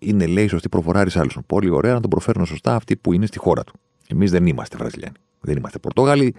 Είναι, 0.00 0.26
λέει, 0.26 0.46
σωστή 0.46 0.68
προφορά 0.68 1.04
Ριτσάρλισον. 1.04 1.42
Πολύ 1.46 1.70
ωραία 1.70 1.92
να 1.92 2.00
τον 2.00 2.10
προφέρουν 2.10 2.46
σωστά 2.46 2.74
αυτοί 2.74 2.96
που 2.96 3.12
είναι 3.12 3.26
στη 3.26 3.38
χώρα 3.38 3.64
του. 3.64 3.74
Εμείς 4.08 4.30
δεν 4.30 4.46
είμαστε 4.46 4.76
Βραζιλιάνοι. 4.76 5.16
Δεν 5.40 5.56
είμαστε 5.56 5.78
Πορτογάλοι. 5.78 6.34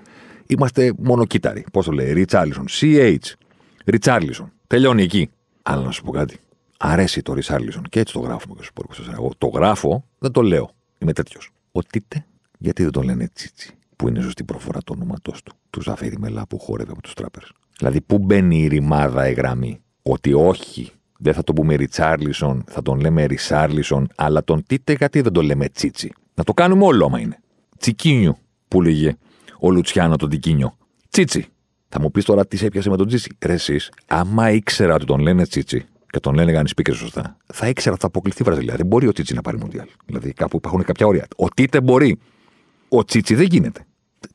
Είμαστε 0.47 0.93
μόνο 0.97 1.25
κίταροι. 1.25 1.65
Πώς 1.71 1.85
το 1.85 1.91
λέει, 1.91 2.13
Ριτσάρλισον. 2.13 2.65
CH. 2.69 3.17
Ριτσάρλισον. 3.85 4.51
Τελειώνει 4.67 5.03
εκεί. 5.03 5.29
Αλλά 5.61 5.83
να 5.83 5.91
σου 5.91 6.03
πω 6.03 6.11
κάτι. 6.11 6.39
Αρέσει 6.77 7.21
το 7.21 7.33
Ριτσάρλισον 7.33 7.83
και 7.89 7.99
έτσι 7.99 8.13
το 8.13 8.19
γράφουμε 8.19 8.55
και 8.57 8.69
στους 8.91 9.07
Εγώ 9.07 9.31
το 9.37 9.47
γράφω, 9.47 10.07
δεν 10.19 10.31
το 10.31 10.41
λέω. 10.41 10.71
Είμαι 10.97 11.13
τέτοιος. 11.13 11.51
Ο 11.71 11.83
Τίτε, 11.83 12.25
γιατί 12.57 12.83
δεν 12.83 12.91
τον 12.91 13.03
λένε 13.03 13.27
Τσίτσι, 13.33 13.73
που 13.95 14.07
είναι 14.07 14.21
σωστή 14.21 14.43
προφορά 14.43 14.79
του 14.79 14.93
ονόματό 14.97 15.31
του, 15.31 15.53
του 15.69 15.81
Ζαφέρι 15.81 16.17
Μελά 16.19 16.47
που 16.47 16.59
χόρευε 16.59 16.91
από 16.91 17.01
τους 17.01 17.13
τράπερς. 17.13 17.51
Δηλαδή, 17.77 18.01
πού 18.01 18.17
μπαίνει 18.17 18.61
η 18.61 18.67
ρημάδα, 18.67 19.29
η 19.29 19.33
γραμμή, 19.33 19.81
ότι 20.01 20.33
όχι, 20.33 20.91
δεν 21.17 21.33
θα 21.33 21.43
το 21.43 21.53
πούμε 21.53 21.75
Ριτσάρλισον, 21.75 22.63
θα 22.67 22.81
τον 22.81 22.99
λέμε 22.99 23.25
Ρισάρλισον, 23.25 24.07
αλλά 24.15 24.43
τον 24.43 24.63
Τίτε 24.67 24.93
γιατί 24.93 25.21
δεν 25.21 25.31
τον 25.31 25.45
λέμε 25.45 25.69
Τσίτσι; 25.69 26.13
Να 26.33 26.43
το 26.43 26.53
κάνουμε 26.53 26.85
όλο 26.85 27.05
άμα 27.05 27.19
είναι. 27.19 27.39
Τσικίνιο, 27.77 28.37
που 28.67 28.81
λέγε 28.81 29.15
ο 29.61 29.71
Λουτσιάνο 29.71 30.15
τον 30.15 30.29
Τικίνιο. 30.29 30.77
Τσίτσι. 31.09 31.45
Θα 31.89 31.99
μου 31.99 32.11
πεις 32.11 32.25
τώρα 32.25 32.45
τι 32.47 32.57
σε 32.57 32.65
έπιασε 32.65 32.89
με 32.89 32.97
τον 32.97 33.07
Τσίτσι. 33.07 33.37
Ρε 33.45 33.53
εσείς, 33.53 33.91
άμα 34.07 34.51
ήξερα 34.51 34.93
ότι 34.93 35.05
τον 35.05 35.19
λένε 35.19 35.45
Τσίτσι 35.45 35.85
και 36.09 36.19
τον 36.19 36.33
λένε 36.33 36.51
κανείς 36.51 36.73
πίκε 36.73 36.91
σωστά, 36.91 37.37
θα 37.53 37.67
ήξερα 37.67 37.91
ότι 37.91 38.01
θα 38.01 38.07
αποκλειστεί 38.07 38.41
η 38.41 38.45
Βραζιλία. 38.45 38.75
Δεν 38.75 38.85
μπορεί 38.85 39.07
ο 39.07 39.11
Τσίτσι 39.11 39.33
να 39.33 39.41
πάρει 39.41 39.57
Μοντιάλ. 39.57 39.87
Δηλαδή 40.05 40.33
κάπου 40.33 40.57
υπάρχουν 40.57 40.83
κάποια 40.83 41.05
όρια. 41.05 41.27
Ο 41.35 41.47
Τίτε 41.47 41.81
μπορεί. 41.81 42.17
Ο 42.89 43.03
Τσίτσι 43.03 43.35
δεν 43.35 43.45
γίνεται. 43.45 43.85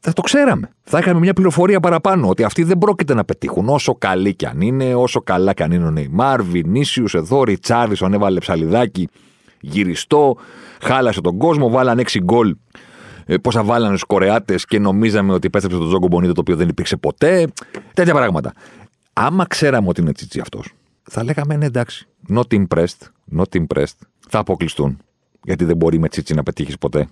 Θα 0.01 0.13
το 0.13 0.23
ξέραμε. 0.23 0.71
Θα 0.83 0.99
είχαμε 0.99 1.21
μια 1.21 1.33
πληροφορία 1.33 1.81
παραπάνω 1.81 2.29
ότι 2.29 2.45
αυτοί 2.45 2.63
δεν 2.63 2.79
πρόκειται 2.79 3.15
να 3.15 3.25
πετύχουν. 3.25 3.69
Όσο 3.69 3.95
καλοί 3.95 4.35
κι 4.35 4.47
αν 4.47 4.61
είναι, 4.61 4.95
όσο 4.95 5.21
καλά 5.21 5.53
κι 5.53 5.63
αν 5.63 5.71
είναι 5.71 5.87
ο 5.87 5.91
Νεϊμάρ, 5.91 6.43
Βινίσιους 6.43 7.15
εδώ, 7.15 7.43
Ριτσάρδισον 7.43 8.13
έβαλε 8.13 8.39
ψαλιδάκι 8.39 9.09
γυριστό, 9.61 10.37
χάλασε 10.81 11.21
τον 11.21 11.39
κόσμο, 11.39 11.71
βάλαν 11.71 11.99
6 11.99 12.21
γκολ. 12.23 12.57
Ε, 13.29 13.37
πόσα 13.37 13.65
βάλανε 13.65 13.97
στους 13.97 14.05
Κορεάτες 14.05 14.65
και 14.65 14.79
νομίζαμε 14.79 15.33
ότι 15.33 15.47
επέστρεψε 15.47 15.79
τον 15.79 15.89
Τζόγκο 15.89 16.07
Μπονίτο 16.07 16.33
το 16.33 16.41
οποίο 16.41 16.57
δεν 16.57 16.69
υπήρξε 16.69 16.97
ποτέ. 16.97 17.47
Τέτοια 17.95 18.15
πράγματα. 18.15 18.53
Άμα 19.13 19.47
ξέραμε 19.47 19.89
ότι 19.89 20.01
είναι 20.01 20.13
τσίτσι 20.13 20.41
αυτός, 20.41 20.73
θα 21.03 21.25
λέγαμε 21.25 21.57
ναι, 21.57 21.65
εντάξει. 21.65 22.07
Not 22.29 22.67
impressed. 22.67 23.11
Not 23.37 23.65
impressed. 23.65 23.99
Θα 24.29 24.39
αποκλειστούν. 24.39 24.99
Γιατί 25.45 25.65
δεν 25.65 25.77
μπορεί 25.77 25.99
με 25.99 26.09
τσίτσι 26.09 26.35
να 26.35 26.43
πετύχεις 26.43 26.79
ποτέ. 26.79 27.09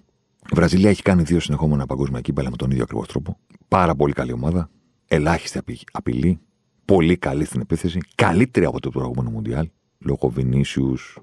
Η 0.51 0.55
Βραζιλία 0.55 0.91
έχει 0.91 1.03
κάνει 1.03 1.23
δύο 1.23 1.41
συνεχόμενα 1.41 1.87
παγκόσμια 1.87 2.21
κύπελα 2.21 2.51
με 2.51 2.57
τον 2.57 2.71
ίδιο 2.71 2.83
ακριβώς 2.83 3.09
τρόπο. 3.09 3.39
Πάρα 3.69 3.95
πολύ 3.95 4.13
καλή 4.13 4.33
ομάδα. 4.33 4.71
Ελάχιστη 5.07 5.61
απειλή. 5.93 6.39
Πολύ 6.85 7.17
καλή 7.17 7.45
στην 7.45 7.61
επίθεση. 7.61 8.01
Καλύτερη 8.15 8.67
από 8.67 8.81
το 8.81 8.91
προηγούμενο 8.91 9.31
Μουντιάλ. 9.31 9.69
Λόγω 9.99 10.29
Βινίσιους 10.29 11.19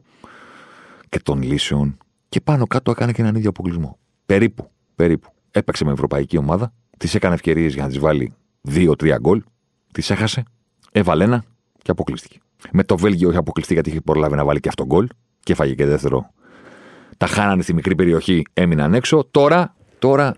και 1.09 1.19
των 1.19 1.41
λύσεων. 1.41 1.97
Και 2.29 2.41
πάνω 2.41 2.67
κάτω 2.67 2.91
έκανε 2.91 3.11
και 3.11 3.21
έναν 3.21 3.35
ίδιο 3.35 3.49
αποκλεισμό. 3.49 3.97
Περίπου. 4.25 4.71
Περίπου. 5.01 5.29
Έπαιξε 5.51 5.85
με 5.85 5.91
ευρωπαϊκή 5.91 6.37
ομάδα. 6.37 6.73
Της 6.97 7.15
έκανε 7.15 7.33
ευκαιρίες 7.33 7.73
για 7.73 7.83
να 7.83 7.89
της 7.89 7.99
βάλει 7.99 8.33
δύο-τρία 8.61 9.17
γκολ. 9.17 9.43
Της 9.93 10.09
έχασε. 10.09 10.43
Έβαλε 10.91 11.23
ένα 11.23 11.43
και 11.81 11.91
αποκλείστηκε. 11.91 12.39
Με 12.71 12.83
το 12.83 12.97
Βέλγιο 12.97 13.29
είχε 13.29 13.37
αποκλειστεί 13.37 13.73
γιατί 13.73 13.89
είχε 13.89 14.01
προλάβει 14.01 14.35
να 14.35 14.45
βάλει 14.45 14.59
και 14.59 14.67
αυτό 14.67 14.85
γκολ. 14.85 15.07
Και 15.39 15.51
έφαγε 15.51 15.73
και 15.73 15.85
δεύτερο. 15.85 16.29
Τα 17.17 17.27
χάνανε 17.27 17.61
στη 17.61 17.73
μικρή 17.73 17.95
περιοχή, 17.95 18.43
έμειναν 18.53 18.93
έξω. 18.93 19.27
Τώρα, 19.31 19.75
τώρα 19.99 20.35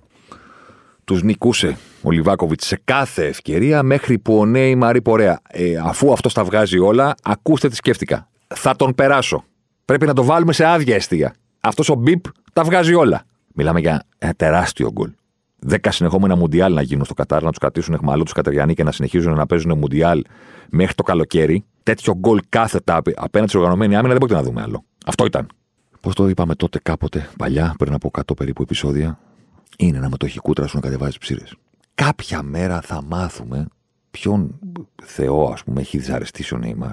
τους 1.04 1.23
νικούσε 1.23 1.78
ο 2.02 2.12
Λιβάκοβιτς 2.12 2.67
σε 2.67 2.82
κάθε 2.84 3.26
ευκαιρία 3.26 3.84
μέχρι 3.84 4.19
που 4.19 4.38
ο 4.38 4.45
Νέη 4.45 4.76
Μαρή 4.76 5.02
Πορέα. 5.02 5.41
Ε, 5.49 5.76
αφού 5.84 6.12
αυτό 6.12 6.30
τα 6.30 6.43
βγάζει 6.43 6.78
όλα, 6.78 7.15
ακούστε 7.23 7.69
τι 7.69 7.76
σκέφτηκα. 7.76 8.30
Θα 8.47 8.76
τον 8.76 8.95
περάσω. 8.95 9.43
Πρέπει 9.86 10.06
να 10.06 10.13
το 10.13 10.23
βάλουμε 10.23 10.54
σε 10.54 10.65
άδεια 10.65 10.95
αιστεία. 10.95 11.36
Αυτός 11.60 11.89
ο 11.89 11.95
Μπίπ 11.95 12.26
τα 12.54 12.63
βγάζει 12.63 12.93
όλα. 12.93 13.26
Μιλάμε 13.53 13.79
για 13.79 14.03
ένα 14.17 14.33
τεράστιο 14.33 14.91
γκολ. 14.91 15.11
Δέκα 15.59 15.91
συνεχόμενα 15.91 16.35
μουντιάλ 16.35 16.73
να 16.73 16.81
γίνουν 16.81 17.05
στο 17.05 17.13
Κατάρ, 17.13 17.43
να 17.43 17.49
τους 17.49 17.57
κρατήσουν 17.57 17.93
εχμαλού 17.93 18.23
του 18.23 18.31
Κατεριανοί 18.33 18.73
και 18.73 18.83
να 18.83 18.91
συνεχίζουν 18.91 19.33
να 19.33 19.45
παίζουν 19.45 19.77
μουντιάλ 19.77 20.23
μέχρι 20.69 20.93
το 20.95 21.03
καλοκαίρι. 21.03 21.65
Τέτοιο 21.83 22.15
γκολ 22.15 22.39
κάθετα 22.49 23.01
απέναντι 23.15 23.51
σε 23.51 23.57
οργανωμένη 23.57 23.95
άμυνα 23.95 24.09
δεν 24.09 24.17
μπορείτε 24.17 24.37
να 24.37 24.43
δούμε 24.43 24.61
άλλο. 24.61 24.83
Αυτό 25.05 25.25
ήταν. 25.25 25.47
Πώς 26.01 26.15
το 26.15 26.27
είπαμε 26.27 26.55
τότε 26.55 26.79
κάποτε, 26.83 27.29
παλιά, 27.37 27.75
πριν 27.77 27.93
από 27.93 28.11
100 28.13 28.35
περίπου 28.37 28.61
επεισόδια, 28.61 29.19
είναι 29.77 29.99
να 29.99 30.09
με 30.09 30.17
το 30.17 30.27
κούτρα 30.41 30.67
σου 30.67 30.75
να 30.75 30.81
κατεβάζει 30.81 31.17
ψήρες. 31.17 31.55
Κάποια 31.95 32.43
μέρα 32.43 32.81
θα 32.81 33.03
μάθουμε 33.03 33.67
ποιον 34.11 34.59
Θεό, 35.03 35.49
ας 35.53 35.63
πούμε, 35.63 35.81
έχει 35.81 35.97
δυσαρεστήσει 35.97 36.53
ο 36.53 36.57
Νέιμαρ. 36.57 36.91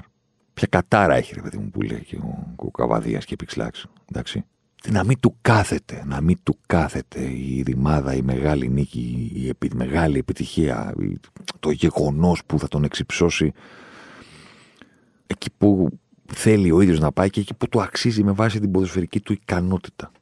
Ποια 0.55 0.69
κατάρα 0.71 1.15
έχει, 1.15 1.35
ρε 1.35 1.41
παιδί 1.41 1.59
μου, 1.59 1.71
που 1.71 1.83
λέει 1.83 2.05
και 2.05 2.17
ο, 2.17 2.55
ο 2.57 2.71
Καβαδίας 2.71 3.25
και 3.25 3.37
Πιξλάξ. 3.37 3.87
Εντάξει 4.13 4.45
να 4.89 5.05
μην 5.05 5.21
του 5.21 5.37
κάθεται, 5.41 6.03
να 6.07 6.21
μην 6.21 6.39
του 6.43 6.59
κάθεται 6.67 7.21
η 7.21 7.63
ρημάδα, 7.67 8.15
η 8.15 8.23
μεγάλη 8.23 8.69
νίκη, 8.69 9.31
η, 9.35 9.49
επι, 9.49 9.71
μεγάλη 9.75 10.19
επιτυχία, 10.19 10.95
το 11.61 11.71
γεγονός 11.71 12.45
που 12.47 12.59
θα 12.59 12.69
τον 12.69 12.85
εξυψώσει 12.85 13.53
εκεί 15.27 15.51
που 15.59 15.89
θέλει 16.33 16.71
ο 16.71 16.81
ίδιος 16.81 17.01
να 17.01 17.13
πάει 17.13 17.31
και 17.31 17.41
εκεί 17.41 17.55
που 17.55 17.69
του 17.69 17.83
αξίζει 17.83 18.25
με 18.25 18.33
βάση 18.33 18.61
την 18.61 18.71
ποδοσφαιρική 18.71 19.21
του 19.21 19.33
ικανότητα. 19.33 20.13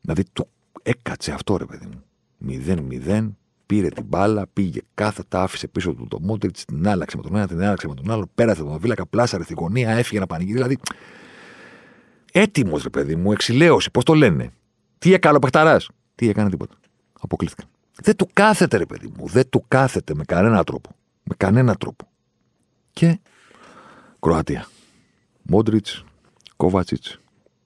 Δηλαδή 0.00 0.24
του 0.32 0.48
έκατσε 0.82 1.32
αυτό 1.32 1.56
ρε 1.56 1.64
παιδί 1.64 1.86
μου. 1.86 2.02
0-0, 3.06 3.28
πήρε 3.66 3.88
την 3.88 4.04
μπάλα, 4.04 4.46
πήγε 4.52 4.80
κάθετα, 4.94 5.42
άφησε 5.42 5.68
πίσω 5.68 5.94
του 5.94 6.06
το 6.08 6.20
Μόντριτ, 6.20 6.56
την 6.66 6.88
άλλαξε 6.88 7.16
με 7.16 7.22
τον 7.22 7.36
ένα, 7.36 7.46
την 7.46 7.62
άλλαξε 7.62 7.88
με 7.88 7.94
τον 7.94 8.10
άλλο, 8.10 8.30
πέρασε 8.34 8.62
τον 8.62 8.78
Βίλακα, 8.78 9.06
πλάσαρε 9.06 9.42
στη 9.42 9.54
γωνία, 9.54 9.90
έφυγε 9.90 10.20
να 10.20 10.26
πανηγύρει. 10.26 10.54
Δηλαδή 10.54 10.78
Έτοιμος, 12.40 12.82
ρε 12.82 12.90
παιδί 12.90 13.16
μου, 13.16 13.32
εξηλαίωση, 13.32 13.90
πώς 13.90 14.04
το 14.04 14.14
λένε. 14.14 14.50
Τι 14.98 15.12
έκανε 15.12 15.36
ο 15.36 15.38
παιχταράς; 15.38 15.88
Τι 16.14 16.28
έκανε 16.28 16.50
τίποτα. 16.50 16.74
Αποκλείστηκαν. 17.20 17.70
Δεν 18.02 18.16
του 18.16 18.28
κάθεται, 18.32 18.76
ρε 18.76 18.86
παιδί 18.86 19.12
μου. 19.16 19.26
Δεν 19.26 19.48
του 19.48 19.64
κάθεται 19.68 20.14
με 20.14 20.24
κανένα 20.24 20.64
τρόπο. 20.64 20.90
Με 21.22 21.34
κανένα 21.36 21.74
τρόπο. 21.74 22.08
Και 22.92 23.18
Κροατία. 24.20 24.66
Μόντριτς, 25.42 26.04
Κόβατσιτς, 26.56 27.20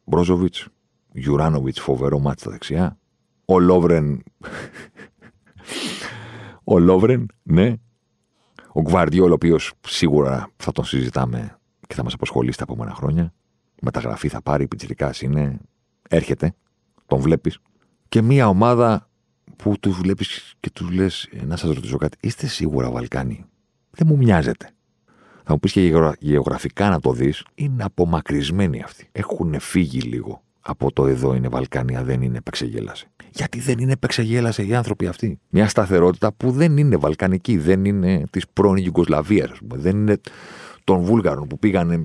Μπρόζοβιτς, 0.04 0.66
Γιουράνοβιτς, 1.12 1.80
φοβερό 1.80 2.18
μάτι 2.18 2.40
στα 2.40 2.50
δεξιά. 2.50 2.98
Ο 3.44 3.58
Λόβρεν. 3.58 4.22
ο 6.64 6.78
Λόβρεν, 6.78 7.26
ναι. 7.42 7.74
Ο 8.72 8.80
Γκβαρδιόλ, 8.80 9.30
ο 9.30 9.35
οποίος 9.35 9.72
σίγουρα 9.87 10.50
θα 10.56 10.72
τον 10.72 10.85
συζητάμε 10.85 11.58
και 11.87 11.94
θα 11.94 12.02
μας 12.02 12.14
απασχολεί 12.14 12.52
στα 12.52 12.62
επόμενα 12.68 12.94
χρόνια 12.94 13.32
μεταγραφή 13.82 14.28
θα 14.28 14.42
πάρει, 14.42 14.68
πιτσιρικάς 14.68 15.20
είναι, 15.20 15.58
έρχεται, 16.08 16.54
τον 17.06 17.20
βλέπεις. 17.20 17.58
Και 18.08 18.22
μία 18.22 18.48
ομάδα 18.48 19.08
που 19.56 19.74
τους 19.80 19.96
βλέπεις 19.96 20.54
και 20.60 20.70
τους 20.70 20.90
λες, 20.90 21.28
«Ε, 21.32 21.44
να 21.44 21.56
σας 21.56 21.74
ρωτήσω 21.74 21.96
κάτι, 21.96 22.16
είστε 22.20 22.46
σίγουρα 22.46 22.90
Βαλκάνοι; 22.90 23.44
Δεν 23.90 24.06
μου 24.10 24.16
μοιάζεται. 24.16 24.70
Θα 25.44 25.52
μου 25.52 25.58
πεις 25.58 25.72
και 25.72 25.92
γεωγραφικά 26.18 26.88
να 26.88 27.00
το 27.00 27.12
δεις, 27.12 27.44
είναι 27.54 27.84
απομακρυσμένοι 27.84 28.82
αυτοί. 28.82 29.08
Έχουν 29.12 29.60
φύγει 29.60 30.00
λίγο 30.00 30.42
από 30.60 30.92
το 30.92 31.06
εδώ 31.06 31.34
είναι 31.34 31.48
Βαλκάνια, 31.48 32.02
δεν 32.04 32.22
είναι 32.22 32.36
επεξεγέλασε. 32.36 33.06
Γιατί 33.30 33.60
δεν 33.60 33.78
είναι 33.78 33.92
επεξεγέλασε 33.92 34.64
οι 34.64 34.74
άνθρωποι 34.74 35.06
αυτοί; 35.06 35.38
Μια 35.48 35.68
σταθερότητα 35.68 36.32
που 36.32 36.50
δεν 36.50 36.76
είναι 36.76 36.96
βαλκανική, 36.96 37.56
δεν 37.56 37.84
είναι 37.84 38.22
της 38.30 38.44
πρώην 38.52 38.84
Ιουγκοσλαβίας, 38.84 39.50
ας 39.50 39.58
πούμε. 39.58 39.80
Δεν 39.80 39.96
είναι 39.96 40.20
των 40.84 41.00
Βούλγαρων 41.00 41.46
που 41.46 41.58
πήγανε 41.58 42.04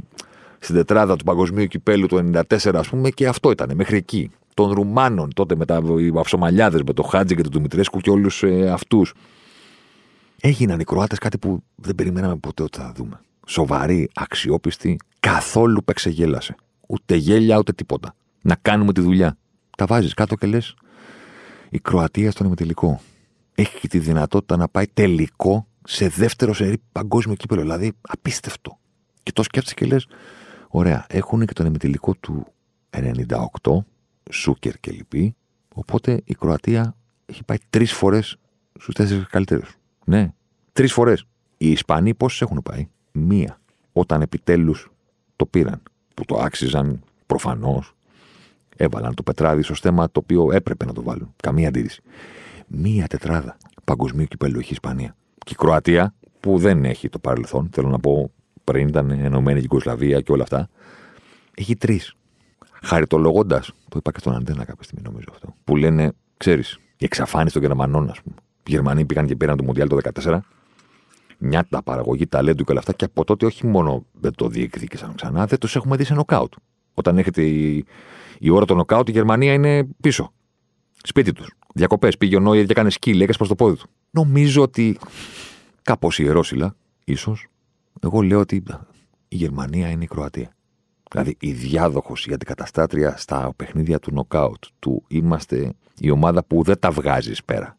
στην 0.60 0.76
τετράδα 0.76 1.16
του 1.16 1.24
Παγκοσμίου 1.24 1.66
Κυπέλου 1.66 2.08
του 2.08 2.32
1994, 2.34 2.76
ας 2.76 2.90
πούμε, 2.90 3.10
και 3.10 3.28
αυτό 3.28 3.52
ήταν 3.52 3.72
μέχρι 3.76 3.98
εκεί. 3.98 4.32
Των 4.54 4.72
Ρουμάνων 4.72 5.34
τότε 5.34 5.56
με 5.56 5.66
τα 5.66 5.82
Αυσομαλιάδε, 6.16 6.82
με 6.86 6.94
το 6.94 7.04
Χάτζη 7.04 7.36
και 7.36 7.42
τον 7.42 7.52
Δημητρέσκου 7.52 8.00
και 8.00 8.10
όλους 8.10 8.44
ε, 8.44 8.70
αυτούς. 8.70 9.14
Έγιναν 10.42 10.80
οι 10.80 10.84
Κροάτες 10.84 11.18
κάτι 11.18 11.38
που 11.38 11.64
δεν 11.76 11.96
περιμέναμε 11.96 12.36
ποτέ 12.36 12.64
ότι 12.64 12.78
θα 12.78 12.92
δούμε. 12.96 13.20
Σοβαρή, 13.48 14.10
αξιόπιστη, 14.14 14.98
καθόλου 15.20 15.84
πεξεγέλασε. 15.84 16.56
Ούτε 16.88 17.16
γέλια, 17.16 17.58
ούτε 17.58 17.74
τίποτα. 17.74 18.16
Να 18.42 18.56
κάνουμε 18.62 18.94
τη 18.94 19.02
δουλειά. 19.02 19.38
Τα 19.78 19.86
βάζεις 19.86 20.14
κάτω 20.14 20.36
και 20.36 20.48
λες. 20.48 20.76
Η 21.70 21.80
Κροατία 21.80 22.32
στον 22.32 22.46
ημιτελικό. 22.46 23.02
Έχει 23.56 23.88
τη 23.88 24.00
δυνατότητα 24.00 24.58
να 24.58 24.68
πάει 24.68 24.88
τελικό 24.94 25.68
σε 25.84 26.08
δεύτερο 26.08 26.54
σερή 26.54 26.78
παγκόσμιο 26.92 27.36
κύπελο. 27.36 27.62
Δηλαδή, 27.62 27.92
απίστευτο. 28.02 28.78
Και 29.24 29.32
το 29.32 29.44
σκέφτεσαι 29.44 29.76
και 29.76 29.86
λες, 29.86 30.08
ωραία, 30.70 31.06
έχουν 31.10 31.46
και 31.46 31.54
τον 31.54 31.66
εμιτελικό 31.66 32.16
του 32.16 32.46
98, 32.90 33.78
Σούκερ 34.32 34.80
και 34.80 34.92
λοιποί. 34.92 35.36
Οπότε 35.74 36.22
η 36.26 36.34
Κροατία 36.34 36.96
έχει 37.26 37.44
πάει 37.44 37.58
τρεις 37.70 37.94
φορές 37.94 38.38
στους 38.80 38.94
τέσσερις 38.94 39.28
καλύτερους. 39.28 39.76
Ναι, 40.06 40.32
τρεις 40.74 40.94
φορές. 40.94 41.26
Οι 41.58 41.72
Ισπανοί 41.72 42.14
πόσες 42.14 42.42
έχουν 42.42 42.62
πάει, 42.64 42.88
μία. 43.12 43.60
Όταν 43.92 44.22
επιτέλους 44.22 44.92
το 45.36 45.46
πήραν, 45.46 45.82
που 46.14 46.26
το 46.26 46.38
άξιζαν 46.38 47.04
προφανώς. 47.26 47.96
Έβαλαν 48.78 49.14
το 49.14 49.24
πετράδι 49.24 49.62
στο 49.62 49.74
στέμα 49.74 50.12
το 50.12 50.20
οποίο 50.24 50.52
έπρεπε 50.52 50.86
να 50.86 50.94
το 50.94 51.04
βάλουν. 51.04 51.34
Καμία 51.44 51.68
αντίρρηση. 51.68 52.02
Μία 52.68 53.08
τετράδα 53.08 53.58
παγκοσμίου 53.84 54.26
κυπέλου 54.26 54.60
έχει 54.60 54.70
η 54.70 54.72
Ισπανία. 54.72 55.16
Και 55.38 55.52
η 55.54 55.56
Κροατία, 55.56 56.14
που 56.40 56.58
δεν 56.58 56.86
έχει 56.86 57.10
το 57.10 57.20
παρελθόν, 57.20 57.70
θέλω 57.72 57.90
να 57.90 58.00
πω 58.00 58.32
πριν 58.72 58.88
ήταν 58.88 59.10
ενωμένη 59.12 59.60
η 59.60 60.24
και 60.24 60.32
όλα 60.32 60.44
αυτά, 60.44 60.70
έχει 61.54 61.76
τρεις. 61.76 62.16
Χαριτολογώντας, 62.82 63.72
το 63.90 63.98
είπα 63.98 64.12
και 64.12 64.20
στον 64.20 64.36
Αντένα 64.36 64.66
κάποια 64.66 64.84
στιγμή 64.84 65.04
νομίζω 65.06 65.28
αυτό, 65.32 65.56
που 65.64 65.76
λένε, 65.76 66.12
ξέρεις, 66.38 66.80
η 66.98 67.06
εξαφάνιση 67.06 67.54
των 67.54 67.62
Γερμανών, 67.62 68.10
ας 68.10 68.22
πούμε. 68.22 68.36
Οι 68.64 68.72
Γερμανοί 68.72 69.06
πήγαν 69.06 69.26
και 69.26 69.36
πήραν 69.36 69.58
το 69.58 69.64
Μοντιάλ 69.64 69.88
το 69.88 69.98
2014, 70.24 70.40
νιάτα, 71.38 71.84
παραγωγή, 71.84 72.28
ταλέντου 72.28 72.64
και 72.64 72.72
όλα 72.72 72.80
αυτά, 72.80 72.94
και 72.94 73.06
από 73.06 73.24
τότε 73.24 73.46
όχι 73.46 73.68
μόνο 73.68 74.06
δεν 74.12 74.32
το 74.36 74.48
διεκδίκησαν 74.48 75.16
ξανά, 75.16 75.46
δεν 75.46 75.60
τους 75.60 75.76
έχουμε 75.76 75.96
δει 75.96 76.04
σε 76.04 76.14
νοκάουτ. 76.14 76.54
Όταν 76.94 77.18
έχετε 77.18 77.42
η, 77.42 77.86
η 78.40 78.50
ώρα 78.50 78.66
του 78.66 78.76
νοκάουτ, 78.76 79.10
η 79.10 79.12
Γερμανία 79.12 79.54
είναι 79.54 79.88
πίσω. 80.02 80.34
Σπίτι 81.04 81.34
τους. 81.34 81.54
Διακοπές. 81.74 82.18
Πήγε 82.18 82.36
ο 82.36 82.40
Νόιερ 82.40 82.66
και 82.66 82.72
έκανε 82.72 82.90
σκύλ, 82.90 83.20
έκανε 83.20 83.34
προς 83.38 83.48
το 83.48 83.56
πόδι 83.56 83.78
του. 83.78 83.88
Νομίζω 84.12 84.62
ότι 84.62 84.98
κάπως 85.84 86.20
ιερόσιλα, 86.20 86.76
ίσως, 87.04 87.48
εγώ 88.04 88.22
λέω 88.22 88.40
ότι 88.40 88.64
η 89.28 89.36
Γερμανία 89.36 89.90
είναι 89.90 90.04
η 90.04 90.08
Κροατία. 90.08 90.52
Δηλαδή 91.12 91.36
η 91.40 91.52
διάδοχος, 91.52 92.26
η 92.26 92.34
αντικαταστάτρια 92.34 93.18
στα 93.18 93.54
παιχνίδια 93.56 94.00
του 94.00 94.14
νοκάουτ, 94.14 94.64
του 94.80 95.04
είμαστε 95.08 95.74
η 96.00 96.10
ομάδα 96.10 96.44
που 96.44 96.64
δεν 96.64 96.80
τα 96.80 96.92
βγάζεις 96.92 97.44
πέρα. 97.44 97.78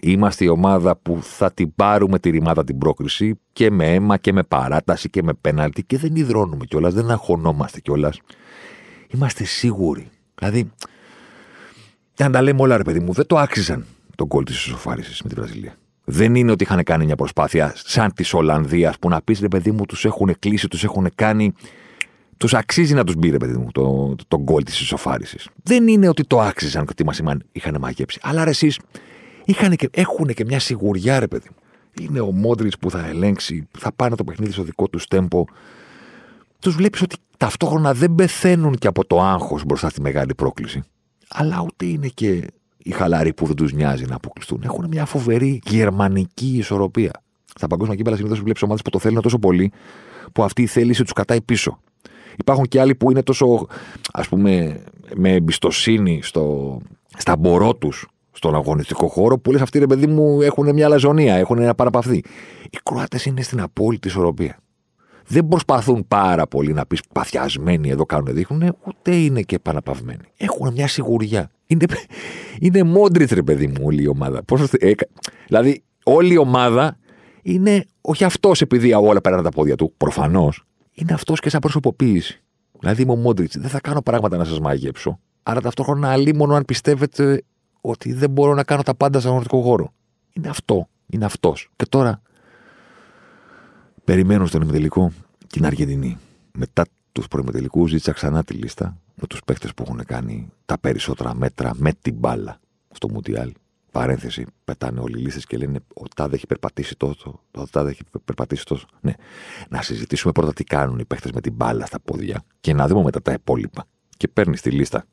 Είμαστε 0.00 0.44
η 0.44 0.48
ομάδα 0.48 0.96
που 0.96 1.18
θα 1.22 1.52
την 1.52 1.74
πάρουμε 1.74 2.18
τη 2.18 2.30
ρημάδα 2.30 2.64
την 2.64 2.78
πρόκριση 2.78 3.40
και 3.52 3.70
με 3.70 3.94
αίμα 3.94 4.16
και 4.16 4.32
με 4.32 4.42
παράταση 4.42 5.10
και 5.10 5.22
με 5.22 5.32
πέναλτι 5.32 5.84
και 5.84 5.98
δεν 5.98 6.16
υδρώνουμε 6.16 6.64
κιόλας, 6.64 6.94
δεν 6.94 7.10
αγχωνόμαστε 7.10 7.80
κιόλας. 7.80 8.20
Είμαστε 9.14 9.44
σίγουροι. 9.44 10.10
Δηλαδή, 10.34 10.72
αν 12.18 12.32
τα 12.32 12.42
λέμε 12.42 12.60
όλα, 12.62 12.76
ρε 12.76 12.82
παιδί 12.82 13.00
μου, 13.00 13.12
δεν 13.12 13.26
το 13.26 13.38
άξιζαν 13.38 13.86
τον 14.16 14.28
κόλ 14.28 14.44
της 14.44 14.66
ισοφάρισης 14.66 15.22
με 15.22 15.28
τη 15.28 15.34
Βραζιλία. 15.34 15.76
Δεν 16.10 16.34
είναι 16.34 16.50
ότι 16.50 16.64
είχαν 16.64 16.82
κάνει 16.82 17.04
μια 17.04 17.16
προσπάθεια 17.16 17.72
σαν 17.76 18.12
της 18.12 18.34
Ολλανδίας 18.34 18.98
που 18.98 19.08
να 19.08 19.22
πεις 19.22 19.40
ρε 19.40 19.48
παιδί 19.48 19.70
μου, 19.70 19.84
τους 19.86 20.04
έχουν 20.04 20.36
κλείσει, 20.38 20.68
τους 20.68 20.84
έχουν 20.84 21.10
κάνει. 21.14 21.52
Τους 22.36 22.54
αξίζει 22.54 22.94
να 22.94 23.04
τους 23.04 23.14
μπει, 23.14 23.30
ρε 23.30 23.36
παιδί 23.36 23.56
μου, 23.56 23.70
τον 23.72 24.16
το 24.28 24.40
γκολ 24.40 24.62
της 24.62 24.80
ισοφάρισης. 24.80 25.48
Δεν 25.62 25.88
είναι 25.88 26.08
ότι 26.08 26.24
το 26.24 26.40
άξιζαν 26.40 26.84
και 26.84 26.90
ότι 26.90 27.04
μας 27.04 27.20
είχαν 27.52 27.76
μαγέψει. 27.80 28.18
Αλλά 28.22 28.44
ρε 28.44 28.50
εσείς 28.50 28.78
έχουν 29.90 30.26
και 30.26 30.44
μια 30.44 30.60
σιγουριά, 30.60 31.18
ρε 31.18 31.26
παιδί 31.26 31.48
μου. 31.50 31.56
Είναι 32.00 32.20
ο 32.20 32.30
Μόντριτς 32.30 32.78
που 32.78 32.90
θα 32.90 33.06
ελέγξει, 33.06 33.68
θα 33.78 33.92
πάνε 33.92 34.16
το 34.16 34.24
παιχνίδι 34.24 34.52
στο 34.52 34.62
δικό 34.62 34.88
τους 34.88 35.06
τέμπο. 35.06 35.44
Τους 36.58 36.74
βλέπεις 36.74 37.02
ότι 37.02 37.16
ταυτόχρονα 37.36 37.94
δεν 37.94 38.14
πεθαίνουν 38.14 38.74
και 38.74 38.86
από 38.86 39.04
το 39.04 39.22
άγχος 39.22 39.64
μπροστά 39.64 39.88
στη 39.88 40.00
μεγάλη 40.00 40.34
πρόκληση. 40.34 40.82
Αλλά 41.28 41.62
ούτε 41.66 41.86
είναι 41.86 42.08
και 42.08 42.46
οι 42.82 42.90
χαλαροί 42.90 43.32
που 43.32 43.46
δεν 43.46 43.56
τους 43.56 43.72
νοιάζει 43.72 44.04
να 44.04 44.14
αποκλειστούν. 44.14 44.60
Έχουν 44.64 44.86
μια 44.90 45.04
φοβερή 45.04 45.60
γερμανική 45.64 46.56
ισορροπία. 46.56 47.22
Στα 47.54 47.66
παγκόσμια 47.66 47.96
κύπελα 47.96 48.16
συνήθως 48.16 48.40
βλέπεις 48.40 48.62
ομάδες 48.62 48.82
που 48.82 48.90
το 48.90 48.98
θέλουν 48.98 49.22
τόσο 49.22 49.38
πολύ 49.38 49.72
που 50.32 50.42
αυτή 50.42 50.62
η 50.62 50.66
θέληση 50.66 51.02
τους 51.02 51.12
κατάει 51.12 51.40
πίσω. 51.40 51.80
Υπάρχουν 52.36 52.64
και 52.64 52.80
άλλοι 52.80 52.94
που 52.94 53.10
είναι 53.10 53.22
τόσο, 53.22 53.66
ας 54.12 54.28
πούμε, 54.28 54.82
με 55.14 55.32
εμπιστοσύνη 55.32 56.20
στο, 56.22 56.78
στα 57.16 57.36
μπορώ 57.36 57.74
τους 57.74 58.08
στον 58.32 58.54
αγωνιστικό 58.54 59.06
χώρο 59.06 59.38
που 59.38 59.52
λες 59.52 59.60
αυτοί 59.60 59.78
ρε 59.78 59.86
παιδί 59.86 60.06
μου 60.06 60.42
έχουν 60.42 60.72
μια 60.72 60.88
λαζονία, 60.88 61.34
έχουν 61.34 61.58
ένα 61.58 61.74
παραπαυθεί. 61.74 62.16
Οι 62.70 62.78
Κροάτες 62.82 63.24
είναι 63.24 63.42
στην 63.42 63.60
απόλυτη 63.60 64.08
ισορροπία. 64.08 64.58
Δεν 65.26 65.48
προσπαθούν 65.48 66.04
πάρα 66.08 66.46
πολύ 66.46 66.72
να 66.72 66.86
πεις 66.86 67.00
παθιασμένοι 67.12 67.88
εδώ 67.88 68.06
κάνουν 68.06 68.34
δείχνουν, 68.34 68.76
ούτε 68.84 69.14
είναι 69.14 69.42
και 69.42 69.58
παραπαυμένοι. 69.58 70.24
Έχουν 70.36 70.72
μια 70.72 70.88
σιγουριά. 70.88 71.50
Είναι, 71.70 71.86
είναι 72.60 72.82
Μόντριτς, 72.82 73.32
ρε 73.32 73.42
παιδί 73.42 73.66
μου, 73.66 73.76
όλη 73.82 74.02
η 74.02 74.06
ομάδα. 74.06 74.42
Πώς, 74.42 74.72
ε, 74.72 74.92
δηλαδή, 75.46 75.82
όλη 76.04 76.32
η 76.32 76.36
ομάδα 76.36 76.96
είναι 77.42 77.84
όχι 78.00 78.24
αυτός 78.24 78.60
επειδή 78.60 78.92
όλα 78.92 79.20
πέραν 79.20 79.42
τα 79.42 79.50
πόδια 79.50 79.76
του. 79.76 79.94
Προφανώς. 79.96 80.64
Είναι 80.92 81.12
αυτός 81.12 81.40
και 81.40 81.50
σαν 81.50 81.60
προσωποποίηση. 81.60 82.42
Δηλαδή, 82.78 83.02
είμαι 83.02 83.12
ο 83.12 83.16
Μόντριτς. 83.16 83.58
Δεν 83.58 83.70
θα 83.70 83.80
κάνω 83.80 84.02
πράγματα 84.02 84.36
να 84.36 84.44
σας 84.44 84.60
μαγέψω. 84.60 85.18
Αλλά 85.42 85.60
ταυτόχρονα 85.60 86.16
μόνο 86.34 86.54
αν 86.54 86.64
πιστεύετε 86.64 87.42
ότι 87.80 88.12
δεν 88.12 88.30
μπορώ 88.30 88.54
να 88.54 88.64
κάνω 88.64 88.82
τα 88.82 88.94
πάντα 88.94 89.20
στον 89.20 89.30
αγροτικό 89.30 89.60
χώρο. 89.62 89.92
Είναι 90.32 90.48
αυτό. 90.48 90.88
Είναι 91.06 91.24
αυτός. 91.24 91.70
Και 91.76 91.84
τώρα 91.88 92.22
περιμένω 94.04 94.46
στον 94.46 94.62
ημιτελικό 94.62 95.12
την 95.46 95.66
Αργεντινή. 95.66 96.18
Μετά 96.52 96.84
τους 97.12 97.28
προημιτελικού 97.28 97.86
ζήτησα 97.86 98.12
ξανά 98.12 98.44
τη 98.44 98.54
λίστα 98.54 99.00
με 99.14 99.26
τους 99.26 99.40
παίχτε 99.44 99.68
που 99.76 99.82
έχουν 99.86 100.04
κάνει 100.04 100.52
τα 100.64 100.78
περισσότερα 100.78 101.34
μέτρα 101.34 101.70
με 101.74 101.92
την 102.02 102.14
μπάλα 102.14 102.60
στο 102.90 103.10
Μουντιάλ. 103.10 103.52
Παρένθεση, 103.92 104.46
πετάνε 104.64 105.00
όλοι 105.00 105.18
οι 105.18 105.22
λίστες 105.22 105.46
και 105.46 105.56
λένε 105.56 105.80
Ο 105.94 106.02
Τάδε 106.16 106.34
έχει 106.34 106.46
περπατήσει 106.46 106.96
τόσο, 106.96 107.40
ο 107.54 107.66
Τάδε 107.66 107.90
έχει 107.90 108.02
περπατήσει 108.24 108.64
τόσο. 108.64 108.86
Ναι. 109.00 109.12
Να 109.68 109.82
συζητήσουμε 109.82 110.32
πρώτα 110.32 110.52
τι 110.52 110.64
κάνουν 110.64 110.98
οι 110.98 111.04
παίχτε 111.04 111.30
με 111.34 111.40
την 111.40 111.52
μπάλα 111.52 111.86
στα 111.86 112.00
πόδια 112.00 112.44
και 112.60 112.74
να 112.74 112.86
δούμε 112.86 113.02
μετά 113.02 113.22
τα 113.22 113.32
υπόλοιπα. 113.32 113.84
Και 114.16 114.28
παίρνεις 114.28 114.60
τη 114.60 114.70
λίστα 114.70 115.04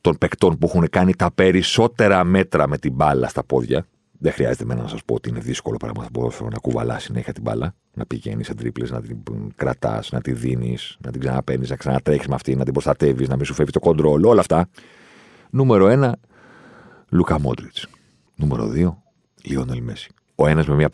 των 0.00 0.18
παικτών 0.18 0.58
που 0.58 0.66
έχουν 0.66 0.88
κάνει 0.90 1.14
τα 1.14 1.30
περισσότερα 1.32 2.24
μέτρα 2.24 2.68
με 2.68 2.78
την 2.78 2.92
μπάλα 2.92 3.28
στα 3.28 3.44
πόδια. 3.44 3.86
Δεν 4.22 4.32
χρειάζεται 4.32 4.62
εμένα 4.62 4.82
να 4.82 4.88
σας 4.88 5.04
πω 5.04 5.14
ότι 5.14 5.28
είναι 5.28 5.40
δύσκολο 5.40 5.76
πράγμα 5.76 6.08
στο 6.30 6.48
να 6.48 6.58
κουβαλάς 6.58 7.02
συνέχεια 7.02 7.32
την 7.32 7.42
μπάλα, 7.42 7.74
να 7.94 8.06
πηγαίνεις 8.06 8.46
σε 8.46 8.54
τρίπλες, 8.54 8.90
να 8.90 9.02
την 9.02 9.16
κρατάς, 9.54 10.10
να 10.10 10.20
τη 10.20 10.32
δίνεις, 10.32 10.96
να 11.00 11.10
την 11.10 11.20
ξαναπαίνεις, 11.20 11.70
να 11.70 11.76
ξανατρέχεις 11.76 12.26
με 12.26 12.34
αυτή, 12.34 12.56
να 12.56 12.64
την 12.64 12.72
προστατεύεις, 12.72 13.28
να 13.28 13.36
μην 13.36 13.44
σου 13.44 13.54
φεύγει 13.54 13.72
το 13.72 13.80
κοντρόλ, 13.80 14.24
όλα 14.24 14.40
αυτά. 14.40 14.68
Νούμερο 15.50 15.86
1, 15.86 16.12
Λουκά 17.08 17.40
Μόντριτς. 17.40 17.86
Νούμερο 18.36 18.66
2, 18.66 19.02
Λιόνελ 19.42 19.82
Μέση. 19.82 20.10
Ο 20.34 20.46
ένας 20.46 20.66
με 20.66 20.74
μια 20.74 20.88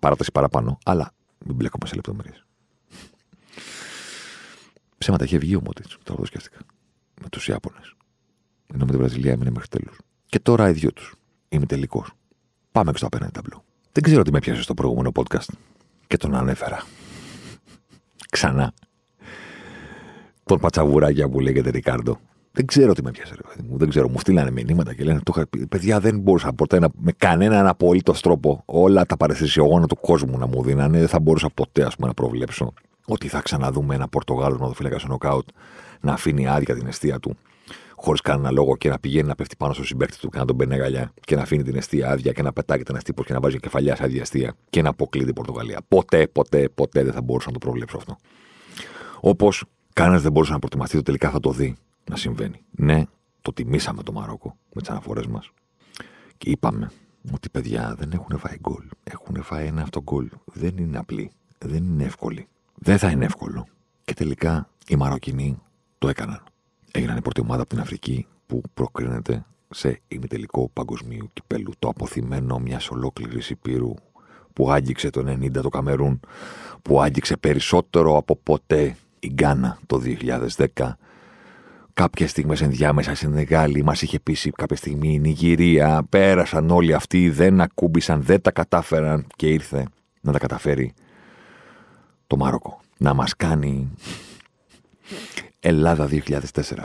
παράταση 0.00 0.30
παραπάνω, 0.32 0.78
αλλά 0.84 1.12
μην 1.46 1.56
μπλέκομαι 1.56 1.86
σε 1.86 1.94
λεπτομέρειες. 1.94 2.44
Ψέματα 4.98 5.24
είχε 5.24 5.38
βγει 5.38 5.56
ο 5.56 5.60
Μόντριτς, 5.64 5.98
τώρα 6.02 6.20
το 6.20 6.26
σκέφτηκα. 6.26 6.58
Με 7.22 7.28
τους 7.28 7.48
Ιάπωνες. 7.48 7.94
Ενώ 8.74 8.84
με 8.84 8.90
την 8.90 8.98
Βραζιλία 8.98 9.32
έμεινε 9.32 9.50
μέχρι 9.50 9.68
τέλους. 9.68 9.98
Και 10.26 10.38
τώρα 10.38 10.68
οι 10.68 10.72
δυο 10.72 10.92
τους. 10.92 11.14
Είμαι 11.48 11.66
τελικός. 11.66 12.12
Πάμε 12.74 12.90
και 12.90 12.96
στο 12.96 13.06
απέναντι 13.06 13.32
ταμπλό. 13.32 13.64
Δεν 13.92 14.02
ξέρω 14.02 14.22
τι 14.22 14.30
με 14.32 14.38
πιάσε 14.38 14.62
στο 14.62 14.74
προηγούμενο 14.74 15.10
podcast 15.14 15.48
και 16.06 16.16
τον 16.16 16.34
ανέφερα. 16.34 16.84
Ξανά. 18.30 18.72
Τον 20.44 20.58
πατσαβουράκια 20.60 21.28
που 21.28 21.40
λέγεται 21.40 21.70
Ρικάρντο. 21.70 22.18
Δεν 22.52 22.66
ξέρω 22.66 22.92
τι 22.92 23.02
με 23.02 23.10
πιάσε, 23.10 23.34
ρε 23.34 23.62
μου. 23.68 23.78
Δεν 23.78 23.88
ξέρω. 23.88 24.08
Μου 24.08 24.18
στείλανε 24.18 24.50
μηνύματα 24.50 24.94
και 24.94 25.04
λένε: 25.04 25.20
Το 25.22 25.32
είχα 25.36 25.46
πει. 25.46 25.66
Παιδιά, 25.66 26.00
δεν 26.00 26.18
μπορούσα 26.18 26.52
ποτέ 26.52 26.78
να, 26.78 26.88
με 26.94 27.12
κανέναν 27.12 27.66
απολύτως 27.66 28.20
τρόπο 28.20 28.62
όλα 28.64 29.06
τα 29.06 29.16
παρεστησιογόνα 29.16 29.86
του 29.86 29.96
κόσμου 29.96 30.38
να 30.38 30.46
μου 30.46 30.62
δίνανε. 30.62 30.98
Δεν 30.98 31.08
θα 31.08 31.20
μπορούσα 31.20 31.48
ποτέ 31.54 31.84
ας 31.84 31.94
πούμε, 31.94 32.08
να 32.08 32.14
προβλέψω 32.14 32.72
ότι 33.06 33.28
θα 33.28 33.40
ξαναδούμε 33.40 33.94
ένα 33.94 34.08
Πορτογάλο 34.08 34.56
νοδοφύλακα 34.56 34.98
στο 34.98 35.08
νοκάουτ 35.08 35.48
να 36.00 36.12
αφήνει 36.12 36.48
άδεια 36.48 36.74
την 36.74 36.86
αιστεία 36.86 37.18
του 37.20 37.36
χωρίς 37.96 38.20
κανένα 38.20 38.50
λόγο 38.50 38.76
και 38.76 38.88
να 38.88 38.98
πηγαίνει 38.98 39.28
να 39.28 39.34
πέφτει 39.34 39.56
πάνω 39.56 39.72
στο 39.72 39.84
συμπέκτη 39.84 40.18
του 40.18 40.28
και 40.28 40.38
να 40.38 40.44
τον 40.44 40.56
μπαίνει 40.56 40.76
γαλιά 40.76 41.12
και 41.20 41.36
να 41.36 41.42
αφήνει 41.42 41.62
την 41.62 41.76
αιστεία 41.76 42.10
άδεια 42.10 42.32
και 42.32 42.42
να 42.42 42.52
πετάγεται 42.52 42.92
ένα 42.92 43.00
τύπο 43.02 43.24
και 43.24 43.32
να 43.32 43.40
βάζει 43.40 43.60
κεφαλιάς 43.60 43.98
σε 43.98 44.04
άδεια 44.04 44.20
αιστεία 44.20 44.54
και 44.70 44.82
να 44.82 44.88
αποκλείει 44.88 45.24
την 45.24 45.34
Πορτογαλία. 45.34 45.80
Ποτέ, 45.88 46.26
ποτέ, 46.26 46.68
ποτέ 46.68 47.04
δεν 47.04 47.12
θα 47.12 47.22
μπορούσα 47.22 47.46
να 47.46 47.52
το 47.52 47.58
προβλέψω 47.58 47.96
αυτό. 47.96 48.16
Όπως 49.20 49.64
κανένας 49.92 50.22
δεν 50.22 50.32
μπορούσε 50.32 50.52
να 50.52 50.58
προτιμαστεί 50.58 50.96
το 50.96 51.02
τελικά 51.02 51.30
θα 51.30 51.40
το 51.40 51.50
δει 51.50 51.76
να 52.10 52.16
συμβαίνει. 52.16 52.64
Ναι, 52.70 53.02
το 53.40 53.52
τιμήσαμε 53.52 54.02
το 54.02 54.12
Μαρόκο 54.12 54.56
με 54.72 54.80
τις 54.80 54.90
αναφορές 54.90 55.26
μας 55.26 55.50
και 56.38 56.50
είπαμε 56.50 56.90
ότι 57.32 57.50
παιδιά 57.50 57.94
δεν 57.98 58.12
έχουν 58.12 58.38
φάει 58.38 58.56
γκολ. 58.60 58.84
Έχουν 59.04 59.42
φάει 59.42 59.66
ένα 59.66 59.82
αυτό 59.82 60.02
γκολ. 60.02 60.28
Δεν 60.44 60.76
είναι 60.76 60.98
απλή. 60.98 61.30
Δεν 61.58 61.84
είναι 61.84 62.04
εύκολη. 62.04 62.48
Δεν 62.74 62.98
θα 62.98 63.10
είναι 63.10 63.24
εύκολο. 63.24 63.66
Και 64.04 64.14
τελικά 64.14 64.68
οι 64.86 64.96
Μαροκινοί 64.96 65.58
το 65.98 66.08
έκαναν 66.08 66.42
έγιναν 66.94 67.16
η 67.16 67.20
πρώτη 67.20 67.40
ομάδα 67.40 67.60
από 67.60 67.70
την 67.70 67.80
Αφρική 67.80 68.26
που 68.46 68.62
προκρίνεται 68.74 69.44
σε 69.70 70.00
ημιτελικό 70.08 70.70
παγκοσμίου 70.72 71.30
κυπέλου. 71.32 71.72
Το 71.78 71.88
αποθυμένο 71.88 72.58
μιας 72.58 72.90
ολόκληρης 72.90 73.50
υπήρου 73.50 73.94
που 74.52 74.70
άγγιξε 74.70 75.10
το 75.10 75.20
90 75.20 75.50
το 75.50 75.68
Καμερούν, 75.68 76.20
που 76.82 77.02
άγγιξε 77.02 77.36
περισσότερο 77.36 78.16
από 78.16 78.36
ποτέ 78.36 78.96
η 79.18 79.30
Γκάνα 79.32 79.78
το 79.86 80.00
2010, 80.76 80.96
Κάποιες 81.94 82.30
στιγμές 82.30 82.60
ενδιάμεσα 82.60 83.14
στην 83.14 83.30
Νεγάλη 83.30 83.82
μας 83.82 84.02
είχε 84.02 84.20
πείσει 84.20 84.50
κάποια 84.50 84.76
στιγμή 84.76 85.14
η 85.14 85.18
Νιγηρία. 85.18 86.06
Πέρασαν 86.08 86.70
όλοι 86.70 86.94
αυτοί, 86.94 87.30
δεν 87.30 87.60
ακούμπησαν, 87.60 88.22
δεν 88.22 88.40
τα 88.40 88.50
κατάφεραν 88.50 89.26
και 89.36 89.46
ήρθε 89.46 89.86
να 90.20 90.32
τα 90.32 90.38
καταφέρει 90.38 90.94
το 92.26 92.36
Μάροκο. 92.36 92.80
Να 92.98 93.14
μας 93.14 93.36
κάνει 93.36 93.90
Ελλάδα 95.66 96.08
2004, 96.08 96.20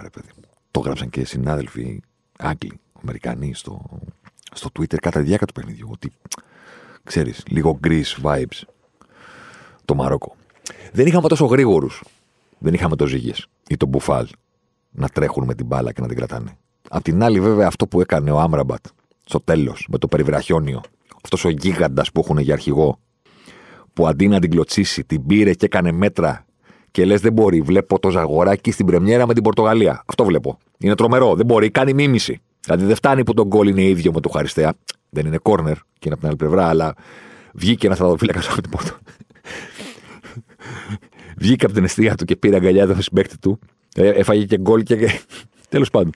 ρε 0.02 0.10
παιδί. 0.10 0.30
Το 0.72 0.80
γράψαν 0.80 1.10
και 1.10 1.26
συνάδελφοι 1.26 2.02
Άγγλοι, 2.38 2.80
Αμερικανοί 3.02 3.54
στο, 3.54 4.00
στο 4.54 4.70
Twitter 4.80 4.98
κατά 5.02 5.20
τη 5.20 5.26
διάρκεια 5.26 5.48
του 5.48 5.54
παιχνιδιού. 5.54 5.90
Ότι 5.92 6.12
ξέρεις, 7.04 7.44
λίγο 7.48 7.80
Greece 7.84 8.22
vibes 8.24 8.62
το 9.86 9.96
Μαρόκο. 9.96 10.36
Δεν 10.92 11.08
είχαμε 11.08 11.28
τόσο 11.28 11.46
γρήγορους. 11.46 12.04
Δεν 12.58 12.74
είχαμε 12.74 12.96
το 12.96 13.06
Ζήγες 13.06 13.48
ή 13.70 13.78
τον 13.78 13.90
Μπουφάλ 13.90 14.28
να 14.92 15.08
τρέχουν 15.08 15.46
με 15.46 15.56
την 15.56 15.66
μπάλα 15.66 15.92
και 15.92 16.02
να 16.02 16.08
την 16.08 16.18
κρατάνε. 16.18 16.58
Απ' 16.90 17.04
την 17.04 17.24
άλλη, 17.24 17.40
βέβαια, 17.40 17.68
αυτό 17.68 17.88
που 17.88 18.02
έκανε 18.02 18.32
ο 18.32 18.40
Άμραμπατ 18.40 18.86
στο 19.26 19.40
τέλος 19.40 19.88
με 19.90 19.98
το 19.98 20.08
περιβραχιόνιο, 20.08 20.82
αυτός 21.24 21.46
ο 21.46 21.50
γίγαντας 21.50 22.12
που 22.12 22.20
έχουν 22.20 22.38
για 22.38 22.54
αρχηγό, 22.54 23.00
που 23.94 24.08
αντί 24.08 24.28
να 24.28 24.40
την 24.40 24.50
κλωτσίσει, 24.50 25.04
την 25.04 25.26
πήρε 25.26 25.54
και 25.54 25.66
έκανε 25.66 25.92
μέτρα 25.92 26.46
και 26.92 27.06
λες: 27.06 27.22
Δεν 27.22 27.34
μπορεί. 27.34 27.62
Βλέπω 27.62 28.00
το 28.00 28.10
Ζαγοράκι 28.10 28.72
στην 28.72 28.86
Πρεμιέρα 28.86 29.28
με 29.28 29.34
την 29.34 29.44
Πορτογαλία. 29.44 30.04
Αυτό 30.06 30.26
βλέπω. 30.26 30.58
Είναι 30.78 30.96
τρομερό. 30.96 31.36
Δεν 31.36 31.46
μπορεί. 31.46 31.70
Κάνει 31.70 31.94
μίμηση. 31.94 32.42
Δηλαδή 32.64 32.86
δεν 32.86 32.96
φτάνει 32.96 33.24
που 33.24 33.34
τον 33.34 33.48
γκολ 33.48 33.68
είναι 33.68 33.84
ίδιο 33.84 34.12
με 34.12 34.20
το 34.20 34.30
Χαριστέα. 34.30 34.74
Δεν 35.10 35.26
είναι 35.26 35.38
κόρνερ 35.38 35.74
και 35.76 36.06
είναι 36.06 36.14
από 36.14 36.20
την 36.20 36.28
άλλη 36.28 36.38
πλευρά, 36.38 36.68
αλλά 36.68 36.94
βγήκε 37.54 37.86
ένας 37.86 37.98
στρατοφύλακα 37.98 38.40
από 38.52 38.62
την 38.62 38.72
Πόρτο. 38.72 38.98
βγήκε 41.42 41.66
από 41.66 41.74
την 41.74 41.84
αιστεία 41.84 42.16
του 42.16 42.26
και 42.26 42.36
πήρε 42.36 42.56
αγκαλιά 42.56 42.88
του 42.88 43.02
συμπέκτη 43.02 43.38
του. 43.38 43.60
Ε, 43.96 44.10
έφαγε 44.10 44.46
και 44.46 44.58
γκολ 44.58 44.84
και. 44.84 45.22
Τέλος 45.70 45.90
πάντων. 45.90 46.12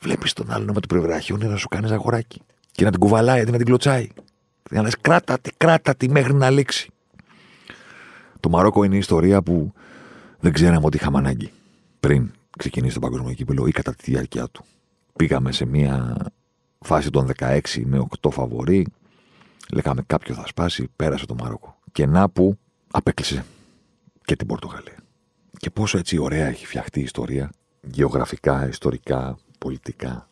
Βλέπεις 0.00 0.32
τον 0.32 0.50
άλλον 0.50 0.70
με 0.74 0.80
το 0.80 0.86
πρεβραχιόνι 0.86 1.46
να 1.46 1.56
σου 1.56 1.68
κάνει 1.68 1.86
ζαγοράκι. 1.86 2.40
Και 2.72 2.84
να 2.84 2.90
την 2.90 3.00
κουβαλάει 3.00 3.40
αντί 3.40 3.50
να 3.50 3.56
την 3.56 3.66
κλωτσάει. 3.66 4.08
Να 4.70 4.82
λες 4.82 4.96
κράτα 5.00 5.38
τη, 5.38 5.50
κράτα 5.56 5.94
τη 5.94 6.08
μέχρι 6.08 6.34
να 6.34 6.50
λήξει. 6.50 6.90
Το 8.40 8.48
Μαρόκο 8.48 8.84
είναι 8.84 8.94
η 8.94 8.98
ιστορία 8.98 9.42
που 9.42 9.72
δεν 10.40 10.52
ξέραμε 10.52 10.86
ότι 10.86 10.96
είχαμε 10.96 11.18
ανάγκη 11.18 11.50
πριν 12.00 12.30
ξεκινήσει 12.58 12.94
το 12.94 13.00
παγκόσμιο 13.00 13.34
κύπελο 13.34 13.66
ή 13.66 13.70
κατά 13.70 13.94
τη 13.94 14.10
διάρκεια 14.10 14.48
του. 14.48 14.64
Πήγαμε 15.16 15.52
σε 15.52 15.64
μια 15.64 16.16
φάση 16.78 17.10
των 17.10 17.30
16 17.38 17.60
με 17.84 18.06
8 18.20 18.30
φαβορή. 18.30 18.86
Λέγαμε 19.72 20.02
κάποιο 20.06 20.34
θα 20.34 20.46
σπάσει, 20.46 20.88
πέρασε 20.96 21.26
το 21.26 21.34
Μαρόκο. 21.34 21.78
Και 21.92 22.06
να 22.06 22.28
που 22.28 22.58
απέκλεισε 22.90 23.44
και 24.24 24.36
την 24.36 24.46
Πορτογαλία. 24.46 24.96
Και 25.58 25.70
πόσο 25.70 25.98
έτσι 25.98 26.18
ωραία 26.18 26.46
έχει 26.46 26.66
φτιαχτεί 26.66 27.00
η 27.00 27.02
ιστορία, 27.02 27.50
γεωγραφικά, 27.80 28.68
ιστορικά, 28.68 29.38
πολιτικά, 29.58 30.28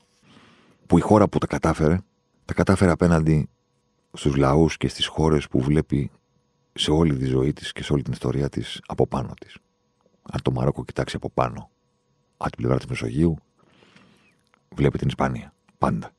που 0.87 0.99
η 0.99 1.01
χώρα 1.01 1.29
που 1.29 1.39
τα 1.39 1.47
κατάφερε, 1.47 1.99
τα 2.45 2.55
κατάφερε 2.55 2.91
απέναντι 2.91 3.49
στους 4.13 4.37
λαούς 4.37 4.77
και 4.77 4.89
στις 4.89 5.07
χώρες 5.07 5.49
που 5.49 5.61
βλέπει 5.61 6.11
σε 6.73 6.91
όλη 6.91 7.16
τη 7.16 7.25
ζωή 7.25 7.53
της 7.53 7.73
και 7.73 7.83
σε 7.83 7.93
όλη 7.93 8.03
την 8.03 8.12
ιστορία 8.12 8.49
της 8.49 8.81
από 8.87 9.07
πάνω 9.07 9.35
της. 9.41 9.57
Αν 10.23 10.43
το 10.43 10.51
Μαρόκο 10.51 10.85
κοιτάξει 10.85 11.16
από 11.16 11.31
πάνω, 11.31 11.71
από 12.37 12.51
την 12.51 12.59
πλευρά 12.59 12.77
της 12.79 12.87
Μεσογείου, 12.87 13.37
βλέπει 14.75 14.99
την 14.99 15.09
Ισπανία. 15.09 15.53
Πάντα. 15.79 16.11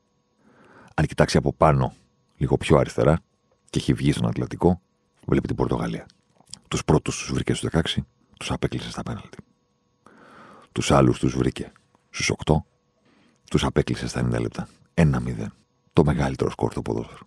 Αν 0.94 1.06
κοιτάξει 1.06 1.36
από 1.36 1.52
πάνω, 1.52 1.94
λίγο 2.36 2.56
πιο 2.56 2.78
αριστερά, 2.78 3.20
και 3.70 3.78
έχει 3.78 3.92
βγει 3.92 4.12
στον 4.12 4.26
Ατλαντικό, 4.26 4.80
βλέπει 5.26 5.46
την 5.46 5.56
Πορτογαλία. 5.56 6.06
Τους 6.68 6.84
πρώτους 6.84 7.18
τους 7.18 7.32
βρήκε 7.32 7.54
στους 7.54 7.70
16, 7.70 8.06
τους 8.38 8.50
απέκλεισε 8.50 8.90
στα 8.90 9.02
πέναλτι. 9.02 9.38
Τους 10.72 10.90
άλλους 10.90 11.18
τους 11.18 11.36
βρήκε 11.36 11.72
στους 12.10 12.30
8, 12.30 12.64
τους 13.50 13.64
απέκλεισε 13.64 14.08
στα 14.08 14.20
90 14.20 14.40
λεπτά. 14.40 14.68
1-0. 14.94 15.46
Το 15.92 16.04
μεγαλύτερο 16.04 16.50
σκόρ 16.50 16.70
στο 16.70 16.82
ποδόσφαιρο. 16.82 17.26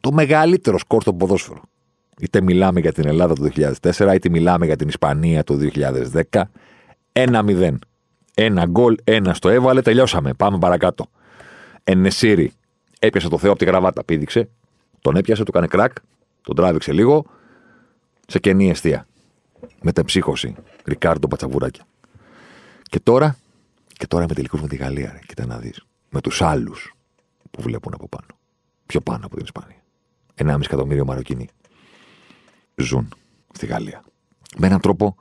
Το 0.00 0.12
μεγαλύτερο 0.12 0.78
σκόρ 0.78 1.02
στο 1.02 1.14
ποδόσφαιρο. 1.14 1.62
Είτε 2.22 2.40
μιλάμε 2.40 2.80
για 2.80 2.92
την 2.92 3.06
Ελλάδα 3.06 3.34
το 3.34 3.48
2004, 3.82 4.14
είτε 4.14 4.28
μιλάμε 4.28 4.66
για 4.66 4.76
την 4.76 4.88
Ισπανία 4.88 5.44
το 5.44 5.58
2010. 6.32 6.42
1-0. 7.12 7.74
Ένα 8.34 8.66
γκολ, 8.66 8.96
ένα 9.04 9.34
στο 9.34 9.48
έβαλε, 9.48 9.82
τελειώσαμε. 9.82 10.34
Πάμε 10.34 10.58
παρακάτω. 10.58 11.06
Ενεσύρι 11.84 12.52
έπιασε 12.98 13.28
το 13.28 13.38
Θεό 13.38 13.50
από 13.50 13.58
τη 13.58 13.64
γραβάτα, 13.64 14.04
πήδηξε. 14.04 14.48
Τον 15.00 15.16
έπιασε, 15.16 15.42
του 15.42 15.50
έκανε 15.50 15.66
κρακ, 15.66 15.92
τον 16.42 16.56
τράβηξε 16.56 16.92
λίγο, 16.92 17.26
σε 18.26 18.38
κενή 18.38 18.70
αιστεία. 18.70 19.06
Μετεψύχωση. 19.80 20.54
Ρικάρντο 20.84 21.28
Πατσαβουράκια. 21.28 21.84
Και 22.82 23.00
τώρα, 23.00 23.36
και 23.86 24.06
τώρα 24.06 24.24
είμαι 24.24 24.34
τελικώ 24.34 24.58
με 24.58 24.68
τη 24.68 24.76
Γαλλία, 24.76 25.10
ρε. 25.12 25.18
Κοίτα 25.26 25.46
να 25.46 25.58
δεις. 25.58 25.84
Με 26.10 26.20
τους 26.20 26.42
άλλους 26.42 26.94
που 27.50 27.62
βλέπουν 27.62 27.94
από 27.94 28.08
πάνω. 28.08 28.26
Πιο 28.86 29.00
πάνω 29.00 29.26
από 29.26 29.34
την 29.34 29.44
Ισπανία. 29.44 29.82
1,5 30.34 30.64
εκατομμύριο 30.64 31.04
Μαροκινοί 31.04 31.48
ζουν 32.76 33.08
στη 33.52 33.66
Γαλλία. 33.66 34.04
Με 34.58 34.66
έναν 34.66 34.80
τρόπο 34.80 35.16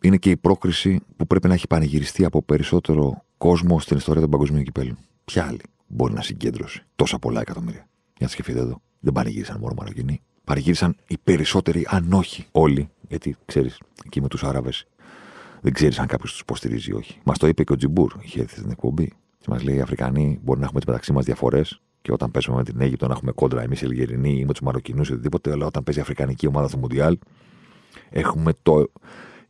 είναι 0.00 0.16
και 0.16 0.30
η 0.30 0.36
πρόκριση 0.36 1.00
που 1.16 1.26
πρέπει 1.26 1.48
να 1.48 1.54
έχει 1.54 1.66
πανηγυριστεί 1.66 2.24
από 2.24 2.42
περισσότερο 2.42 3.24
κόσμο 3.38 3.80
στην 3.80 3.96
ιστορία 3.96 4.20
των 4.20 4.30
παγκοσμίων 4.30 4.64
κυπέλων. 4.64 4.98
Ποια 5.24 5.46
άλλη 5.46 5.60
μπορεί 5.86 6.12
να 6.12 6.22
συγκέντρωσε 6.22 6.86
τόσα 6.96 7.18
πολλά 7.18 7.40
εκατομμύρια; 7.40 7.88
Για 8.04 8.26
να 8.26 8.28
σκεφτείτε 8.28 8.58
εδώ. 8.58 8.80
Δεν 9.00 9.12
πανηγύρισαν 9.12 9.58
μόνο 9.60 9.74
Μαροκινοί. 9.78 10.22
Πανηγύρισαν 10.44 10.96
οι 11.06 11.18
περισσότεροι, 11.24 11.86
αν 11.88 12.12
όχι 12.12 12.46
όλοι. 12.52 12.88
Γιατί 13.08 13.36
ξέρεις, 13.44 13.80
εκεί 14.04 14.20
με 14.20 14.28
τους 14.28 14.44
Άραβες 14.44 14.86
δεν 15.60 15.72
ξέρεις 15.72 15.98
αν 15.98 16.06
κάποιος 16.06 16.30
τους 16.30 16.40
υποστηρίζει 16.40 16.90
ή 16.90 16.94
όχι. 16.94 17.20
Μας 17.24 17.38
το 17.38 17.46
είπε 17.46 17.64
και 17.64 17.72
ο 17.72 17.76
Τζιμπούρ, 17.76 18.12
είχε 18.20 18.40
έρθει 18.40 18.58
στην 18.58 18.70
εκπομπή. 18.70 19.12
Και 19.38 19.46
μας 19.48 19.62
λέει: 19.62 19.76
Οι 19.76 19.80
Αφρικανοί 19.80 20.38
μπορεί 20.42 20.58
να 20.58 20.64
έχουμε 20.64 20.80
τι 20.80 20.86
μεταξύ 20.88 21.12
μας 21.12 21.24
διαφορές 21.24 21.80
και 22.08 22.14
όταν 22.14 22.30
παίζουμε 22.30 22.56
με 22.56 22.64
την 22.64 22.80
Αίγυπτο 22.80 23.06
να 23.06 23.12
έχουμε 23.12 23.32
κόντρα 23.32 23.62
εμείς 23.62 23.82
οι 23.82 23.84
Ελγερινοί 23.84 24.38
ή 24.38 24.44
με 24.44 24.52
τους 24.52 24.60
Μαροκινούς 24.60 25.08
ή 25.08 25.12
οτιδήποτε. 25.12 25.52
Αλλά 25.52 25.66
όταν 25.66 25.82
παίζει 25.82 26.00
η 26.00 26.02
Αφρικανική 26.02 26.46
ομάδα 26.46 26.68
στο 26.68 26.78
Μουντιάλ, 26.78 27.18
έχουμε 28.10 28.52
το 28.62 28.90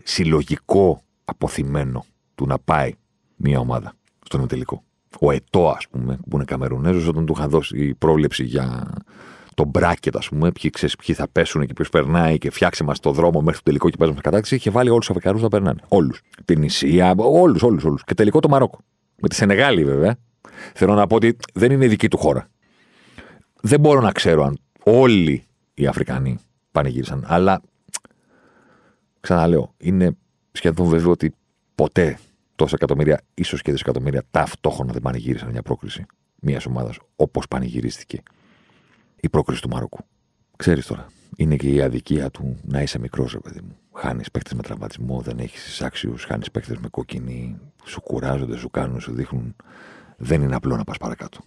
συλλογικό 0.05 1.01
αποθυμένο 1.25 2.05
του 2.35 2.47
να 2.47 2.59
πάει 2.59 2.93
μια 3.37 3.59
ομάδα 3.59 3.93
στον 4.25 4.49
τελικό. 4.49 4.83
Ο 5.21 5.31
Ετώ, 5.31 5.69
ας 5.69 5.89
πούμε, 5.89 6.19
που 6.29 6.37
είναι 6.37 6.45
Καμερουνέζος, 6.45 7.07
όταν 7.07 7.27
του 7.27 7.35
είχαν 7.37 7.51
δώσει 7.51 7.79
η 7.79 7.95
πρόβλεψη 7.95 8.45
για 8.45 8.95
το 9.55 9.65
μπράκετ, 9.65 10.17
ας 10.17 10.29
πούμε, 10.29 10.53
ποιοι, 10.53 10.71
ξέρεις, 10.71 10.97
ποιοι 10.97 11.15
θα 11.15 11.29
πέσουν 11.33 11.67
και 11.67 11.73
ποιος 11.73 11.89
περνάει 11.89 12.39
και 12.39 12.51
φτιάξε 12.51 12.85
μας 12.85 13.01
το 13.01 13.13
δρόμο 13.13 13.41
μέχρι 13.41 13.59
το 13.59 13.65
τελικό 13.65 13.91
και 13.91 13.97
παίζουμε 13.99 14.21
κατάξυση, 14.21 14.55
είχε 14.55 14.71
βάλει 14.71 14.89
όλους 14.89 15.07
τους 15.07 15.11
Αφρικανούς 15.11 15.43
να 15.43 15.49
περνάνε. 15.49 15.81
Όλους. 15.89 16.23
Την 16.45 16.63
Ισία, 16.63 17.15
όλους, 17.17 17.63
όλους, 17.63 17.85
όλους. 17.85 18.05
Και 18.05 18.15
τελικό 18.15 18.41
το 18.41 18.49
Μαρόκο. 18.49 18.79
Με 19.21 19.29
τη 19.29 19.35
Σενεγάλη, 19.35 19.85
βέβαια. 19.85 20.17
Θέλω 20.75 20.95
να 20.95 21.07
πω 21.07 21.15
ότι 21.15 21.37
δεν 21.55 21.73
είναι 21.73 21.87
δική 21.87 22.09
του 22.09 22.19
χώρα. 22.19 22.49
Δεν 23.61 23.81
μπορώ 23.81 24.01
να 24.01 24.13
ξέρω 24.13 24.45
αν 24.45 24.59
όλοι 24.83 25.47
οι 25.75 25.87
Αφρικανοί 25.87 26.39
πανηγύρισαν. 26.73 27.25
Αλλά 27.27 27.63
ξαναλέω, 29.21 29.75
είναι 29.79 30.17
σχεδόν 30.53 30.87
βέβαιο 30.87 31.11
ότι 31.11 31.35
ποτέ 31.75 32.19
τόσα 32.55 32.75
εκατομμύρια, 32.75 33.21
ίσως 33.35 33.63
και 33.63 33.73
δισεκατομμύρια 33.73 34.23
ταυτόχρονα 34.31 34.93
δεν 34.93 35.03
πανηγύρισαν 35.03 35.51
μια 35.51 35.63
πρόκριση 35.63 36.07
μιας 36.41 36.67
ομάδας 36.67 36.99
όπως 37.17 37.49
πανηγυρίστηκε 37.49 38.23
η 39.21 39.29
πρόκριση 39.29 39.63
του 39.63 39.69
Μαρόκου. 39.69 39.99
Ξέρεις 40.57 40.87
τώρα, 40.87 41.07
είναι 41.37 41.57
και 41.57 41.69
η 41.69 41.83
αδικία 41.83 42.31
του 42.31 42.57
να 42.63 42.83
είσαι 42.83 42.99
μικρός, 42.99 43.33
ρε 43.33 43.39
παιδί 43.39 43.61
μου. 43.61 43.77
Χάνεις 43.93 44.31
παίκτες 44.31 44.53
με 44.53 44.63
τραυματισμό, 44.63 45.21
δεν 45.21 45.39
έχεις 45.39 45.67
εισάξιου, 45.67 46.15
χάνεις 46.19 46.51
παίκτες 46.51 46.79
με 46.79 46.89
κόκκινη, 46.89 47.59
σου 47.85 48.01
κουράζονται, 48.01 48.57
σου 48.57 48.71
κάνουν, 48.71 49.01
σου 49.01 49.13
δείχνουν. 49.13 49.57
Δεν 50.21 50.43
είναι 50.43 50.55
απλό 50.55 50.77
να 50.77 50.85
πας 50.85 50.97
παρακάτω. 50.97 51.39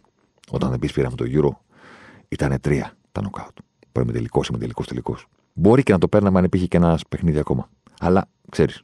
Όταν 0.50 0.70
δεν 0.70 0.80
πεις 0.80 0.92
πήραμε 0.92 1.16
το 1.16 1.26
γύρο, 1.26 1.62
ήταν 2.28 2.60
τρία 2.62 2.94
τα 3.12 3.22
νοκάουτ. 3.22 3.58
Πρέπει 3.92 4.12
τελικός 4.12 4.48
ή 4.48 4.52
με 4.52 4.58
τελικός 4.58 4.88
τελικός. 4.88 5.26
Μπορεί 5.54 5.84
και 5.84 5.92
να 5.92 5.98
το 5.98 6.08
παίρναμε 6.08 6.40
αν 6.40 6.44
υπήρχε 6.44 6.68
και 6.68 6.78
ένα 6.78 7.00
παιχνίδι 7.10 7.40
ακόμα. 7.40 7.70
Αλλά 8.00 8.28
ξέρεις, 8.50 8.82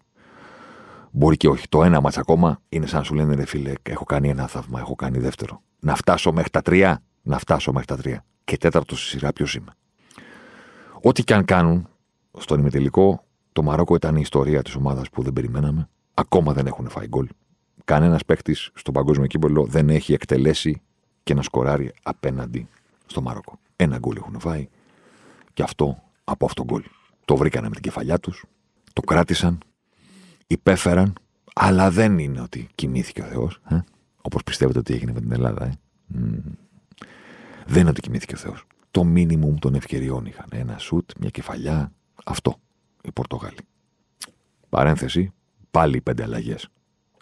μπορεί 1.11 1.37
και 1.37 1.47
όχι. 1.47 1.67
Το 1.69 1.83
ένα 1.83 2.01
μάτσα 2.01 2.19
ακόμα 2.19 2.61
είναι 2.69 2.85
σαν 2.85 2.99
να 2.99 3.05
σου 3.05 3.13
λένε 3.13 3.35
ρε 3.35 3.45
φίλε, 3.45 3.73
έχω 3.83 4.03
κάνει 4.03 4.29
ένα 4.29 4.47
θαύμα, 4.47 4.79
έχω 4.79 4.95
κάνει 4.95 5.19
δεύτερο. 5.19 5.61
Να 5.79 5.95
φτάσω 5.95 6.31
μέχρι 6.31 6.49
τα 6.49 6.61
τρία, 6.61 7.03
να 7.21 7.37
φτάσω 7.37 7.71
μέχρι 7.71 7.87
τα 7.87 7.97
τρία. 7.97 8.25
Και 8.43 8.57
τέταρτος 8.57 8.99
στη 8.99 9.09
σειρά, 9.09 9.33
ποιος 9.33 9.55
είμαι. 9.55 9.71
Ό,τι 11.01 11.23
και 11.23 11.33
αν 11.33 11.45
κάνουν 11.45 11.87
στον 12.37 12.59
ημιτελικό, 12.59 13.23
το 13.53 13.63
Μαρόκο 13.63 13.95
ήταν 13.95 14.15
η 14.15 14.19
ιστορία 14.21 14.61
της 14.61 14.75
ομάδας 14.75 15.09
που 15.09 15.21
δεν 15.21 15.33
περιμέναμε. 15.33 15.89
Ακόμα 16.13 16.53
δεν 16.53 16.67
έχουν 16.67 16.89
φάει 16.89 17.07
γκολ. 17.07 17.27
Κανένας 17.87 18.25
παίκτης 18.25 18.69
στον 18.73 18.93
παγκόσμιο 18.93 19.27
κύπελο 19.27 19.65
δεν 19.65 19.89
έχει 19.89 20.13
εκτελέσει 20.13 20.81
και 21.23 21.33
να 21.33 21.41
σκοράρει 21.41 21.93
απέναντι 22.03 22.67
στο 23.05 23.21
Μαρόκο. 23.21 23.59
Ένα 23.75 23.97
γκολ 23.97 24.15
έχουν 24.15 24.39
φάει 24.39 24.67
και 25.53 25.63
αυτό 25.63 26.03
από 26.23 26.45
αυτό 26.45 26.63
γκολ. 26.63 26.83
Το 27.25 27.35
βρήκανε 27.37 27.67
με 27.67 27.73
την 27.73 27.83
κεφαλιά 27.83 28.19
τους, 28.19 28.45
το 28.93 29.01
κράτησαν, 29.01 29.57
υπέφεραν, 30.47 31.13
αλλά 31.53 31.91
δεν 31.91 32.19
είναι 32.19 32.41
ότι 32.41 32.67
κοιμήθηκε 32.75 33.21
ο 33.21 33.25
Θεός. 33.25 33.61
Ε; 33.69 33.79
Όπως 34.21 34.43
πιστεύετε 34.43 34.79
ότι 34.79 34.93
έγινε 34.93 35.11
με 35.11 35.19
την 35.19 35.31
Ελλάδα. 35.31 35.65
Ε; 35.65 35.71
Δεν 37.65 37.81
είναι 37.81 37.89
ότι 37.89 38.01
κοιμήθηκε 38.01 38.35
ο 38.35 38.37
Θεός. 38.37 38.65
Το 38.91 39.03
μίνιμουμ 39.03 39.55
των 39.55 39.75
ευκαιριών 39.75 40.25
είχαν. 40.25 40.47
Ένα 40.51 40.77
σουτ, 40.77 41.11
μια 41.19 41.29
κεφαλιά. 41.29 41.91
Αυτό. 42.25 42.55
Οι 43.01 43.11
Πορτογάλοι. 43.11 43.57
Παρένθεση. 44.69 45.31
Πάλι 45.71 46.01
πέντε 46.01 46.23
αλλαγές. 46.23 46.69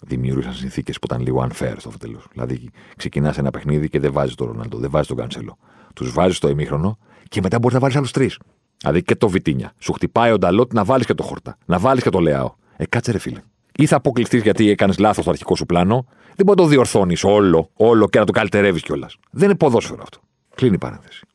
Δημιούργησαν 0.08 0.54
συνθήκες 0.54 1.00
που 1.00 1.06
ήταν 1.06 1.22
λίγο 1.22 1.48
unfair 1.50 1.76
στο 1.78 1.92
τέλος. 2.00 2.28
Δηλαδή, 2.32 2.70
ξεκινάς 2.98 3.38
ένα 3.38 3.52
παιχνίδι 3.52 3.90
και 3.90 4.00
δεν 4.00 4.12
βάζεις 4.12 4.36
τον 4.36 4.48
Ρονάλντο, 4.48 4.78
δεν 4.78 4.90
βάζεις 4.90 5.08
τον 5.08 5.18
Κανσέλο. 5.18 5.58
Τους 5.94 6.12
βάζεις 6.12 6.38
στο 6.38 6.50
ημίχρονο 6.50 6.98
και 7.28 7.42
μετά 7.42 7.60
μπορείς 7.60 7.74
να 7.74 7.80
βάλεις 7.80 7.96
άλλους 7.96 8.12
τρεις. 8.12 8.40
Δηλαδή 8.78 9.04
και 9.04 9.16
το 9.16 9.30
Βιτίνια. 9.30 9.74
Σου 9.78 9.94
χτυπάει 9.94 10.32
ο 10.32 10.38
Νταλότ 10.38 10.74
να 10.74 10.84
βάλεις 10.84 11.06
και 11.06 11.14
το 11.14 11.24
Χόρτα, 11.24 11.58
να 11.66 11.80
βάλεις 11.80 12.04
και 12.04 12.10
το 12.10 12.20
Λεάο. 12.20 12.54
Ε, 12.76 12.86
κάτσε 12.86 13.12
ρε 13.12 13.18
φίλε. 13.18 13.40
Ή 13.78 13.86
θα 13.86 13.96
αποκλειστείς 13.96 14.42
γιατί 14.42 14.70
έκανες 14.70 14.98
λάθος 14.98 15.22
στο 15.22 15.30
αρχικό 15.30 15.56
σου 15.56 15.66
πλάνο, 15.66 16.06
δεν 16.36 16.46
μπορεί 16.46 16.60
να 16.60 16.64
το 16.64 16.70
διορθώνεις 16.70 17.24
όλο, 17.24 17.70
όλο 17.74 18.08
και 18.08 18.20
να 18.20 18.26
το 18.26 18.32
καλυτερεύεις 18.32 18.82
κιόλας. 18.82 19.18
Δεν 19.32 19.50
είναι 19.50 19.58
ποδόσφαιρο 19.58 20.02
αυτό. 20.02 20.20
Κλείνει 20.56 20.76
η 20.76 20.78
παρένθεση. 20.78 21.26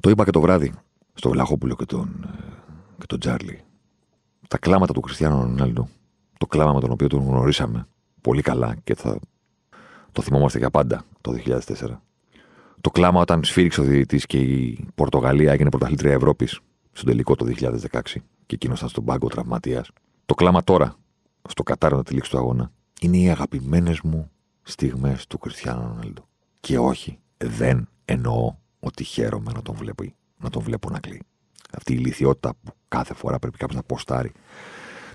Το 0.00 0.10
είπα 0.10 0.24
και 0.24 0.30
το 0.30 0.40
βράδυ 0.40 0.72
στο 1.14 1.30
Βλαχόπουλο 1.30 1.76
και 1.76 1.84
τον, 1.84 2.26
ε, 2.26 2.42
και 2.98 3.06
τον 3.06 3.18
Τζάρλι. 3.18 3.60
Τα 4.48 4.58
κλάματα 4.58 4.92
του 4.92 5.00
Κριστιανού 5.00 5.42
Ρονάλντο, 5.42 5.88
το 6.38 6.46
κλάμα 6.46 6.72
με 6.72 6.80
τον 6.80 6.90
οποίο 6.90 7.06
τον 7.06 7.20
γνωρίσαμε 7.26 7.86
πολύ 8.20 8.42
καλά 8.42 8.76
και 8.84 8.94
θα 8.94 9.18
το 10.12 10.22
θυμόμαστε 10.22 10.58
για 10.58 10.70
πάντα 10.70 11.04
το 11.20 11.32
2004. 11.46 11.60
Το 12.80 12.90
κλάμα 12.90 13.20
όταν 13.20 13.44
σφύριξε 13.44 13.80
ο 13.80 13.84
διαιτητής 13.84 14.26
και 14.26 14.38
η 14.38 14.88
Πορτογαλία 14.94 15.52
έγινε 15.52 15.70
πρωταθλήτρια 15.70 16.12
Ευρώπης 16.12 16.60
στον 16.92 17.08
τελικό 17.08 17.34
το 17.34 17.46
2016 17.58 17.76
και 18.46 18.54
εκείνο 18.54 18.74
ήταν 18.76 18.88
στον 18.88 19.04
πάγκο 19.04 19.28
τραυματίας. 19.28 19.90
Το 20.26 20.34
κλάμα 20.34 20.64
τώρα, 20.64 20.94
στο 21.48 21.62
Κατάρ 21.62 22.02
τη 22.02 22.14
λήξη 22.14 22.30
του 22.30 22.38
αγώνα, 22.38 22.70
είναι 23.00 23.16
οι 23.16 23.30
αγαπημένες 23.30 24.00
μου 24.00 24.30
στιγμές 24.62 25.26
του 25.26 25.38
Κριστιανού 25.38 25.88
Ρονάλντο. 25.88 26.28
Και 26.60 26.78
όχι, 26.78 27.18
δεν 27.36 27.88
εννοώ 28.04 28.54
ότι 28.80 29.04
χαίρομαι 29.04 29.52
να 29.54 29.62
τον 29.62 29.74
βλέπω, 29.74 30.04
να 30.36 30.50
τον 30.50 30.62
βλέπω 30.62 30.90
να 30.90 31.00
κλεί. 31.00 31.22
Αυτή 31.72 31.92
η 31.92 31.96
ηλικιότητα 31.98 32.54
που 32.62 32.72
κάθε 32.88 33.14
φορά 33.14 33.38
πρέπει 33.38 33.56
κάποιος 33.56 33.76
να 33.76 33.82
ποστάρει 33.82 34.32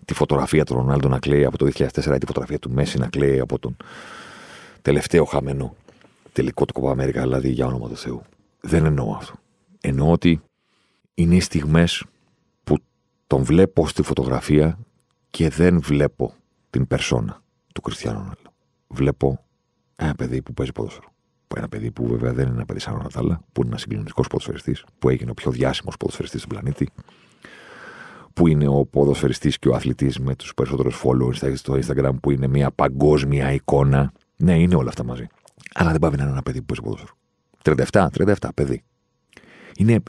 τη 0.06 0.14
φωτογραφία 0.14 0.64
του 0.64 0.74
Ρονάλντο 0.74 1.08
να 1.08 1.20
κλαίει 1.20 1.46
από 1.46 1.58
το 1.58 1.66
2004 1.66 1.88
ή 1.88 2.18
τη 2.18 2.26
φωτογραφία 2.26 2.60
του 2.60 2.72
Μέση 2.72 2.98
να 2.98 3.08
κλαίει 3.08 3.40
από 3.40 3.60
τον 3.60 3.78
τελευταίο 4.82 5.26
χαμένο 5.26 5.76
τελικό 6.32 6.66
του 6.66 6.74
Κοπα 6.74 6.92
Αμέρικα, 6.92 7.22
δηλαδή 7.22 7.50
για 7.50 7.66
όνομα 7.66 7.90
του 7.90 7.98
Θεού. 7.98 8.22
Δεν 8.62 8.86
εννοώ 8.86 9.16
αυτό. 9.16 9.34
Εννοώ 9.82 10.12
ότι 10.12 10.42
είναι 11.14 11.36
οι 11.36 11.40
στιγμές 11.40 12.06
που 12.64 12.78
τον 13.28 13.44
βλέπω 13.44 13.88
στη 13.88 14.02
φωτογραφία 14.02 14.80
και 15.30 15.50
δεν 15.50 15.82
βλέπω 15.82 16.34
την 16.70 16.88
περσόνα 16.88 17.42
του 17.74 17.82
Κριστιανού 17.82 18.18
Ρονάλντο. 18.18 18.54
Βλέπω 18.88 19.46
ένα 19.96 20.16
παιδί 20.16 20.42
που 20.42 20.54
παίζει 20.54 20.72
ποδόσφαιρο. 20.72 21.12
Ένα 21.56 21.70
παιδί 21.70 21.92
που 21.92 22.08
βέβαια 22.08 22.34
δεν 22.34 22.46
είναι 22.46 22.56
ένα 22.56 22.66
παιδί 22.66 22.80
σαν 22.80 22.94
Ρονατάλα, 22.94 23.42
που 23.52 23.62
είναι 23.62 23.70
ένας 23.70 23.82
συγκλονιστικός 23.82 24.28
ποδοσφαιριστής, 24.28 24.86
που 25.00 25.10
έγινε 25.10 25.32
ο 25.32 25.34
πιο 25.34 25.52
διάσημος 25.52 25.98
ποδοσφαιριστής 25.98 26.42
στον 26.42 26.52
πλανήτη, 26.58 26.90
που 28.34 28.48
είναι 28.48 28.68
ο 28.68 28.86
ποδοσφαιριστής 28.86 29.60
και 29.60 29.70
ο 29.70 29.76
αθλητής 29.76 30.20
με 30.20 30.36
τους 30.36 30.54
περισσότερους 30.54 31.04
followers 31.04 31.56
στο 31.56 31.74
Instagram, 31.74 32.12
που 32.22 32.32
είναι 32.32 32.48
μια 32.48 32.72
παγκόσμια 32.72 33.52
εικόνα. 33.52 34.12
Ναι, 34.36 34.60
είναι 34.60 34.76
όλα 34.76 34.90
αυτά 34.90 35.04
μαζί. 35.04 35.28
Αλλά 35.74 35.92
δεν 35.92 36.00
πάει 36.00 36.12
να 36.12 36.24
είναι 36.24 36.32
ένα 36.32 36.42
παιδί 36.42 36.62
που 36.62 36.66
παίζει 36.66 36.82
ποδόσφαιρο. 36.82 37.14
37, 37.92 38.08
37, 38.34 38.50
παιδί. 38.56 38.84
Είναι 39.78 40.00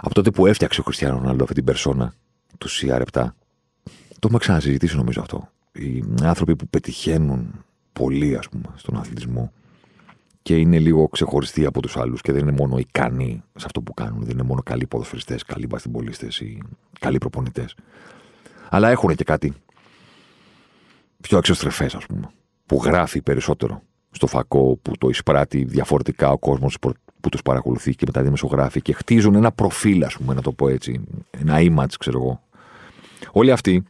από 0.00 0.14
τότε 0.14 0.30
που 0.30 0.46
έφτιαξε 0.46 0.80
ο 0.80 0.82
Χριστιανό 0.84 1.18
Ρονάλντο 1.18 1.42
αυτή 1.42 1.54
την 1.54 1.64
περσόνα 1.64 2.14
του 2.58 2.68
CR7. 2.70 3.02
Το 4.08 4.24
έχουμε 4.24 4.38
ξανασυζητήσει 4.38 4.96
νομίζω 4.96 5.20
αυτό. 5.20 5.48
Οι 5.72 6.04
άνθρωποι 6.22 6.56
που 6.56 6.68
πετυχαίνουν 6.68 7.64
πολύ, 7.92 8.36
ας 8.36 8.48
πούμε, 8.48 8.64
στον 8.76 8.96
αθλητισμό 8.96 9.52
και 10.42 10.56
είναι 10.56 10.78
λίγο 10.78 11.08
ξεχωριστοί 11.08 11.64
από 11.64 11.82
τους 11.82 11.96
άλλους 11.96 12.20
και 12.20 12.32
δεν 12.32 12.42
είναι 12.42 12.52
μόνο 12.52 12.78
ικανοί 12.78 13.42
σε 13.54 13.64
αυτό 13.66 13.80
που 13.80 13.94
κάνουν. 13.94 14.20
Δεν 14.20 14.30
είναι 14.30 14.42
μόνο 14.42 14.62
καλοί 14.62 14.86
ποδοσφαιριστές, 14.86 15.42
καλοί 15.42 15.66
μπαστιμπολίστε 15.66 16.26
ή 16.40 16.62
καλοί 17.00 17.18
προπονητές. 17.18 17.74
Αλλά 18.68 18.90
έχουν 18.90 19.14
και 19.14 19.24
κάτι 19.24 19.52
πιο 21.20 21.38
εξωστρεφέ, 21.38 21.84
ας 21.84 22.06
πούμε, 22.06 22.30
που 22.66 22.80
γράφει 22.84 23.22
περισσότερο 23.22 23.82
στο 24.10 24.26
φακό, 24.26 24.78
που 24.82 24.92
το 24.98 25.08
εισπράττει 25.08 25.64
διαφορετικά 25.64 26.30
ο 26.30 26.38
κόσμος 26.38 26.78
που 27.20 27.28
τους 27.30 27.42
παρακολουθεί 27.42 27.94
και 27.94 28.04
μετά 28.06 28.22
δημοσιογράφει 28.22 28.82
και 28.82 28.92
χτίζουν 28.92 29.34
ένα 29.34 29.52
προφίλ, 29.52 30.04
ας 30.04 30.16
πούμε, 30.16 30.34
να 30.34 30.42
το 30.42 30.52
πω 30.52 30.68
έτσι, 30.68 31.00
ένα 31.30 31.56
image, 31.58 31.92
ξέρω 31.98 32.18
εγώ. 32.18 32.42
Όλοι 33.32 33.50
αυτοί, 33.50 33.82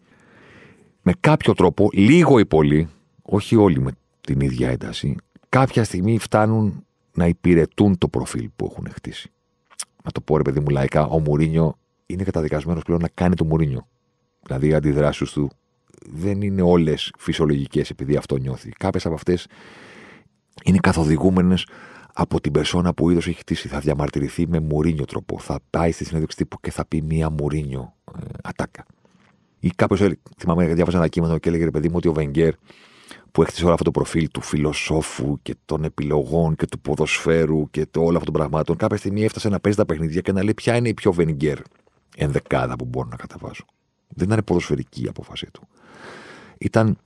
με 1.03 1.13
κάποιο 1.21 1.55
τρόπο, 1.55 1.89
λίγο 1.93 2.39
ή 2.39 2.47
πολύ, 2.47 2.89
όχι 3.23 3.57
όλοι 3.57 3.81
με 3.81 3.91
την 4.21 4.41
ίδια 4.41 4.71
ένταση, 4.71 5.17
κάποια 5.49 5.85
στιγμή 5.85 6.19
φτάνουν 6.19 6.87
να 7.13 7.27
υπηρετούν 7.27 7.99
το 7.99 8.09
προφίλ 8.09 8.51
που 8.57 8.69
έχουν 8.71 8.89
χτίσει. 8.93 9.31
Να 10.05 10.11
το 10.11 10.21
πω 10.21 10.37
ρε 10.37 10.43
παιδί 10.43 10.61
μου 10.61 10.69
λαϊκά, 10.69 11.07
ο 11.07 11.21
Μουρίνιο 11.21 11.79
είναι 12.07 12.25
καταδικασμένος 12.25 12.83
πλέον 12.83 13.01
να 13.01 13.09
κάνει 13.15 13.35
το 13.35 13.45
Μουρίνιο. 13.45 13.89
Δηλαδή 14.43 14.69
οι 14.69 14.75
αντιδράσεις 14.75 15.31
του 15.31 15.51
δεν 16.07 16.43
είναι 16.43 16.63
όλες 16.63 17.13
φυσιολογικές 17.19 17.91
επειδή 17.91 18.17
αυτό 18.17 18.37
νιώθει. 18.37 18.69
Κάποιες 18.69 19.07
από 19.07 19.15
αυτές 19.15 19.47
είναι 20.65 20.79
καθοδηγούμενες 20.83 21.67
από 22.13 22.41
την 22.41 22.53
περσόνα 22.53 22.95
που 22.95 23.05
ο 23.05 23.09
ίδιος 23.09 23.27
έχει 23.27 23.39
χτίσει. 23.39 23.69
Θα 23.69 23.79
διαμαρτυρηθεί 23.79 24.49
με 24.49 24.61
Μουρίνιο 24.61 25.05
τρόπο. 25.05 25.39
Θα 25.39 25.59
πάει 25.71 25.93
στη 25.93 26.05
συνέντευξη 26.05 26.37
τύπου 26.37 26.61
και 26.61 26.71
θα 26.71 26.87
πει 26.87 27.03
μία 27.03 27.31
Μουρίνιο 27.31 27.95
ε, 28.19 28.27
ατάκα. 28.43 28.85
Ή 29.61 29.71
κάποιος, 29.71 30.03
θυμάμαι, 30.39 30.75
διάβαζα 30.75 30.99
ένα 30.99 31.09
κείμενο 31.09 31.39
και 31.39 31.49
έλεγε 31.49 31.65
ρε 31.65 31.71
παιδί 31.71 31.89
μου 31.89 31.95
ότι 31.97 32.09
ο 32.09 32.13
Βενγκέρ 32.13 32.55
που 33.33 33.43
έχτισε 33.43 33.65
όλο 33.65 33.73
αυτό 33.73 33.85
το 33.85 33.91
προφίλ 33.91 34.29
του 34.31 34.41
φιλοσόφου 34.41 35.39
και 35.43 35.57
των 35.65 35.85
επιλογών 35.85 36.55
και 36.55 36.67
του 36.67 36.81
ποδοσφαίρου 36.81 37.71
και 37.71 37.87
το, 37.87 38.01
όλο 38.01 38.17
αυτών 38.17 38.33
των 38.33 38.35
πραγμάτων, 38.35 38.77
κάποια 38.77 38.97
στιγμή 38.97 39.25
έφτασε 39.25 39.49
να 39.49 39.61
παίζει 39.61 39.79
τα 39.79 39.87
παιχνίδια 39.87 40.21
και 40.21 40.33
να 40.33 40.43
λέει 40.43 40.55
ποια 40.55 40.77
είναι 40.77 40.89
η 40.89 40.95
πιο 40.95 41.13
Βενγκέρ 41.13 41.59
ενδεκάδα 42.17 42.77
που 42.77 42.85
μπορώ 42.85 43.09
να 43.09 43.17
καταβάσω. 43.17 43.65
Δεν 44.09 44.27
ήταν 44.27 44.45
ποδοσφαιρική 44.45 45.03
η 45.05 45.09
απόφασή 45.09 45.51
του. 45.53 45.69
Ήταν 46.59 46.99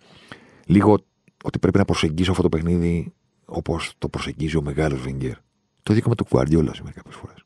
λίγο 0.66 0.98
ότι 1.44 1.58
πρέπει 1.58 1.78
να 1.78 1.84
προσεγγίσω 1.84 2.30
αυτό 2.30 2.42
το 2.42 2.48
παιχνίδι 2.48 3.12
όπως 3.44 3.92
το 3.98 4.08
προσεγγίζει 4.08 4.56
ο 4.56 4.62
μεγάλος 4.62 5.00
Βενγκέρ. 5.00 5.36
Το 5.82 5.92
ίδιο 5.92 6.04
με 6.08 6.14
τον 6.14 6.26
Κουαρδιόλα 6.28 6.74
σήμερα 6.74 6.94
κάποιες 6.94 7.14
φορές. 7.14 7.44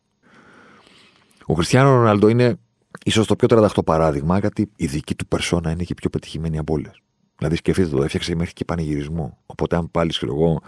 Ο 1.46 1.54
Χριστιανό 1.54 1.94
Ρονάλντο 1.94 2.28
είναι 2.28 2.58
ίσως 3.04 3.26
το 3.26 3.36
πιο 3.36 3.48
τρανταχτό 3.48 3.82
παράδειγμα, 3.82 4.38
γιατί 4.38 4.70
η 4.76 4.86
δική 4.86 5.14
του 5.14 5.26
περσόνα 5.26 5.70
είναι 5.70 5.84
και 5.84 5.94
πιο 5.94 6.10
πετυχημένη 6.10 6.58
από 6.58 6.72
όλες. 6.72 7.00
Δηλαδή 7.38 7.56
σκεφτείτε 7.56 7.88
το, 7.88 8.02
έφτιαξε 8.02 8.34
μέχρι 8.34 8.52
και 8.52 8.64
πανηγυρισμό. 8.64 9.38
Οπότε, 9.46 9.76
αν 9.76 9.90
πάλι, 9.90 10.10
ξέρω 10.10 10.34
εγώ, 10.34 10.60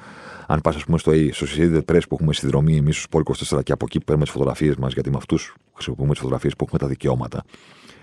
αν 0.46 0.60
πας, 0.60 0.76
ας 0.76 0.84
πούμε, 0.84 0.98
στο, 0.98 1.12
στο 1.30 1.46
Sociedad 1.46 1.84
Press 1.84 2.00
που 2.08 2.14
έχουμε 2.14 2.34
συνδρομή 2.34 2.76
εμείς 2.76 2.96
στους 2.96 3.06
Sport 3.10 3.56
24 3.56 3.62
και 3.62 3.72
από 3.72 3.84
εκεί 3.88 3.98
παίρνουμε 3.98 4.24
τις 4.24 4.32
φωτογραφίες 4.32 4.76
μας, 4.76 4.92
γιατί 4.92 5.10
με 5.10 5.16
αυτούς 5.16 5.54
χρησιμοποιούμε 5.74 6.10
τις 6.10 6.18
φωτογραφίες 6.18 6.56
που 6.56 6.64
έχουμε 6.64 6.78
τα 6.78 6.86
δικαιώματα. 6.86 7.44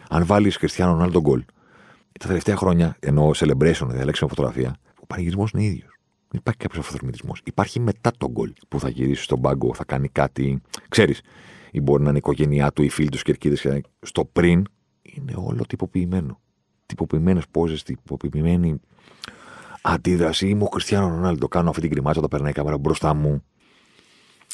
Αν 0.09 0.25
βάλεις 0.25 0.57
Χριστιανό 0.57 0.91
Ρονάλντο 0.91 1.21
γκολ, 1.21 1.43
τα 2.19 2.27
τελευταία 2.27 2.55
χρόνια, 2.55 2.97
ενώ 2.99 3.31
celebration, 3.35 3.87
διαλέξιμη 3.87 4.29
φωτογραφία, 4.29 4.75
ο 4.99 5.05
πανηγυρισμός 5.05 5.51
είναι 5.51 5.63
ίδιος. 5.63 5.99
Δεν 6.27 6.39
υπάρχει 6.39 6.59
κάποιος 6.59 6.85
αυθορμητισμό. 6.85 7.31
Υπάρχει 7.43 7.79
μετά 7.79 8.11
τον 8.17 8.31
γκολ 8.31 8.53
που 8.67 8.79
θα 8.79 8.89
γυρίσει 8.89 9.23
στον 9.23 9.41
πάγκο, 9.41 9.73
θα 9.73 9.83
κάνει 9.83 10.07
κάτι. 10.07 10.61
Ξέρεις, 10.89 11.21
ή 11.71 11.81
μπορεί 11.81 12.03
να 12.03 12.09
είναι 12.09 12.17
η 12.17 12.21
οικογένειά 12.23 12.71
του, 12.71 12.83
οι 12.83 12.89
φίλοι 12.89 13.09
τους 13.09 13.21
κερκίδες. 13.21 13.67
Στο 14.01 14.25
πριν 14.25 14.63
είναι 15.01 15.33
όλο 15.35 15.65
τυποποιημένο 15.65 16.39
τυποποιημένες 16.85 17.43
πόζε, 17.51 17.83
τυποποιημένη 17.83 18.79
αντίδραση. 19.81 20.47
Είμαι 20.47 20.63
ο 20.63 20.69
Χριστιανό 20.71 21.07
Ρονάλντο. 21.07 21.47
Κάνω 21.47 21.69
αυτή 21.69 21.81
την 21.81 21.89
κρυμάτσα 21.89 22.17
όταν 22.17 22.29
περνάει 22.29 22.51
η 22.51 22.53
κάμερα 22.53 22.77
μπροστά 22.77 23.13
μου. 23.13 23.43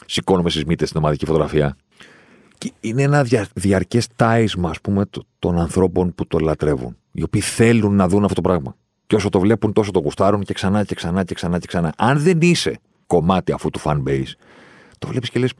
Σηκώνομαι 0.06 0.50
στις 0.50 0.66
μύτες 0.66 0.88
στην 0.88 1.00
ομαδική 1.00 1.26
φωτογραφία. 1.26 1.76
Και 2.58 2.74
είναι 2.80 3.02
ένα 3.02 3.24
δια, 3.24 3.48
διαρκές 3.54 4.08
τάισμα, 4.16 4.70
ας 4.70 4.82
πούμε, 4.82 5.06
των 5.40 5.60
ανθρώπων 5.60 6.16
που 6.16 6.28
το 6.28 6.40
λατρεύουν. 6.40 6.98
Οι 7.12 7.24
οποίοι 7.24 7.42
θέλουν 7.42 7.96
να 7.96 8.08
δουν 8.08 8.24
αυτό 8.24 8.36
το 8.36 8.42
πράγμα. 8.42 8.76
Και 9.08 9.16
όσο 9.16 9.30
το 9.30 9.40
βλέπουν, 9.40 9.74
τόσο 9.74 9.92
το 9.92 10.00
γουστάρουν 10.00 10.44
και 10.44 10.54
ξανά 10.54 10.84
και 10.84 10.96
ξανά 10.96 11.24
και 11.24 11.34
ξανά 11.34 11.60
και 11.60 11.68
ξανά. 11.68 11.94
Αν 11.98 12.20
δεν 12.20 12.42
είσαι 12.42 12.80
κομμάτι 13.08 13.52
αυτού 13.52 13.70
του 13.70 13.80
fan 13.84 14.04
base, 14.08 14.32
το 15.00 15.08
βλέπεις 15.08 15.30
και 15.30 15.40
λες, 15.40 15.54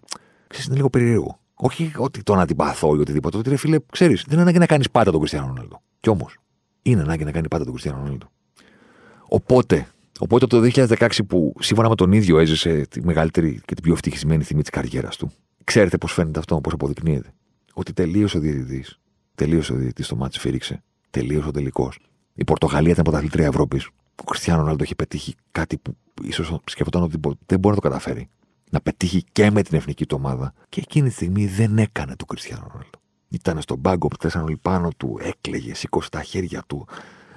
ξέρεις, 0.48 0.68
είναι 0.68 0.76
λίγο 0.76 0.90
περίεργο. 0.90 1.40
Όχι 1.54 1.92
ότι 1.98 2.24
τον 2.24 2.40
αντιπαθώ 2.40 2.96
ή 2.96 3.00
οτιδήποτε. 3.00 3.38
Ότι 3.38 3.50
ρε 3.50 3.56
φίλε, 3.56 3.78
ξέρεις, 3.92 4.24
δεν 4.24 4.34
είναι 4.34 4.42
ανάγκη 4.42 4.58
να 4.58 4.66
κάνεις 4.66 4.92
πάντα 4.92 5.12
τον 5.12 5.20
Κριστιανό 5.20 5.48
Ρονάλντο. 5.48 5.82
Κι 6.00 6.10
όμως, 6.10 6.38
είναι 6.82 7.02
ανάγκη 7.02 7.24
να 7.24 7.32
κάνει 7.32 7.48
πάντα 7.48 7.64
τον 7.64 7.74
Κριστιανό 7.74 7.98
Ρονάλντο. 7.98 8.32
Οπότε, 9.28 9.88
οπότε 10.20 10.48
το 10.48 10.62
2016 10.74 11.10
που 11.28 11.54
σύμφωνα 11.60 11.90
με 11.90 11.96
τον 11.96 12.12
ίδιο 12.12 12.40
έζησε 12.40 12.86
τη 12.90 13.06
μεγαλύτερη 13.06 13.62
και 13.66 13.74
την 13.74 13.84
πιο 13.84 13.94
ευτυχισμένη 13.94 14.44
θυμή 14.44 14.62
της 14.62 14.70
καριέρας 14.70 15.16
του, 15.18 15.32
ξέρετε 15.64 15.98
πώς 15.98 16.14
φαίνεται 16.14 16.40
αυτό, 16.40 16.62
πώς 16.62 16.74
αποδεικνύεται; 16.74 17.34
Ότι 17.74 17.94
τελείωσε 17.94 18.38
ο 18.38 18.40
διαιτητής. 18.40 19.00
Τελείωσε 19.36 19.74
ο 19.74 19.76
διαιτητής 19.76 20.06
στο 20.06 20.16
μάτι, 20.16 20.40
φύριξε. 20.40 20.84
Τελείωσε 21.10 21.48
ο 21.48 21.52
τελικός. 21.52 22.00
Η 22.34 22.44
Πορτογαλία 22.44 22.92
ήταν 22.92 23.04
πρωταθλήτρια 23.04 23.46
Ευρώπης. 23.46 23.90
Ο 24.16 24.24
Κριστιανό 24.24 24.60
Ρονάλντο 24.60 24.84
είχε 24.84 24.96
πετύχει 24.96 25.36
κάτι 25.52 25.78
που 25.78 25.96
ίσως 26.24 26.60
σκεφτόταν 26.66 27.02
ότι 27.02 27.18
δεν 27.46 27.60
μπορεί 27.60 27.76
να 27.76 27.82
το 27.82 27.88
καταφέρει. 27.88 28.30
Να 28.72 28.82
πετύχει 28.82 29.24
και 29.32 29.52
με 29.52 29.62
την 29.62 29.78
εθνική 29.78 30.06
του 30.06 30.18
ομάδα. 30.20 30.54
Και 30.70 30.80
εκείνη 30.80 31.08
τη 31.08 31.14
στιγμή 31.14 31.46
δεν 31.48 31.78
έκανε 31.78 32.16
το 32.16 32.26
Κριστιανό 32.26 32.68
Ρονάλντο. 32.72 33.01
Ήταν 33.32 33.62
στον 33.62 33.82
πάγκο, 33.82 34.08
πτέσαν 34.08 34.44
όλοι 34.44 34.58
πάνω 34.58 34.90
του, 34.98 35.18
έκλαιγε, 35.22 35.74
σήκωσε 35.74 36.10
τα 36.10 36.24
χέρια 36.24 36.64
του. 36.68 36.88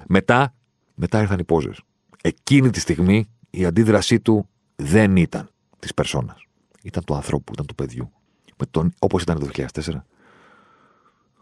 Μετά, 0.07 0.53
μετά 0.95 1.21
ήρθαν 1.21 1.39
οι 1.39 1.43
πόζες. 1.43 1.81
Εκείνη 2.21 2.69
τη 2.69 2.79
στιγμή 2.79 3.29
η 3.49 3.65
αντίδρασή 3.65 4.19
του 4.19 4.49
δεν 4.75 5.15
ήταν 5.15 5.49
της 5.79 5.93
περσόνας. 5.93 6.45
Ήταν 6.81 7.03
του 7.03 7.15
ανθρώπου, 7.15 7.53
ήταν 7.53 7.65
του 7.65 7.75
παιδιού. 7.75 8.11
Όπως 8.99 9.21
ήταν 9.21 9.39
το 9.39 9.45
2004. 9.45 10.05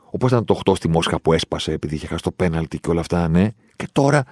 Όπως 0.10 0.32
ήταν 0.32 0.46
το 0.46 0.60
8 0.66 0.76
στη 0.76 0.88
Μόσχα 0.88 1.20
που 1.20 1.34
έσπασε 1.34 1.72
επειδή 1.72 1.96
είχε 1.96 2.08
χάσει 2.08 2.24
το 2.24 2.32
πέναλτι 2.32 2.80
και 2.80 2.90
όλα 2.90 3.00
αυτά, 3.00 3.28
ναι. 3.28 3.50
Και 3.76 3.88
τώρα 3.92 4.24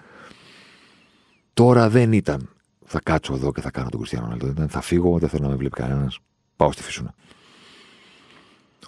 Τώρα 1.54 1.90
δεν 1.90 2.12
ήταν. 2.12 2.50
Θα 2.86 3.00
κάτσω 3.04 3.34
εδώ 3.34 3.52
και 3.52 3.62
θα 3.62 3.72
κάνω 3.72 3.90
τον 3.90 4.00
Κριστιανό 4.00 4.26
Ρονάλντο. 4.26 4.48
Ήταν, 4.48 4.70
θα 4.70 4.82
φύγω, 4.82 5.20
δεν 5.20 5.30
θέλω 5.30 5.44
να 5.44 5.50
με 5.50 5.56
βλέπει 5.56 5.76
κανένας. 5.76 6.20
Πάω 6.56 6.72
στη 6.72 6.84
φυσούνα. 6.84 7.14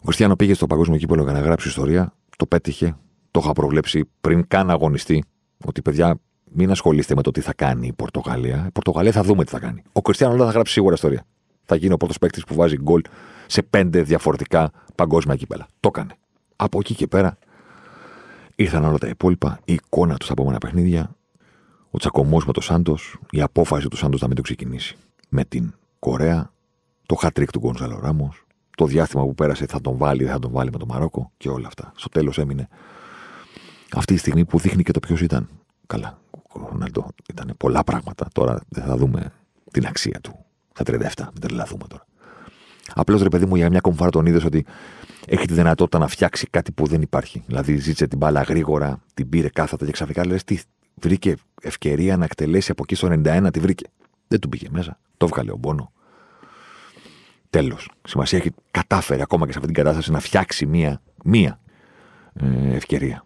Ο 0.04 0.06
Κριστιανό 0.06 0.36
πήγε 0.36 0.54
στο 0.54 0.68
παγκόσμιο 0.68 0.98
κύπελο 0.98 1.24
για 1.24 1.32
να 1.32 1.40
γράψει 1.40 1.68
ιστορία. 1.68 2.14
Το 2.38 2.46
πέτυχε. 2.46 2.96
Το 3.32 3.40
είχα 3.44 3.54
προβλέψει 3.54 4.10
πριν 4.22 4.48
καν 4.48 4.70
αγωνιστεί. 4.70 5.24
Ότι 5.66 5.82
παιδιά, 5.82 6.20
μην 6.52 6.72
ασχολείστε 6.72 7.16
με 7.16 7.22
το 7.22 7.32
τι 7.32 7.42
θα 7.42 7.54
κάνει 7.54 7.88
η 7.88 7.94
Πορτογαλία. 7.94 8.64
Η 8.68 8.72
Πορτογαλία 8.72 9.12
θα 9.12 9.24
δούμε 9.24 9.44
τι 9.44 9.52
θα 9.52 9.60
κάνει. 9.60 9.84
Ο 9.92 10.02
Κριστιανό 10.02 10.32
Ρονάλντο 10.32 10.52
θα 10.52 10.58
γράψει 10.58 10.74
σίγουρα 10.74 10.94
ιστορία. 10.94 11.26
Θα 11.64 11.76
γίνει 11.76 11.94
ο 11.94 11.98
πρώτος 11.98 12.18
παίκτης 12.18 12.44
που 12.44 12.56
βάζει 12.56 12.78
γκολ 12.78 13.02
σε 13.48 13.62
πέντε 13.62 14.02
διαφορετικά 14.02 14.72
παγκόσμια 14.96 15.36
κύπελα. 15.36 15.68
Το 15.80 15.92
έκανε. 15.94 16.16
Από 16.56 16.80
εκεί 16.80 16.96
και 16.96 17.08
πέρα 17.08 17.38
ήρθαν 18.56 18.86
όλα 18.86 18.98
τα 18.98 19.08
υπόλοιπα, 19.08 19.60
η 19.66 19.74
εικόνα 19.74 20.18
του 20.18 20.26
στα 20.26 20.34
επόμενα 20.38 20.58
παιχνίδια, 20.58 21.16
ο 21.92 21.98
τσακωμός 21.98 22.46
με 22.46 22.54
τον 22.54 22.64
Σάντος, 22.64 23.18
η 23.30 23.42
απόφαση 23.42 23.88
του 23.88 23.98
Σάντος 23.98 24.22
να 24.22 24.28
μην 24.28 24.36
το 24.36 24.42
ξεκινήσει. 24.42 24.96
Με 25.30 25.44
την 25.44 25.74
Κορέα, 26.00 26.52
το 27.06 27.16
χατρίκ 27.16 27.52
του 27.52 27.60
Γκονζάλο 27.60 28.00
Ράμο, 28.00 28.34
το 28.76 28.86
διάστημα 28.86 29.24
που 29.24 29.36
πέρασε 29.36 29.66
θα 29.66 29.82
τον 29.82 29.98
βάλει, 29.98 30.24
δεν 30.24 30.34
θα 30.34 30.40
τον 30.40 30.52
βάλει 30.52 30.70
με 30.72 30.78
τον 30.78 30.88
Μαρόκο 30.88 31.32
και 31.38 31.50
όλα 31.50 31.68
αυτά. 31.68 31.92
Στο 31.96 32.10
τέλος 32.10 32.38
έμεινε 32.38 32.68
αυτή 33.94 34.14
η 34.14 34.18
στιγμή 34.18 34.46
που 34.46 34.60
δείχνει 34.60 34.84
και 34.84 34.92
το 34.92 35.00
ποιος 35.00 35.22
ήταν. 35.22 35.50
Καλά, 35.88 36.20
ο 36.32 36.68
Ρονάλντο 36.70 37.08
ήταν 37.30 37.54
πολλά 37.58 37.84
πράγματα. 37.84 38.28
Τώρα 38.34 38.60
δεν 38.70 38.84
θα 38.84 38.98
δούμε 38.98 39.32
την 39.72 39.86
αξία 39.86 40.20
του. 40.22 40.46
Στα 40.74 40.84
37, 40.88 41.00
μην 41.18 41.42
τρελαθούμε 41.42 41.84
τώρα. 41.88 42.06
Απλώς 42.94 43.22
ρε 43.22 43.30
παιδί 43.30 43.46
μου, 43.46 43.56
για 43.56 43.70
μια 43.70 43.80
κομφάρα 43.80 44.10
τον 44.10 44.26
είδες 44.26 44.44
ότι 44.44 44.66
έχει 45.26 45.46
τη 45.46 45.54
δυνατότητα 45.54 45.98
να 45.98 46.08
φτιάξει 46.08 46.48
κάτι 46.48 46.72
που 46.72 46.86
δεν 46.86 47.02
υπάρχει. 47.02 47.44
Δηλαδή, 47.48 47.78
ζήτησε 47.78 48.08
την 48.08 48.18
μπάλα 48.18 48.42
γρήγορα, 48.42 49.02
την 49.14 49.30
πήρε 49.30 49.50
κάθετα 49.50 49.86
και 49.86 49.92
ξαφνικά 49.92 50.26
λες 50.26 50.44
τι 50.44 50.60
βρήκε 50.96 51.36
ευκαιρία 51.62 52.18
να 52.18 52.24
εκτελέσει 52.24 52.72
από 52.72 52.84
εκεί 52.84 52.96
στο 52.96 53.08
91, 53.08 53.48
τη 53.54 53.60
βρήκε. 53.60 53.86
Δεν 54.28 54.40
του 54.40 54.50
πήγε 54.50 54.68
μέσα. 54.72 55.00
Το 55.18 55.28
βγάλε 55.28 55.52
ο 55.52 55.56
Μπόνο. 55.56 55.92
Τέλος. 57.54 57.90
Σημασία 58.08 58.38
έχει 58.38 58.52
κατάφερε 58.72 59.22
ακόμα 59.22 59.46
και 59.46 59.52
σε 59.52 59.58
αυτή 59.58 59.72
την 59.74 59.84
κατάσταση 59.84 60.12
να 60.12 60.20
φτιάξει 60.20 60.66
μία, 60.66 61.02
μία 61.24 61.60
ε, 62.34 62.76
ευκαιρία. 62.76 63.26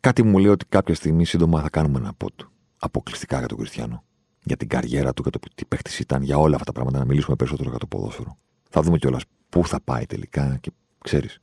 Κάτι 0.00 0.22
μου 0.22 0.38
λέει 0.38 0.50
ότι 0.50 0.64
κάποια 0.68 0.94
στιγμή 0.94 1.24
σύντομα 1.24 1.60
θα 1.60 1.70
κάνουμε 1.70 1.98
ένα 1.98 2.12
πότ 2.16 2.32
αποκλειστικά 2.78 3.38
για 3.38 3.48
τον 3.48 3.58
Κριστιανό. 3.58 4.04
Για 4.42 4.56
την 4.56 4.68
καριέρα 4.68 5.14
του, 5.14 5.22
για 5.22 5.30
το 5.30 5.38
τι 5.54 5.64
παίχτης 5.64 5.98
ήταν, 5.98 6.22
για 6.22 6.36
όλα 6.36 6.54
αυτά 6.54 6.66
τα 6.66 6.72
πράγματα, 6.72 6.98
να 6.98 7.04
μιλήσουμε 7.04 7.36
περισσότερο 7.36 7.70
για 7.70 7.78
το 7.78 7.86
ποδόσφαιρο. 7.86 8.36
Θα 8.70 8.82
δούμε 8.82 8.98
κιόλας 8.98 9.22
πού 9.48 9.66
θα 9.66 9.80
πάει 9.80 10.06
τελικά 10.06 10.56
και 10.60 10.72
ξέρεις. 11.02 11.38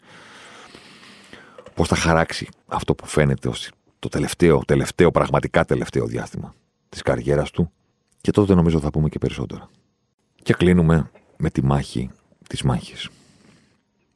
Πώς 1.74 1.88
θα 1.88 1.96
χαράξει 1.96 2.48
αυτό 2.66 2.96
που 2.96 3.08
φαίνεται 3.08 3.48
ως 3.48 3.70
το 4.00 4.08
τελευταίο, 4.08 4.62
τελευταίο, 4.66 5.12
πραγματικά 5.12 5.66
τελευταίο 5.66 6.06
διάστημα 6.06 6.56
της 6.90 7.02
καριέρας 7.02 7.52
του. 7.52 7.72
Και 8.22 8.32
τότε 8.32 8.56
νομίζω 8.56 8.80
θα 8.80 8.90
πούμε 8.90 9.10
και 9.10 9.18
περισσότερα. 9.18 9.70
Και 10.44 10.54
κλείνουμε 10.54 11.12
με 11.44 11.50
τη 11.50 11.64
μάχη 11.64 12.10
της 12.48 12.62
μάχης. 12.62 13.10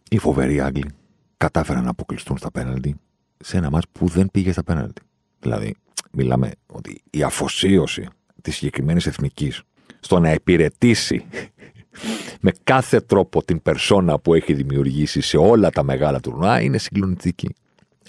Οι 0.10 0.18
φοβεροί 0.18 0.62
Άγγλοι 0.62 0.90
κατάφεραν 1.38 1.84
να 1.84 1.90
αποκλειστούν 1.90 2.38
στα 2.38 2.52
πέναλτι 2.52 2.96
σε 3.38 3.58
ένα 3.58 3.70
μάτς 3.70 3.86
που 3.92 4.08
δεν 4.08 4.30
πήγε 4.32 4.52
στα 4.52 4.64
πέναλτι. 4.64 5.02
Δηλαδή, 5.40 5.76
μιλάμε 6.12 6.52
ότι 6.68 7.02
η 7.10 7.24
αφοσίωση 7.24 8.08
της 8.42 8.56
συγκεκριμένης 8.56 9.06
εθνικής 9.06 9.62
στο 10.00 10.20
να 10.20 10.32
υπηρετήσει 10.32 11.26
με 12.46 12.52
κάθε 12.64 13.00
τρόπο 13.00 13.44
την 13.44 13.62
περσόνα 13.62 14.20
που 14.20 14.34
έχει 14.34 14.54
δημιουργήσει 14.54 15.22
σε 15.22 15.38
όλα 15.38 15.70
τα 15.70 15.84
μεγάλα 15.84 16.20
τουρνουά 16.20 16.62
είναι 16.62 16.78
συγκλονιστική. 16.78 17.56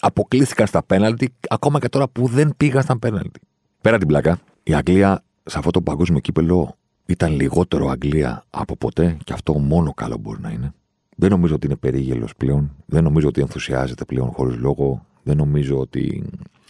Αποκλείστηκαν 0.00 0.66
στα 0.66 0.82
πέναλτι, 0.82 1.34
ακόμα 1.48 1.78
και 1.78 1.88
τώρα 1.88 2.08
που 2.08 2.26
δεν 2.26 2.54
πήγαν 2.56 2.82
στα 2.82 2.98
πέναλτι. 2.98 3.40
Πέρα 3.80 3.98
την 3.98 4.06
πλάκα, 4.06 4.40
η 4.62 4.74
Αγγλία 4.74 5.24
σε 5.44 5.58
αυτό 5.58 5.70
το 5.70 5.82
παγκόσμιο 5.82 6.20
κύπελο 6.20 6.78
ήταν 7.08 7.34
λιγότερο 7.34 7.88
Αγγλία 7.88 8.44
από 8.50 8.76
ποτέ 8.76 9.16
και 9.24 9.32
αυτό 9.32 9.52
μόνο 9.58 9.92
καλό 9.94 10.16
μπορεί 10.20 10.40
να 10.40 10.50
είναι. 10.50 10.72
Δεν 11.16 11.30
νομίζω 11.30 11.54
ότι 11.54 11.66
είναι 11.66 11.76
περίγελος 11.76 12.34
πλέον. 12.36 12.76
Δεν 12.86 13.02
νομίζω 13.02 13.28
ότι 13.28 13.40
ενθουσιάζεται 13.40 14.04
πλέον 14.04 14.30
χωρίς 14.30 14.56
λόγο. 14.56 15.06
Δεν 15.22 15.36
νομίζω 15.36 15.78
ότι. 15.78 16.24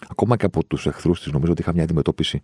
Ακόμα 0.09 0.37
και 0.37 0.45
από 0.45 0.65
τους 0.65 0.87
εχθρούς 0.87 1.23
της, 1.23 1.33
νομίζω 1.33 1.53
ότι 1.53 1.61
είχα 1.61 1.73
μια 1.73 1.83
αντιμετώπιση. 1.83 2.41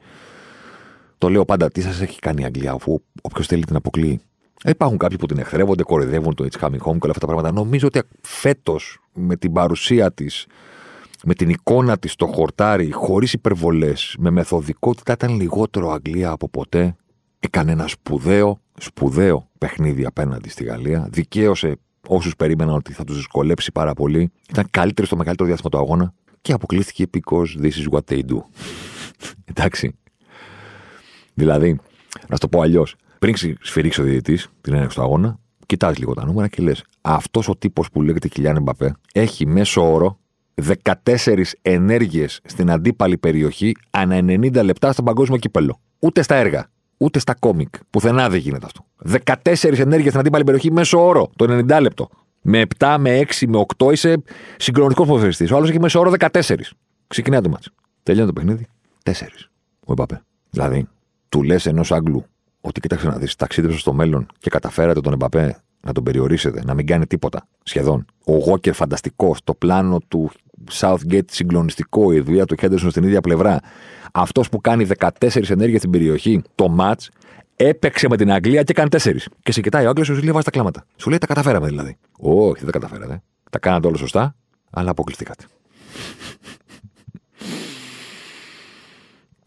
Το 1.19 1.29
λέω 1.29 1.45
πάντα, 1.45 1.71
τι 1.71 1.81
σας 1.81 2.01
έχει 2.01 2.19
κάνει 2.19 2.43
η 2.43 2.45
Αγγλία, 2.45 2.73
αφού 2.73 3.01
όποιος 3.23 3.47
θέλει 3.47 3.65
την 3.65 3.77
αποκλείει. 3.77 4.21
Υπάρχουν 4.65 4.99
κάποιοι 4.99 5.17
που 5.17 5.27
την 5.27 5.39
εχθρεύονται, 5.39 5.83
κοροϊδεύουν 5.83 6.35
το 6.35 6.47
It's 6.51 6.65
Coming 6.65 6.69
Home 6.69 6.79
και 6.79 6.89
όλα 7.03 7.11
αυτά 7.11 7.21
τα 7.21 7.27
πράγματα. 7.27 7.53
Νομίζω 7.53 7.87
ότι 7.87 8.01
φέτος 8.21 8.99
με 9.13 9.37
την 9.37 9.53
παρουσία 9.53 10.13
της, 10.13 10.47
με 11.25 11.35
την 11.35 11.49
εικόνα 11.49 11.99
της 11.99 12.13
στο 12.13 12.27
χορτάρι, 12.27 12.91
χωρίς 12.93 13.33
υπερβολές, 13.33 14.17
με 14.19 14.31
μεθοδικότητα, 14.31 15.13
ήταν 15.13 15.37
λιγότερο 15.37 15.91
Αγγλία 15.91 16.31
από 16.31 16.49
ποτέ. 16.49 16.97
Έκανε 17.45 17.73
ένα 17.73 17.87
σπουδαίο, 17.87 18.61
σπουδαίο 18.79 19.49
παιχνίδι 19.59 20.05
απέναντι 20.05 20.49
στη 20.49 20.65
Γαλλία. 20.65 21.09
Δικαίωσε 21.11 21.77
όσους 22.07 22.37
περίμεναν 22.37 22.75
ότι 22.75 22.93
θα 22.93 23.05
τους 23.05 23.17
δυσκολέψει 23.17 23.73
πάρα 23.73 23.95
πολύ. 23.95 24.31
Ήταν 24.51 24.67
καλύτερη 24.71 25.07
στο 25.07 25.17
μεγαλύτερο 25.17 25.49
διάστημα 25.49 25.71
του 25.71 25.79
αγώνα 25.79 26.15
και 26.41 26.53
αποκλείστηκε 26.53 27.05
because 27.13 27.63
this 27.63 27.71
is 27.71 27.91
what 27.91 28.01
they 28.09 28.21
do. 28.21 28.39
Εντάξει. 29.51 29.99
Δηλαδή, 31.35 31.81
να 32.29 32.39
το 32.39 32.49
πω 32.49 32.61
αλλιώς, 32.61 32.97
πριν 33.19 33.35
σφυρίξει 33.61 34.01
ο 34.01 34.05
διαιτητής 34.05 34.49
την 34.61 34.75
έναρξη 34.75 34.97
του 34.97 35.03
αγώνα, 35.03 35.39
κοιτάζει 35.67 35.99
λίγο 35.99 36.15
τα 36.15 36.25
νούμερα 36.25 36.49
και 36.49 36.63
λες: 36.63 36.85
Αυτός 37.01 37.49
ο 37.49 37.57
τύπος 37.57 37.91
που 37.91 38.03
λέγεται 38.03 38.29
Κιλιάν 38.29 38.63
Μπαπέ 38.63 38.95
έχει 39.13 39.47
μέσο 39.47 39.93
όρο 39.93 40.19
14 41.15 41.43
ενέργειες 41.63 42.41
στην 42.45 42.71
αντίπαλη 42.71 43.19
περιοχή 43.19 43.77
ανά 43.91 44.19
90 44.19 44.65
λεπτά 44.65 44.93
στο 44.93 45.03
παγκόσμιο 45.03 45.39
κύπελο. 45.39 45.81
Ούτε 45.99 46.23
στα 46.23 46.35
έργα, 46.35 46.69
ούτε 46.97 47.19
στα 47.19 47.35
κόμικ. 47.35 47.75
Πουθενά 47.91 48.29
δεν 48.29 48.39
γίνεται 48.39 48.67
αυτό. 48.67 48.85
14 49.25 49.79
ενέργειες 49.79 50.09
στην 50.09 50.19
αντίπαλη 50.19 50.45
περιοχή 50.45 50.73
μέσο 50.73 51.07
όρο 51.07 51.31
το 51.37 51.65
90 51.69 51.79
λεπτό. 51.81 52.09
Με 52.41 52.63
7, 52.79 52.97
με 52.99 53.19
6, 53.19 53.47
με 53.47 53.65
8 53.77 53.93
είσαι 53.93 54.23
συγκρονικό 54.57 55.05
ποδοσφαιριστής. 55.05 55.51
Ο 55.51 55.57
άλλος 55.57 55.69
έχει 55.69 55.81
μέσο 55.81 56.01
όρο 56.01 56.13
14. 56.19 56.75
Ξεκινάει 57.07 57.41
το 57.41 57.49
μάτσο. 57.49 57.71
Τελειώνει 58.03 58.27
το 58.27 58.33
παιχνίδι. 58.33 58.67
4. 59.03 59.13
Ο 59.87 59.93
Εμπαπέ. 59.93 60.23
Δηλαδή, 60.51 60.89
του 61.29 61.43
λες 61.43 61.67
ενός 61.67 61.93
Άγγλου 61.93 62.25
ότι 62.61 62.81
κοίταξε 62.81 63.07
να 63.07 63.19
δεις, 63.19 63.37
ταξίδεψε 63.37 63.79
στο 63.79 63.93
μέλλον 63.93 64.27
και 64.39 64.51
καταφέρατε 64.51 65.01
τον 65.01 65.13
Εμπαπέ 65.13 65.57
να 65.81 65.93
τον 65.93 66.05
περιορίσετε, 66.05 66.65
να 66.65 66.75
μην 66.75 66.87
κάνει 66.87 67.07
τίποτα 67.07 67.47
σχεδόν. 67.63 68.05
Ο 68.25 68.37
Γόκερ 68.37 68.75
φανταστικός, 68.75 69.41
το 69.45 69.55
πλάνο 69.55 69.99
του 70.09 70.31
Southgate 70.73 71.31
συγκλονιστικό, 71.31 72.13
η 72.13 72.21
δουλειά 72.21 72.45
του 72.45 72.57
Χέντερσον 72.59 72.91
στην 72.91 73.03
ίδια 73.03 73.21
πλευρά. 73.21 73.61
Αυτός 74.13 74.49
που 74.49 74.61
κάνει 74.61 74.87
14 74.99 75.51
ενέργειες 75.51 75.79
στην 75.79 75.91
περιοχή, 75.91 76.43
το 76.55 76.77
match, 76.79 77.07
έπαιξε 77.57 78.09
με 78.09 78.17
την 78.17 78.33
Αγγλία 78.33 78.63
και 78.63 78.73
έκανε 78.73 78.89
4. 78.91 79.17
Και 79.43 79.53
σε 79.53 79.61
κοιτάει 79.61 79.85
ο 79.85 79.89
Άγγλος 79.89 80.07
σου 80.07 80.13
λέει 80.23 80.33
βάζει 80.33 80.45
τα 80.45 80.51
κλάματα. 80.51 80.87
Σου 80.97 81.09
λέει 81.09 81.19
τα 81.19 81.27
καταφέραμε 81.27 81.67
δηλαδή. 81.67 81.97
Όχι, 82.19 82.65
δεν 82.65 82.73
τα 82.73 82.79
καταφέρατε. 82.79 83.23
Τα 83.51 83.59
κάνατε 83.59 83.87
όλα 83.87 83.97
σωστά, 83.97 84.35
αλλά 84.71 84.91
αποκλειστήκατε. 84.91 85.45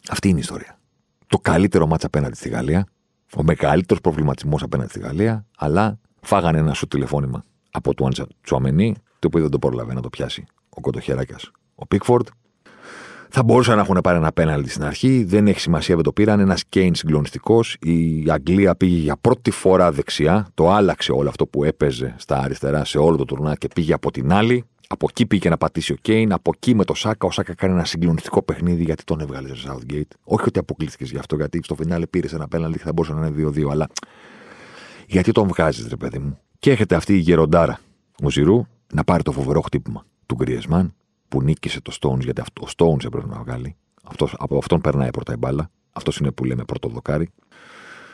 Αυτή 0.10 0.28
είναι 0.30 0.38
η 0.38 0.42
ιστορία. 0.42 0.80
Το 1.28 1.38
καλύτερο 1.38 1.88
μάτσα 1.88 2.08
απέναντι 2.08 2.36
στη 2.36 2.50
Γαλλία 2.50 2.88
ο 3.36 3.44
μεγαλύτερος 3.44 4.02
προβληματισμός 4.02 4.64
απέναντι 4.64 4.90
στη 4.90 5.00
Γαλλία, 5.00 5.46
αλλά 5.58 6.00
φάγανε 6.22 6.58
ένα 6.58 6.74
σου 6.74 6.88
τηλεφώνημα 6.88 7.44
από 7.72 7.94
του 7.94 8.08
Άντσα 8.08 8.28
Τσουαμενή, 8.42 8.96
το 9.20 9.28
οποίο 9.28 9.42
δεν 9.42 9.50
το 9.50 9.60
πρόλαβε 9.60 9.94
να 9.94 10.02
το 10.02 10.10
πιάσει 10.10 10.46
ο 10.78 10.82
κοτοχεράκια. 10.82 11.40
Ο 11.76 11.88
Πίκφορντ. 11.88 12.28
Θα 13.30 13.44
μπορούσαν 13.44 13.76
να 13.76 13.82
έχουν 13.82 14.00
πάρει 14.04 14.18
ένα 14.18 14.32
πέναλτι 14.32 14.70
στην 14.70 14.84
αρχή, 14.84 15.24
δεν 15.24 15.48
έχει 15.48 15.60
σημασία, 15.60 15.96
δεν 15.96 16.04
το 16.04 16.12
πήραν. 16.12 16.40
Ένας 16.40 16.64
Κέινς 16.70 16.98
συγκλονιστικός. 16.98 17.78
Η 17.80 18.26
Αγγλία 18.30 18.76
πήγε 18.76 18.98
για 18.98 19.18
πρώτη 19.22 19.52
φορά 19.52 19.92
δεξιά, 19.92 20.48
το 20.54 20.72
άλλαξε 20.72 21.12
όλο 21.12 21.30
αυτό 21.30 21.48
που 21.48 21.64
έπαιζε 21.64 22.16
στα 22.18 22.40
αριστερά 22.40 22.86
σε 22.86 22.98
όλο 22.98 23.18
το 23.18 23.26
τουρνά 23.26 23.56
και 23.56 23.68
πήγε 23.76 23.94
από 23.94 24.12
την 24.12 24.34
άλλη. 24.34 24.64
Από 24.90 25.08
εκεί 25.10 25.26
πήγε 25.26 25.50
να 25.50 25.58
πατήσει 25.58 25.92
ο 25.94 25.96
Κέιν, 26.02 26.34
από 26.34 26.52
εκεί 26.56 26.76
με 26.76 26.84
το 26.84 26.94
Σάκα. 26.94 27.28
Ο 27.28 27.32
Σάκα 27.32 27.56
κάνει 27.56 27.74
ένα 27.74 27.86
συγκλονιστικό 27.86 28.42
παιχνίδι 28.44 28.84
γιατί 28.84 29.04
τον 29.04 29.20
έβγαλε 29.20 29.56
στο 29.56 29.74
Southgate. 29.74 30.12
Όχι 30.24 30.44
ότι 30.48 30.60
αποκλείστηκες 30.60 31.12
γι' 31.12 31.18
αυτό, 31.18 31.36
γιατί 31.36 31.60
στο 31.64 31.76
φινάλε 31.76 32.08
πήρες 32.08 32.34
ένα 32.34 32.48
πέναλτι 32.48 32.78
και 32.78 32.84
θα 32.84 32.94
μπορούσε 32.94 33.14
να 33.14 33.28
είναι 33.28 33.50
2-2, 33.50 33.72
αλλά 33.72 33.88
γιατί 35.08 35.32
τον 35.32 35.48
βγάζεις, 35.48 35.88
ρε 35.88 35.96
παιδί 35.96 36.20
μου. 36.20 36.40
Και 36.60 36.72
έχετε 36.72 36.96
αυτή 36.96 37.14
η 37.14 37.18
γεροντάρα, 37.18 37.80
ο 38.24 38.30
Ζηρού, 38.30 38.66
να 38.94 39.04
πάρει 39.04 39.24
το 39.24 39.32
φοβερό 39.32 39.62
χτύπημα 39.62 40.06
του 40.28 40.36
Γκριεσμάν 40.36 40.94
που 41.28 41.42
νίκησε 41.42 41.82
το 41.82 41.98
Stones, 42.02 42.20
γιατί 42.20 42.42
αυτό, 42.42 42.66
ο 42.66 42.68
Stones 42.76 43.06
έπρεπε 43.06 43.28
να 43.28 43.40
βγάλει. 43.40 43.76
Αυτός, 44.04 44.36
από 44.38 44.58
αυτόν 44.58 44.82
περνάει 44.82 45.10
πρώτα 45.10 45.34
η 45.34 45.36
μπάλα. 45.36 45.70
Αυτός 45.92 46.18
είναι 46.18 46.32
που 46.32 46.44
λέμε 46.44 46.64
πρώτο 46.64 46.90
δοκάρι. 46.90 47.30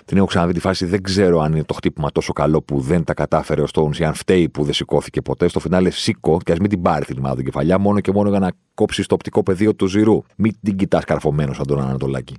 Την 0.06 0.18
έχω 0.18 0.26
ξαναδεί 0.26 0.54
τη 0.54 0.60
φάση. 0.60 0.86
Δεν 0.86 1.02
ξέρω 1.02 1.40
αν 1.40 1.52
είναι 1.52 1.64
το 1.64 1.74
χτύπημα 1.74 2.12
τόσο 2.12 2.34
καλό 2.34 2.62
που 2.62 2.80
δεν 2.80 3.04
τα 3.04 3.14
κατάφερε 3.14 3.62
ο 3.62 3.66
Stones 3.74 3.98
ή 3.98 4.04
αν 4.04 4.14
φταίει 4.14 4.50
που 4.50 4.64
δεν 4.64 4.74
σηκώθηκε 4.74 5.22
ποτέ. 5.22 5.48
Στο 5.48 5.60
φινάλε 5.60 5.90
σήκω 5.90 6.38
και 6.44 6.52
ας 6.52 6.58
μην 6.58 6.70
την 6.70 6.82
πάρει 6.82 7.06
την 7.06 7.18
ομάδα 7.18 7.44
κεφαλιά, 7.44 7.78
μόνο 7.78 8.00
και 8.00 8.12
μόνο 8.12 8.30
για 8.30 8.40
να 8.40 8.52
κόψει 8.74 9.04
το 9.04 9.14
οπτικό 9.14 9.44
πεδίο 9.44 9.76
του 9.76 9.88
Ζηρού. 9.88 10.22
Μην 10.38 10.56
την 10.62 10.76
κοιτάς 10.76 11.04
καρφωμένος 11.04 11.56
σαν 11.56 11.68
τον 11.68 11.82
Ανατολάκη. 11.82 12.36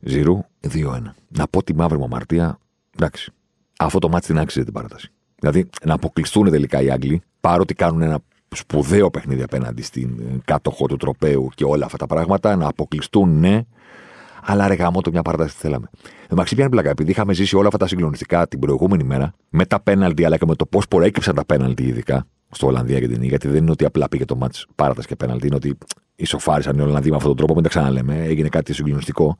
Ζηρού 0.00 0.40
2-1. 0.72 1.14
Να 1.28 1.48
πω 1.48 1.62
τη 1.62 1.74
μαύρη 1.74 1.98
μου 1.98 2.04
αμαρτία. 2.04 2.58
Εντάξει. 2.96 3.32
Αυτό 3.78 3.98
το 3.98 4.08
μάτι 4.08 4.26
την 4.26 4.38
άξιζε 4.38 4.64
την 4.64 4.72
παράταση. 4.72 5.08
Δηλαδή 5.38 5.68
να 5.84 5.94
αποκλειστούν 5.94 6.50
τελικά 6.50 6.82
οι 6.82 6.90
Άγγλοι, 6.90 7.22
παρότι 7.40 7.74
κάνουν 7.74 8.02
ένα 8.02 8.18
σπουδαίο 8.54 9.10
παιχνίδι 9.10 9.42
απέναντι 9.42 9.82
στην 9.82 10.40
κάτοχο 10.44 10.86
του 10.86 10.96
τροπέου 10.96 11.48
και 11.54 11.64
όλα 11.64 11.84
αυτά 11.84 11.96
τα 11.96 12.06
πράγματα, 12.06 12.56
να 12.56 12.68
αποκλειστούν 12.68 13.38
ναι, 13.38 13.62
Αλλά 14.42 14.68
ρε 14.68 14.74
γάμο 14.74 15.00
το 15.00 15.10
μια 15.10 15.22
παράταση 15.22 15.54
θέλαμε. 15.58 15.88
Εντάξει, 16.28 16.54
πιάνει 16.54 16.70
πλάκα. 16.70 16.90
Επειδή 16.90 17.10
είχαμε 17.10 17.32
ζήσει 17.32 17.56
όλα 17.56 17.66
αυτά 17.66 17.78
τα 17.78 17.86
συγκλονιστικά 17.86 18.48
την 18.48 18.58
προηγούμενη 18.58 19.04
μέρα, 19.04 19.34
με 19.48 19.66
τα 19.66 19.80
πέναλτι, 19.80 20.24
αλλά 20.24 20.36
και 20.36 20.46
με 20.46 20.54
το 20.54 20.66
πώς 20.66 20.88
προέκυψαν 20.88 21.34
τα 21.34 21.44
πέναλτι, 21.44 21.82
ειδικά 21.82 22.26
στο 22.50 22.66
Ολλανδία 22.66 23.00
και 23.00 23.08
την 23.08 23.22
Γιατί 23.22 23.48
δεν 23.48 23.62
είναι 23.62 23.70
ότι 23.70 23.84
απλά 23.84 24.08
πήγε 24.08 24.24
το 24.24 24.36
μάτς 24.36 24.66
παράταση 24.74 25.06
και 25.06 25.16
πέναλτι, 25.16 25.46
είναι 25.46 25.56
ότι 25.56 25.78
ισοφάρισαν 26.16 26.78
οι 26.78 26.80
Ολλανδοί 26.80 27.10
με 27.10 27.16
αυτόν 27.16 27.28
τον 27.28 27.36
τρόπο, 27.36 27.54
μην 27.54 27.62
τα 27.62 27.68
ξαναλέμε. 27.68 28.24
Έγινε 28.24 28.48
κάτι 28.48 28.72
συγκλονιστικό. 28.72 29.36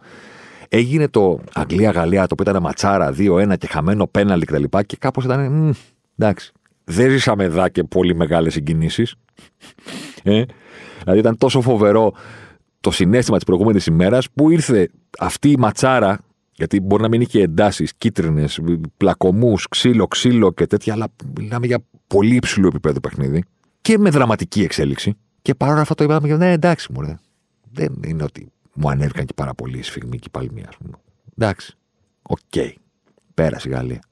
Έγινε 0.68 1.08
το 1.08 1.40
Αγγλία-Γαλλία, 1.52 2.26
το 2.26 2.34
οποίο 2.38 2.50
ήταν 2.50 2.62
ματσάρα 2.62 3.14
2-1 3.18 3.54
και 3.58 3.66
χαμένο 3.66 4.06
πέναλτι 4.06 4.46
κτλ. 4.46 4.62
Και, 4.62 4.82
και 4.82 4.96
κάπως 4.96 5.24
ήταν. 5.24 5.74
εντάξει. 6.18 6.52
Δεν 6.90 7.10
ζήσαμε 7.10 7.44
εδώ 7.44 7.68
και 7.68 7.84
πολύ 7.84 8.14
μεγάλες 8.14 8.52
συγκινήσεις. 8.52 9.14
Ε; 10.22 10.42
Δηλαδή 11.00 11.18
ήταν 11.18 11.38
τόσο 11.38 11.60
φοβερό 11.60 12.12
το 12.80 12.90
συνέστημα 12.90 13.36
της 13.36 13.46
προηγούμενης 13.46 13.86
ημέρας 13.86 14.30
που 14.34 14.50
ήρθε 14.50 14.90
αυτή 15.18 15.50
η 15.50 15.56
ματσάρα. 15.56 16.18
Γιατί 16.52 16.80
μπορεί 16.80 17.02
να 17.02 17.08
μην 17.08 17.20
είχε 17.20 17.42
εντάσεις, 17.42 17.94
κίτρινες, 17.98 18.60
πλακομού, 18.96 19.54
ξύλο, 19.70 20.06
ξύλο 20.06 20.52
και 20.52 20.66
τέτοια, 20.66 20.92
αλλά 20.92 21.06
μιλάμε 21.38 21.66
για 21.66 21.78
πολύ 22.06 22.34
υψηλό 22.34 22.66
επίπεδο 22.66 23.00
παιχνίδι 23.00 23.44
και 23.80 23.98
με 23.98 24.10
δραματική 24.10 24.62
εξέλιξη. 24.62 25.16
Και 25.42 25.54
παρόλα 25.54 25.80
αυτά 25.80 25.94
το 25.94 26.04
είπαμε, 26.04 26.36
ναι, 26.36 26.52
εντάξει, 26.52 26.92
μου 26.92 27.18
Δεν 27.72 28.00
είναι 28.06 28.22
ότι 28.22 28.52
μου 28.74 28.90
ανέβηκαν 28.90 29.24
και 29.24 29.32
πάρα 29.36 29.54
πολύ 29.54 29.78
οι 29.78 29.82
σφυγμοί 29.82 30.18
και 30.18 30.26
οι 30.26 30.30
παλμοί, 30.30 30.66
ας 30.68 30.76
πούμε. 30.76 30.96
Εντάξει. 31.36 31.76
OK. 32.22 32.38
Okay. 32.54 32.72
Πέρασε 33.34 33.68
η 33.68 33.72
Γαλλία. 33.72 34.02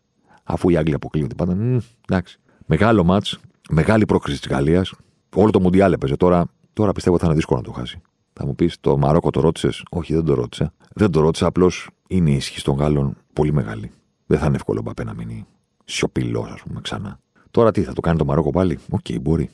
Αφού 0.45 0.69
οι 0.69 0.77
Άγγλοι 0.77 0.95
αποκλείονται 0.95 1.35
πάντα. 1.35 1.83
εντάξει. 2.09 2.39
Μεγάλο 2.69 3.05
ματς, 3.05 3.39
μεγάλη 3.71 4.05
πρόκριση 4.05 4.41
της 4.41 4.49
Γαλλίας. 4.51 4.93
Όλο 5.35 5.51
το 5.51 5.61
Μουντιάλ 5.61 5.93
έπαιζε. 5.93 6.17
Τώρα, 6.17 6.47
τώρα 6.73 6.93
πιστεύω 6.93 7.19
θα 7.19 7.27
είναι 7.27 7.35
δύσκολο 7.35 7.61
να 7.61 7.67
το 7.67 7.73
χάσει. 7.73 8.01
Θα 8.33 8.47
μου 8.47 8.55
πεις, 8.55 8.77
το 8.81 8.99
Μαρόκο 8.99 9.31
το 9.31 9.41
ρώτησες; 9.41 9.83
Όχι, 9.91 10.15
δεν 10.15 10.25
το 10.25 10.35
ρώτησα. 10.35 10.73
Δεν 10.95 11.11
το 11.11 11.21
ρώτησα, 11.21 11.47
απλώς 11.47 11.89
είναι 12.09 12.31
η 12.31 12.35
ισχύ 12.35 12.63
των 12.63 12.77
Γάλλων 12.77 13.17
πολύ 13.33 13.53
μεγάλη. 13.53 13.91
Δεν 14.27 14.39
θα 14.39 14.47
είναι 14.47 14.57
εύκολο 14.57 14.83
Εμπαπέ 14.83 15.05
να 15.05 15.15
μείνει 15.15 15.47
σιωπηλός, 15.85 16.51
ας 16.51 16.63
πούμε, 16.63 16.81
ξανά. 16.81 17.19
Τώρα 17.51 17.71
τι, 17.71 17.83
θα 17.83 17.93
το 17.93 18.01
κάνει 18.01 18.19
το 18.19 18.25
Μαρόκο 18.25 18.51
πάλι; 18.51 18.79
OK, 18.91 19.01
okay, 19.09 19.21
μπορεί. 19.21 19.51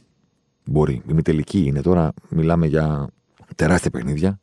Μπορεί. 0.65 1.03
Η 1.09 1.13
μη 1.13 1.23
τελική 1.23 1.65
είναι 1.67 1.81
τώρα, 1.81 2.13
μιλάμε 2.29 2.67
για 2.67 3.09
τεράστια 3.57 3.91
παιχνίδια. 3.91 4.41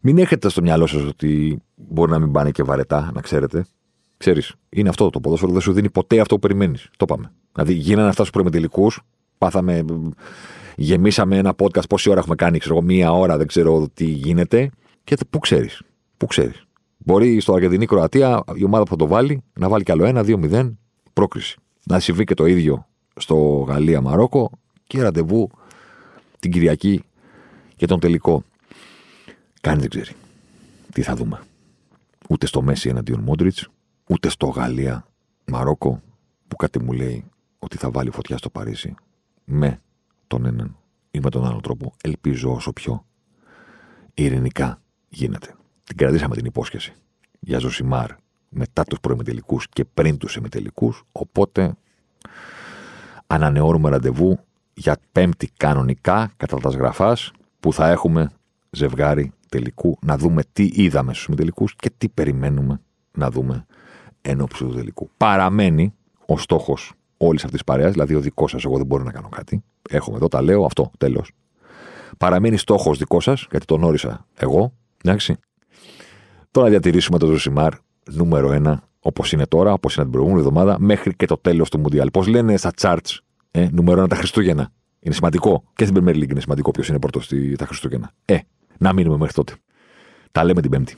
Μην 0.00 0.18
έχετε 0.18 0.48
στο 0.48 0.62
μυαλό 0.62 0.86
σας 0.86 1.02
ότι 1.02 1.62
μπορεί 1.74 2.10
να 2.10 2.18
μην 2.18 2.32
πάνε 2.32 2.50
και 2.50 2.62
βαρετά, 2.62 3.10
να 3.14 3.20
ξέρετε. 3.20 3.66
Ξέρεις, 4.16 4.54
είναι 4.68 4.88
αυτό 4.88 5.10
το 5.10 5.20
ποδόσφαιρο, 5.20 5.52
δεν 5.52 5.60
σου 5.60 5.72
δίνει 5.72 5.90
ποτέ 5.90 6.20
αυτό 6.20 6.34
που 6.34 6.40
περιμένεις. 6.40 6.88
Το 6.96 7.04
πάμε. 7.04 7.32
Δηλαδή, 7.56 7.74
γίνανε 7.74 8.08
αυτά 8.08 8.18
στους 8.18 8.30
προημετελικούς, 8.30 9.00
πάθαμε, 9.38 9.84
γεμίσαμε 10.76 11.36
ένα 11.36 11.54
podcast 11.58 11.88
πόση 11.88 12.10
ώρα 12.10 12.18
έχουμε 12.18 12.34
κάνει, 12.34 12.58
ξέρω 12.58 12.82
μία 12.82 13.12
ώρα, 13.12 13.36
δεν 13.36 13.46
ξέρω 13.46 13.88
τι 13.94 14.04
γίνεται. 14.04 14.70
Και 15.04 15.16
πού 15.30 15.38
ξέρεις, 15.38 15.82
πού 16.16 16.26
ξέρεις. 16.26 16.64
Μπορεί 16.98 17.40
στο 17.40 17.52
Αργεντινή 17.52 17.86
Κροατία 17.86 18.42
η 18.54 18.64
ομάδα 18.64 18.84
που 18.84 18.90
θα 18.90 18.96
το 18.96 19.06
βάλει 19.06 19.42
να 19.58 19.68
βάλει 19.68 19.84
κι 19.84 19.92
άλλο 19.92 20.04
ένα, 20.04 20.22
δύο-μηδέν, 20.22 20.78
πρόκριση. 21.12 21.58
Να 21.84 22.00
συμβεί 22.00 22.24
και 22.24 22.34
το 22.34 22.46
ίδιο 22.46 22.86
στο 23.16 23.64
Γαλλία-Μαρόκο 23.68 24.50
και 24.86 25.02
ραντεβού 25.02 25.50
την 26.38 26.50
Κυριακή 26.50 27.02
για 27.76 27.86
τον 27.86 28.00
τελικό. 28.00 28.42
Κανείς 29.60 29.80
δεν 29.80 29.90
ξέρει 29.90 30.16
τι 30.92 31.02
θα 31.02 31.14
δούμε. 31.14 31.40
Ούτε 32.28 32.46
στο 32.46 32.62
Μέση 32.62 32.88
εναντίον 32.88 33.20
Μόντριτς, 33.20 33.68
ούτε 34.08 34.28
στο 34.28 34.46
Γαλλία, 34.46 35.06
Μαρόκο, 35.44 36.02
που 36.48 36.56
κάτι 36.56 36.82
μου 36.82 36.92
λέει 36.92 37.24
ότι 37.58 37.76
θα 37.76 37.90
βάλει 37.90 38.10
φωτιά 38.10 38.36
στο 38.36 38.50
Παρίσι 38.50 38.94
με 39.44 39.80
τον 40.26 40.46
έναν 40.46 40.76
ή 41.10 41.20
με 41.20 41.30
τον 41.30 41.46
άλλο 41.46 41.60
τρόπο. 41.60 41.92
Ελπίζω 42.02 42.52
όσο 42.52 42.72
πιο 42.72 43.06
ειρηνικά 44.14 44.82
γίνεται. 45.08 45.54
Την 45.84 45.96
κρατήσαμε 45.96 46.36
την 46.36 46.44
υπόσχεση 46.44 46.92
για 47.40 47.58
Ζωσιμάρ 47.58 48.10
μετά 48.48 48.84
τους 48.84 49.00
προημιτελικούς 49.00 49.68
και 49.68 49.84
πριν 49.84 50.18
τους 50.18 50.36
ημιτελικούς, 50.36 51.04
οπότε 51.12 51.74
ανανεώνουμε 53.26 53.90
ραντεβού 53.90 54.38
για 54.74 54.96
πέμπτη 55.12 55.50
κανονικά 55.56 56.32
κατά 56.36 56.56
τα 56.56 56.70
σγραφάς 56.70 57.32
που 57.60 57.72
θα 57.72 57.88
έχουμε 57.88 58.30
ζευγάρι 58.70 59.32
τελικού, 59.48 59.98
να 60.00 60.18
δούμε 60.18 60.42
τι 60.52 60.70
είδαμε 60.74 61.12
στους 61.12 61.26
ημιτελικούς 61.26 61.76
και 61.76 61.90
τι 61.98 62.08
περιμένουμε 62.08 62.80
να 63.12 63.30
δούμε 63.30 63.66
ενώπιση 64.22 64.64
του 64.64 64.74
τελικού. 64.74 65.10
Παραμένει 65.16 65.94
ο 66.26 66.38
στόχος 66.38 66.92
όλης 67.16 67.44
αυτής 67.44 67.62
της 67.62 67.64
παρέας, 67.64 67.92
δηλαδή 67.92 68.14
ο 68.14 68.20
δικός 68.20 68.50
σας, 68.50 68.64
εγώ 68.64 68.76
δεν 68.76 68.86
μπορώ 68.86 69.02
να 69.02 69.12
κάνω 69.12 69.28
κάτι. 69.28 69.62
Έχουμε 69.90 70.16
εδώ, 70.16 70.28
τα 70.28 70.42
λέω, 70.42 70.64
αυτό, 70.64 70.90
τέλος. 70.98 71.30
Παραμένει 72.18 72.56
στόχος 72.56 72.98
δικός 72.98 73.24
σας, 73.24 73.46
γιατί 73.50 73.66
τον 73.66 73.82
όρισα 73.82 74.26
εγώ, 74.34 74.72
εντάξει. 75.04 75.36
Το 76.50 76.62
να 76.62 76.68
διατηρήσουμε 76.68 77.18
το 77.18 77.26
Ζωσιμάρ 77.26 77.72
νούμερο 78.12 78.52
ένα, 78.52 78.82
όπως 79.00 79.32
είναι 79.32 79.46
τώρα, 79.46 79.72
όπως 79.72 79.94
είναι 79.94 80.04
την 80.04 80.12
προηγούμενη 80.12 80.46
εβδομάδα, 80.46 80.76
μέχρι 80.78 81.16
και 81.16 81.26
το 81.26 81.36
τέλος 81.36 81.70
του 81.70 81.78
Μουντιάλ. 81.78 82.10
Πώς 82.10 82.26
λένε 82.26 82.56
στα 82.56 82.72
charts, 82.80 83.18
ε, 83.50 83.68
νούμερο 83.72 83.98
ένα 83.98 84.08
τα 84.08 84.16
Χριστούγεννα. 84.16 84.70
Είναι 85.00 85.14
σημαντικό. 85.14 85.64
Και 85.74 85.84
στην 85.84 86.04
Premier 86.04 86.14
League 86.14 86.30
είναι 86.30 86.40
σημαντικό 86.40 86.70
ποιος 86.70 86.88
είναι 86.88 86.98
πρώτος 86.98 87.30
τα 87.58 87.66
Χριστούγεννα. 87.66 88.12
Ε, 88.24 88.38
να 88.78 88.92
μείνουμε 88.92 89.16
μέχρι 89.16 89.34
τότε. 89.34 89.54
Τα 90.32 90.44
λέμε 90.44 90.60
την 90.60 90.70
Πέμπτη. 90.70 90.96